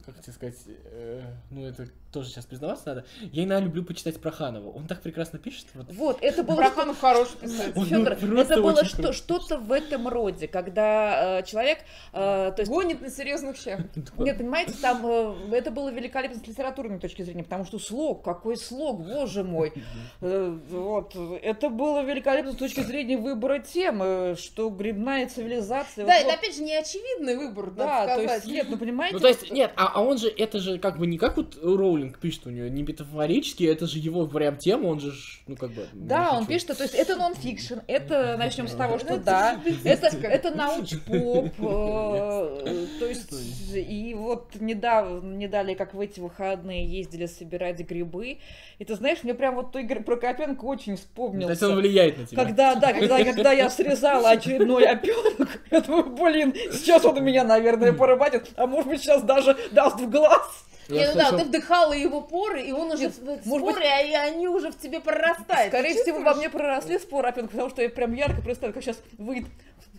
как 0.06 0.22
тебе 0.22 0.34
сказать, 0.34 0.56
э, 0.92 1.22
ну 1.52 1.66
это 1.68 1.88
тоже 2.12 2.30
сейчас 2.30 2.46
признаваться 2.46 2.88
надо. 2.88 3.06
Я 3.32 3.44
иногда 3.44 3.66
люблю 3.66 3.84
почитать 3.84 4.20
Проханова. 4.20 4.70
Он 4.70 4.88
так 4.88 5.02
прекрасно 5.02 5.40
пишет. 5.40 5.68
Вот. 5.74 5.88
Вот, 5.92 6.18
это 6.22 6.44
было... 6.44 6.56
Проханов 6.56 7.00
хороший 7.00 7.38
писатель. 7.42 7.74
Ну, 7.76 8.42
это 8.42 8.62
было 8.62 8.86
что, 8.86 9.14
что-то 9.14 9.58
в 9.58 9.72
этом 9.72 10.08
роде, 10.08 10.48
когда 10.48 11.40
э, 11.40 11.44
человек, 11.44 11.80
э, 12.14 12.52
то 12.56 12.60
есть 12.60 12.72
Гонит 12.72 13.02
на 13.02 13.10
серьезных 13.10 13.58
щах. 13.58 13.82
Нет, 14.18 14.38
понимаете, 14.38 14.74
там 14.82 15.06
э, 15.06 15.34
это 15.52 15.72
было 15.72 15.90
великолепно 15.90 16.40
с 16.40 16.48
литературной 16.48 17.00
точки 17.00 17.22
зрения, 17.22 17.44
потому 17.44 17.66
что 17.66 17.80
слог, 17.80 18.24
какой 18.24 18.58
слог, 18.58 19.02
боже 19.06 19.44
мой. 19.44 19.74
Э, 20.22 20.58
Вот, 20.72 21.16
это 21.16 21.70
было 21.70 22.04
великолепно 22.04 22.52
с 22.52 22.56
точки 22.56 22.82
зрения 22.82 23.18
выбора 23.18 23.60
темы, 23.60 24.36
что 24.38 24.70
грибная 24.70 25.28
цивилизация. 25.28 26.06
Да, 26.06 26.14
вот- 26.14 26.24
это 26.24 26.34
опять 26.34 26.56
же 26.56 26.64
не 26.64 26.76
очевидный 26.76 27.38
выбор, 27.38 27.72
да, 27.72 28.16
то 28.16 28.22
есть, 28.22 28.46
нет, 28.48 28.68
ну 28.70 28.78
понимаете, 28.78 29.16
Ну, 29.16 29.20
то 29.20 29.28
есть, 29.28 29.42
вот- 29.42 29.52
нет, 29.52 29.72
а, 29.76 29.92
а 29.94 30.02
он 30.02 30.18
же, 30.18 30.28
это 30.28 30.60
же 30.60 30.80
как 30.80 30.98
бы 30.98 31.08
не 31.08 31.18
как 31.18 31.38
вот 31.38 31.58
Роулинг 31.98 32.20
пишет 32.20 32.46
у 32.46 32.50
нее, 32.50 32.70
не 32.70 32.84
метафорически, 32.84 33.64
это 33.64 33.88
же 33.88 34.00
его 34.00 34.28
прям 34.28 34.58
тема, 34.58 34.88
он 34.88 35.00
же, 35.00 35.12
ну, 35.48 35.56
как 35.56 35.72
бы... 35.72 35.88
Да, 35.94 36.32
он 36.32 36.46
хочу. 36.46 36.48
пишет, 36.50 36.78
то 36.78 36.84
есть 36.84 36.96
это 36.96 37.16
нон-фикшн, 37.16 37.80
это 37.88 38.36
начнем 38.38 38.68
с 38.68 38.74
того, 38.74 39.00
что 39.00 39.18
да, 39.18 39.60
это, 39.84 40.08
это 40.18 40.52
науч-поп, 40.56 41.54
э, 41.58 42.86
то 43.00 43.06
есть 43.06 43.34
и 43.74 44.14
вот 44.16 44.52
недавно, 44.60 45.36
не 45.36 45.48
далее, 45.48 45.76
как 45.76 45.94
в 45.94 46.00
эти 46.00 46.20
выходные 46.20 46.86
ездили 46.88 47.26
собирать 47.26 47.80
грибы, 47.80 48.38
и 48.80 48.86
ты 48.86 48.96
знаешь, 48.96 49.20
мне 49.24 49.34
прям 49.34 49.56
вот 49.56 49.76
Игорь 49.76 50.04
Прокопенко 50.04 50.64
очень 50.66 50.86
То 50.86 50.92
есть 50.92 51.04
вспомнился. 51.04 51.70
он 51.70 51.76
влияет 51.76 52.18
на 52.18 52.26
тебя. 52.26 52.44
Когда, 52.44 52.76
да, 52.76 52.94
когда, 52.94 53.24
когда 53.24 53.52
я 53.52 53.70
срезала 53.70 54.30
очередной 54.30 54.86
опенок, 54.86 55.50
я 55.72 55.82
думаю, 55.82 56.16
блин, 56.16 56.54
сейчас 56.72 57.04
он 57.06 57.24
меня, 57.24 57.44
наверное, 57.44 57.94
поработит, 57.98 58.50
а 58.56 58.68
может 58.68 58.90
быть, 58.90 59.02
сейчас 59.02 59.24
даже 59.24 59.58
даст 59.72 60.00
в 60.00 60.10
глаз. 60.10 60.68
Я 60.90 61.08
Не, 61.08 61.14
ну 61.14 61.18
да, 61.18 61.38
ты 61.38 61.44
вдыхала 61.44 61.94
его 61.94 62.22
поры, 62.22 62.62
и 62.62 62.72
он 62.72 62.92
уже 62.92 63.04
Нет, 63.04 63.14
в- 63.18 63.46
может 63.48 63.68
споры, 63.70 63.86
а 63.86 64.02
и 64.02 64.14
они 64.14 64.48
уже 64.48 64.72
в 64.72 64.80
тебе 64.80 65.00
прорастают. 65.00 65.74
Скорее 65.74 66.02
всего, 66.02 66.20
во 66.22 66.34
мне 66.34 66.50
проросли 66.50 66.98
споры 66.98 67.30
опенка, 67.30 67.52
потому 67.52 67.70
что 67.70 67.82
я 67.82 67.90
прям 67.90 68.14
ярко 68.14 68.42
представляю, 68.42 68.74
как 68.74 68.84
сейчас 68.84 69.02
выйдет 69.18 69.50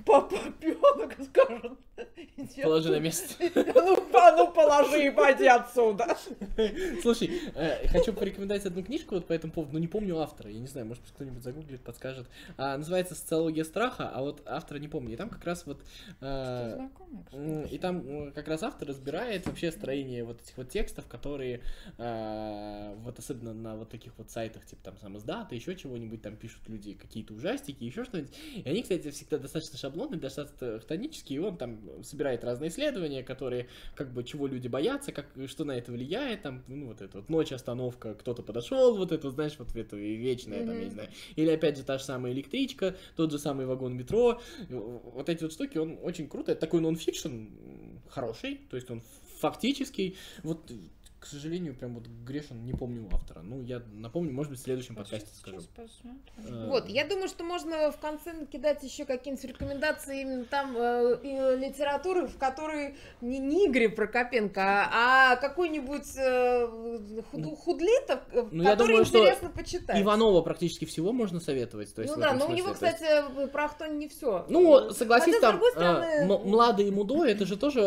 папа 0.07 0.37
опенок 0.47 1.19
и 1.19 1.25
скажет, 1.25 1.73
«Иди 2.37 2.63
Положи 2.63 2.89
на 2.89 2.97
оттуда». 2.97 3.01
место. 3.01 3.35
Ну, 3.75 3.97
а 4.19 4.37
ну 4.37 4.53
положи 4.53 5.07
и 5.07 5.11
пойди 5.11 5.47
отсюда. 5.47 6.17
Слушай, 7.03 7.31
э, 7.55 7.89
хочу 7.89 8.13
порекомендовать 8.13 8.65
одну 8.67 8.83
книжку 8.83 9.15
вот 9.15 9.27
по 9.27 9.33
этому 9.33 9.53
поводу, 9.53 9.73
но 9.75 9.79
не 9.79 9.89
помню 9.89 10.19
автора, 10.19 10.51
я 10.51 10.59
не 10.59 10.67
знаю, 10.67 10.87
может 10.87 11.03
быть 11.03 11.13
кто-нибудь 11.13 11.43
загуглит, 11.43 11.81
подскажет. 11.83 12.27
А, 12.57 12.77
называется 12.77 13.15
«Социология 13.15 13.65
страха», 13.65 14.11
а 14.13 14.23
вот 14.23 14.43
автора 14.47 14.79
не 14.79 14.89
помню. 14.89 15.15
И 15.15 15.17
там 15.17 15.29
как 15.31 15.45
раз 15.45 15.67
вот... 15.67 15.83
э, 16.21 16.89
И 17.71 17.79
там 17.79 17.99
м, 18.09 18.33
как 18.33 18.49
раз 18.49 18.63
автор 18.63 18.89
разбирает 18.89 19.47
вообще 19.47 19.71
строение 19.73 20.25
вот 20.25 20.41
этих 20.43 20.57
вот 20.57 20.69
текстов, 20.69 21.07
которые 21.07 21.61
э, 21.99 22.95
вот 22.99 23.19
особенно 23.19 23.55
на 23.55 23.77
вот 23.77 23.91
таких 23.91 24.13
вот 24.19 24.31
сайтах, 24.31 24.67
типа 24.67 24.83
там 24.85 24.97
сам 24.99 25.17
издата, 25.17 25.55
еще 25.55 25.77
чего-нибудь, 25.77 26.23
там 26.23 26.37
пишут 26.37 26.63
люди 26.69 26.95
какие-то 26.95 27.35
ужастики, 27.35 27.85
еще 27.85 28.05
что-нибудь. 28.05 28.33
И 28.55 28.69
они, 28.69 28.83
кстати, 28.83 29.11
всегда 29.11 29.39
достаточно 29.39 29.79
шаблонные, 29.79 30.21
достаточно 30.21 30.81
хтонические, 30.81 31.37
и 31.37 31.41
он 31.41 31.57
там 31.57 31.79
собирает 32.03 32.45
разные 32.45 32.71
исследования, 32.71 33.23
которые 33.23 33.69
как 33.95 34.08
бы 34.13 34.25
чего 34.25 34.47
люди 34.47 34.69
боятся, 34.69 35.13
как, 35.13 35.27
что 35.47 35.65
на 35.65 35.73
это 35.73 35.93
влияет, 35.93 36.43
там, 36.43 36.63
ну, 36.67 36.87
вот 36.87 37.01
это 37.01 37.19
вот 37.19 37.29
ночь, 37.29 37.53
остановка, 37.53 38.15
кто-то 38.15 38.43
подошел, 38.43 38.97
вот 38.97 39.13
это, 39.13 39.31
знаешь, 39.31 39.55
вот 39.59 39.75
это 39.75 39.97
вечное, 39.97 40.67
там, 40.67 40.79
я 40.79 40.85
не 40.85 40.91
знаю. 40.91 41.09
Или 41.37 41.51
опять 41.51 41.77
же 41.77 41.85
та 41.85 41.99
же 41.99 42.05
самая 42.05 42.33
электричка, 42.33 42.97
тот 43.17 43.31
же 43.31 43.39
самый 43.39 43.67
вагон 43.67 43.97
метро. 43.97 44.41
Вот 44.69 45.29
эти 45.29 45.43
вот 45.43 45.53
штуки, 45.53 45.79
он 45.79 45.99
очень 46.03 46.29
круто. 46.29 46.53
Это 46.53 46.61
такой 46.61 46.81
нон-фикшн 46.81 47.47
хороший, 48.09 48.61
то 48.71 48.77
есть 48.77 48.91
он 48.91 49.03
фактический. 49.39 50.17
Вот, 50.43 50.71
к 51.21 51.27
сожалению, 51.27 51.75
прям 51.75 51.95
вот 51.95 52.07
грешен, 52.07 52.65
не 52.65 52.73
помню 52.73 53.09
автора. 53.13 53.41
Ну, 53.43 53.63
я 53.63 53.83
напомню, 53.93 54.33
может 54.33 54.51
быть, 54.53 54.61
в 54.61 54.63
следующем 54.63 54.95
подкасте 54.95 55.29
скажу. 55.35 55.59
Э, 55.77 56.67
Вот, 56.69 56.89
я 56.89 57.05
думаю, 57.07 57.29
что 57.29 57.43
можно 57.45 57.91
в 57.91 57.99
конце 57.99 58.33
накидать 58.33 58.83
еще 58.85 59.05
какие-нибудь 59.05 59.45
рекомендации 59.45 60.21
именно 60.23 60.45
там 60.45 60.77
э, 60.77 61.57
литературы, 61.57 62.29
в 62.29 62.39
которой 62.39 62.95
не, 63.21 63.39
не 63.41 63.67
Игорь 63.67 63.89
Прокопенко, 63.89 64.61
а, 64.63 65.33
а 65.33 65.37
какой-нибудь 65.37 66.17
э, 66.17 67.21
худ- 67.33 67.57
худлитов, 67.59 68.21
э, 68.33 68.47
Ну, 68.53 68.63
я 68.63 68.71
который 68.71 68.89
думаю, 68.91 69.05
что 69.05 69.19
интересно 69.19 69.51
почитать. 69.51 70.01
Иванова 70.01 70.41
практически 70.43 70.85
всего 70.85 71.13
можно 71.13 71.41
советовать. 71.41 71.93
То 71.95 72.03
есть, 72.03 72.15
ну 72.15 72.21
да, 72.21 72.33
но 72.35 72.47
у 72.47 72.53
него, 72.53 72.69
есть- 72.69 72.75
кстати, 72.81 73.49
про 73.53 73.65
Ахтон 73.65 73.99
не 73.99 74.09
все. 74.09 74.47
Ну, 74.49 74.91
согласись, 74.91 75.35
Хотя, 75.35 75.39
с 75.39 75.41
там 75.41 75.53
другой 75.53 75.71
э, 75.71 75.73
стороны, 75.73 76.05
М- 76.33 76.49
Млада 76.49 76.83
и 76.83 76.91
Мудо, 76.91 77.25
это 77.25 77.45
же 77.45 77.57
тоже... 77.57 77.81
э, 77.81 77.85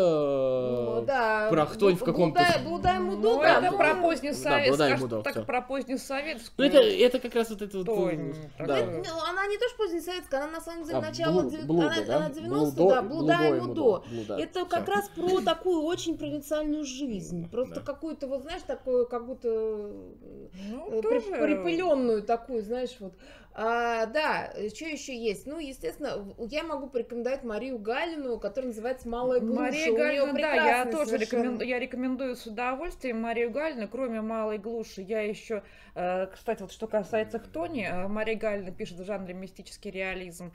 Ну, 1.00 1.02
да. 1.06 1.48
про 1.50 1.66
Хтонь 1.66 1.96
в 1.96 2.04
каком-то- 2.04 2.38
Блудая- 2.40 2.64
Блудая 2.64 3.00
Мудо, 3.00 3.22
Ну, 3.36 3.42
да, 3.42 3.58
это 3.58 3.70
ну, 3.70 3.76
про 3.78 3.94
поздний 3.94 4.30
да, 4.30 4.34
совет, 4.36 4.68
Блудая 4.68 4.90
скажем 4.90 5.08
Мудо, 5.10 5.22
так, 5.22 5.46
про 5.46 5.62
поздний 5.62 5.98
совет. 5.98 6.40
Ну, 6.56 6.64
это, 6.64 6.78
это 6.78 7.18
как 7.18 7.34
раз 7.34 7.50
вот 7.50 7.62
это 7.62 7.78
вот... 7.78 7.88
Э. 7.88 8.34
Да. 8.58 8.76
Ну, 8.86 9.22
она 9.28 9.46
не 9.46 9.58
то, 9.58 9.68
что 9.68 9.78
позднесоветская, 9.78 10.42
она 10.42 10.52
на 10.52 10.60
самом 10.60 10.84
деле 10.84 10.98
А, 10.98 11.00
начало... 11.00 11.42
Блуда, 11.42 11.86
она, 11.86 12.02
да? 12.06 12.16
она 12.16 12.30
90 12.30 12.80
Блудо- 12.80 12.88
да, 12.90 13.02
Блуда 13.02 13.48
и 13.48 13.60
Мудо. 13.60 14.02
Блуда, 14.10 14.38
Это 14.38 14.64
как 14.64 14.88
раз 14.88 15.08
про 15.08 15.40
такую 15.40 15.82
очень 15.82 16.16
провинциальную 16.18 16.84
жизнь. 16.84 17.48
Просто 17.50 17.76
Да. 17.76 17.80
какую-то, 17.80 18.26
вот 18.26 18.42
знаешь, 18.42 18.62
такую, 18.66 19.06
как 19.06 19.26
будто 19.26 19.48
Ну, 19.48 20.88
э, 20.90 21.02
тоже- 21.02 21.20
припыленную 21.20 22.22
такую, 22.22 22.62
знаешь, 22.62 22.96
вот. 23.00 23.14
А, 23.54 24.06
да, 24.06 24.50
что 24.74 24.86
еще 24.86 25.14
есть? 25.14 25.46
Ну, 25.46 25.58
естественно, 25.58 26.26
я 26.38 26.62
могу 26.62 26.88
порекомендовать 26.88 27.44
Марию 27.44 27.78
Галину, 27.78 28.38
которая 28.40 28.68
называется 28.70 29.08
«Малая 29.08 29.40
груша». 29.40 29.60
Мария 29.60 29.92
Галина, 29.92 30.32
да, 30.32 30.54
я 30.54 30.84
тоже 30.86 31.10
совершенно- 31.10 31.42
рекоменду- 31.42 31.64
я 31.64 31.78
рекомендую 31.78 32.34
с 32.36 32.46
удовольствием 32.46 33.20
Марию 33.20 33.50
Галину, 33.50 33.88
кроме 33.88 34.22
«Малой 34.22 34.56
глуши». 34.56 35.02
Я 35.02 35.20
еще, 35.20 35.62
э, 35.94 36.28
кстати, 36.28 36.62
вот 36.62 36.72
что 36.72 36.86
касается 36.86 37.38
Хтони, 37.38 37.84
э, 37.84 38.08
Мария 38.08 38.38
Галина 38.38 38.70
пишет 38.72 38.98
в 38.98 39.04
жанре 39.04 39.34
мистический 39.34 39.90
реализм, 39.90 40.52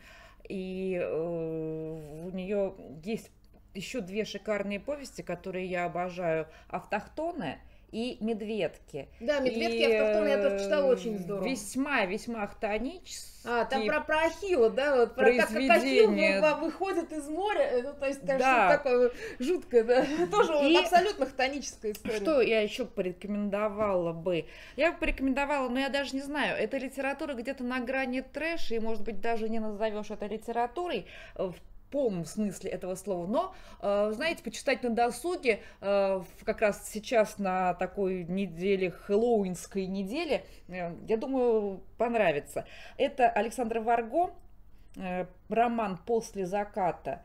и 0.49 0.97
э, 0.99 1.07
у 2.25 2.29
нее 2.31 2.73
есть 3.03 3.29
еще 3.75 4.01
две 4.01 4.25
шикарные 4.25 4.79
повести, 4.79 5.21
которые 5.21 5.67
я 5.67 5.85
обожаю. 5.85 6.47
«Автохтоны» 6.67 7.59
и 7.91 8.17
медведки. 8.19 9.07
Да, 9.19 9.39
медведки 9.39 9.75
И, 9.77 9.85
автохтоны 9.85 10.27
я 10.27 10.37
тоже 10.43 10.59
читала, 10.63 10.87
э, 10.89 10.93
очень 10.93 11.17
здорово. 11.17 11.45
Весьма, 11.47 12.05
весьма 12.05 12.47
хтонические. 12.47 13.33
А, 13.49 13.63
там 13.63 13.85
про, 13.85 14.01
про 14.01 14.25
Ахилла, 14.25 14.69
да, 14.69 14.95
вот 14.97 15.15
про 15.15 15.31
как, 15.33 15.47
как 15.47 15.57
Ахилл 15.57 16.11
вы- 16.11 16.55
выходит 16.65 17.13
из 17.13 17.29
моря, 17.29 17.61
э, 17.61 17.81
ну, 17.83 17.93
то 17.93 18.05
есть 18.07 18.19
там 18.25 18.37
Да. 18.39 18.67
что-то 18.67 18.83
такое 18.83 19.11
жуткое, 19.39 19.83
да, 19.85 20.05
тоже 20.31 20.53
И 20.69 20.75
абсолютно 20.75 21.25
хтоническая 21.25 21.93
история. 21.93 22.17
Что 22.17 22.41
я 22.41 22.61
еще 22.61 22.85
порекомендовала 22.85 24.11
бы? 24.11 24.45
Я 24.75 24.91
бы 24.91 24.97
порекомендовала, 24.97 25.69
но 25.69 25.79
я 25.79 25.89
даже 25.89 26.13
не 26.15 26.21
знаю, 26.21 26.57
это 26.57 26.77
литература 26.77 27.35
где-то 27.35 27.63
на 27.63 27.79
грани 27.79 28.19
трэша, 28.21 28.75
и, 28.75 28.79
может 28.79 29.03
быть, 29.03 29.21
даже 29.21 29.47
не 29.47 29.59
назовешь 29.59 30.09
это 30.11 30.25
литературой 30.25 31.05
э, 31.35 31.43
в 31.43 31.55
полном 31.89 32.25
смысле 32.25 32.69
этого 32.71 32.95
слова, 32.95 33.27
но, 33.27 33.55
э, 33.81 34.11
знаете, 34.13 34.43
почитать 34.43 34.83
на 34.83 34.89
досуге, 34.89 35.61
э, 35.81 36.21
как 36.43 36.61
раз 36.61 36.89
сейчас 36.89 37.37
на 37.37 37.73
такой 37.75 38.23
неделе, 38.23 38.91
хэллоуинской 38.91 39.87
неделе, 39.87 40.45
э, 40.67 40.93
я 41.07 41.17
думаю, 41.17 41.81
понравится. 41.97 42.65
Это 42.97 43.29
Александр 43.29 43.79
Варго, 43.79 44.31
роман 45.49 45.99
«После 46.05 46.45
заката». 46.47 47.21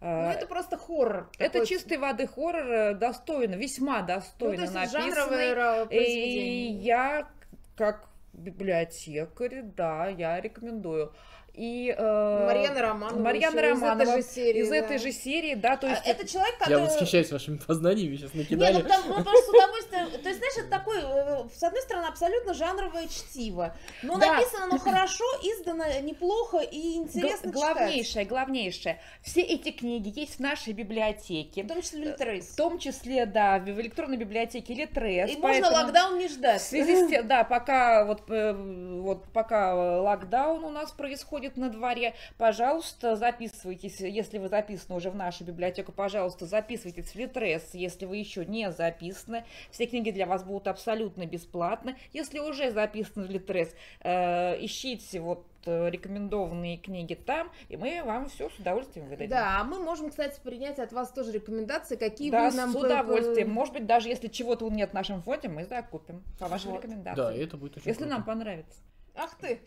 Ну, 0.00 0.08
это 0.08 0.46
просто 0.48 0.76
хоррор. 0.76 1.30
это 1.38 1.52
такой. 1.52 1.66
чистой 1.66 1.96
воды 1.96 2.26
хоррор, 2.26 2.94
достойно, 2.94 3.54
весьма 3.54 4.00
ну, 4.00 4.06
достойно 4.08 4.56
то 4.56 4.62
есть 4.62 4.74
написанный. 4.74 5.86
И 5.90 6.72
я, 6.72 7.28
как 7.76 8.08
библиотекарь, 8.32 9.62
да, 9.62 10.08
я 10.08 10.40
рекомендую. 10.40 11.12
И 11.54 11.94
э, 11.96 12.46
Марьяна 12.46 12.80
Романова. 12.80 13.20
Марьяна 13.20 13.58
еще 13.60 13.70
Романова 13.72 14.02
Из 14.02 14.08
этой 14.08 14.22
же 14.22 14.28
серии. 14.28 14.60
из 14.62 14.68
да. 14.70 14.76
этой 14.76 14.98
же 14.98 15.12
серии, 15.12 15.54
да, 15.54 15.76
то 15.76 15.86
А, 15.86 15.90
есть 15.90 16.02
Это 16.06 16.26
человек, 16.26 16.54
Я 16.60 16.64
который... 16.64 16.84
восхищаюсь 16.84 17.30
вашими 17.30 17.58
познаниями, 17.58 18.16
сейчас 18.16 18.32
Не, 18.32 18.40
накидали. 18.40 18.72
ну 18.82 18.88
там 18.88 19.02
ну, 19.06 19.14
просто 19.22 19.42
с 19.44 19.48
удовольствием. 19.50 20.06
То 20.22 20.28
есть, 20.30 20.38
знаешь, 20.38 20.54
это 20.60 20.68
такой, 20.70 20.96
э, 21.02 21.44
с 21.54 21.62
одной 21.62 21.82
стороны, 21.82 22.06
абсолютно 22.06 22.54
жанровое 22.54 23.06
чтиво. 23.06 23.76
Но 24.02 24.16
Да. 24.16 24.32
написано 24.36 24.64
оно 24.64 24.78
хорошо, 24.78 25.24
издано 25.42 25.84
неплохо 26.00 26.58
и 26.60 26.94
интересно 26.94 27.50
читать. 27.50 27.52
главнейшее, 27.52 28.24
главнейшее. 28.24 29.00
Все 29.20 29.42
эти 29.42 29.72
книги 29.72 30.10
есть 30.18 30.36
в 30.36 30.40
нашей 30.40 30.72
В 30.72 30.76
библиотеке. 30.76 31.64
том 31.64 31.82
числе 31.82 32.00
в 32.00 32.08
Литрейс. 32.08 32.46
В 32.46 32.56
том 32.56 32.78
числе, 32.78 33.26
да, 33.26 33.58
в 33.58 33.68
электронной 33.68 34.16
библиотеке 34.16 34.72
Литрес. 34.72 35.30
И 35.30 35.36
можно 35.36 35.70
локдаун 35.70 36.16
не 36.18 36.28
В 36.28 36.32
ждать. 36.32 36.62
связи 36.62 37.04
с 37.04 37.10
тем, 37.10 37.28
да, 37.28 37.44
пока 37.44 38.06
вот, 38.06 38.22
э, 38.30 38.54
вот 38.54 39.24
пока 39.34 39.72
э, 39.74 40.00
локдаун 40.00 40.64
у 40.64 40.70
нас 40.70 40.90
происходит 40.92 41.41
на 41.56 41.70
дворе, 41.70 42.14
пожалуйста, 42.38 43.16
записывайтесь, 43.16 44.00
если 44.00 44.38
вы 44.38 44.48
записаны 44.48 44.96
уже 44.96 45.10
в 45.10 45.14
нашу 45.14 45.44
библиотеку, 45.44 45.92
пожалуйста, 45.92 46.46
записывайтесь 46.46 47.10
в 47.10 47.16
Литрес, 47.16 47.70
если 47.74 48.06
вы 48.06 48.16
еще 48.16 48.44
не 48.44 48.70
записаны. 48.70 49.44
Все 49.70 49.86
книги 49.86 50.10
для 50.10 50.26
вас 50.26 50.44
будут 50.44 50.68
абсолютно 50.68 51.26
бесплатно. 51.26 51.96
Если 52.12 52.38
уже 52.38 52.70
записаны 52.70 53.26
в 53.26 53.30
Литрес, 53.30 53.74
э, 54.00 54.64
ищите 54.64 55.20
вот 55.20 55.46
э, 55.66 55.90
рекомендованные 55.90 56.76
книги 56.76 57.14
там, 57.14 57.50
и 57.68 57.76
мы 57.76 58.02
вам 58.04 58.28
все 58.28 58.48
с 58.48 58.58
удовольствием 58.58 59.06
выдадим. 59.08 59.30
Да, 59.30 59.60
а 59.60 59.64
мы 59.64 59.78
можем, 59.78 60.10
кстати, 60.10 60.40
принять 60.42 60.78
от 60.78 60.92
вас 60.92 61.12
тоже 61.12 61.32
рекомендации, 61.32 61.96
какие 61.96 62.30
Да, 62.30 62.50
вы 62.50 62.56
нам... 62.56 62.72
с 62.72 62.74
удовольствием. 62.74 63.50
Может 63.50 63.74
быть, 63.74 63.86
даже 63.86 64.08
если 64.08 64.28
чего-то 64.28 64.68
нет 64.70 64.90
в 64.90 64.94
нашем 64.94 65.22
фонде, 65.22 65.48
мы 65.48 65.64
закупим 65.64 66.22
по 66.38 66.48
вашим 66.48 66.72
Вот. 66.72 66.78
рекомендациям. 66.82 67.28
Да, 67.28 67.34
это 67.34 67.56
будет 67.56 67.76
очень 67.76 67.88
Если 67.88 68.02
круто. 68.04 68.16
нам 68.16 68.24
понравится. 68.24 68.80
Ах 69.14 69.30
ты! 69.40 69.60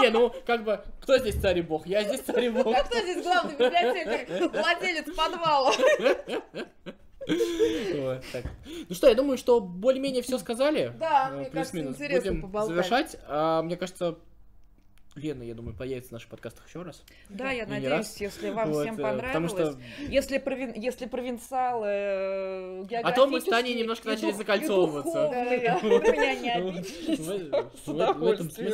Не, 0.00 0.08
ну, 0.10 0.32
как 0.46 0.64
бы, 0.64 0.80
кто 1.00 1.18
здесь 1.18 1.34
царь 1.40 1.58
и 1.58 1.62
бог? 1.62 1.86
Я 1.86 2.02
здесь 2.04 2.20
царь 2.20 2.44
и 2.46 2.48
бог. 2.50 2.74
А 2.74 2.82
кто 2.84 2.98
здесь 2.98 3.22
главный 3.22 3.52
библиотекарь? 3.52 4.48
Владелец 4.48 5.14
подвала. 5.14 5.72
Вот. 7.28 8.22
Ну 8.88 8.94
что, 8.94 9.08
я 9.08 9.14
думаю, 9.14 9.36
что 9.36 9.60
более-менее 9.60 10.22
все 10.22 10.38
сказали. 10.38 10.92
Да, 10.98 11.30
Э, 11.32 11.36
мне 11.36 11.50
кажется, 11.50 11.78
интересно 11.80 12.40
поболтать. 12.40 12.68
завершать. 12.68 13.16
А, 13.26 13.62
мне 13.62 13.76
кажется, 13.76 14.16
Лена, 15.16 15.42
я 15.42 15.54
думаю, 15.54 15.74
появится 15.74 16.10
в 16.10 16.12
наших 16.12 16.28
подкастах 16.28 16.66
еще 16.68 16.82
раз. 16.82 17.02
Да, 17.30 17.50
я 17.50 17.64
И 17.64 17.66
надеюсь, 17.66 18.16
если 18.18 18.50
вам 18.50 18.70
Вот, 18.70 18.82
всем 18.82 18.94
э, 18.98 19.02
понравилось. 19.02 19.26
Потому 19.32 19.48
что 19.48 19.80
Если, 20.08 20.38
провин... 20.38 20.72
если 20.74 21.06
провинциалы 21.06 21.86
э, 21.88 22.84
А 23.02 23.12
то 23.12 23.26
мы 23.26 23.40
с 23.40 23.44
географические 23.44 23.50
Таней 23.50 23.74
немножко 23.74 24.08
начали 24.08 24.26
дух- 24.26 24.36
закольцовываться. 24.36 25.28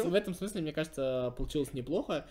в- 0.05 0.15
этом 0.15 0.35
смысле- 0.35 0.63
мне 0.63 0.73
кажется, 0.73 1.33
получилось 1.37 1.73
неплохо. 1.73 2.27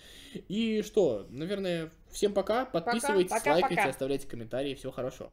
И 0.49 0.81
что, 0.81 1.25
наверное, 1.29 1.89
всем 2.11 2.33
пока. 2.33 2.65
Подписывайтесь, 2.65 3.31
лайкайте, 3.45 3.81
оставляйте 3.81 4.27
комментарии. 4.27 4.75
Всего 4.75 4.91
хорошего. 4.91 5.31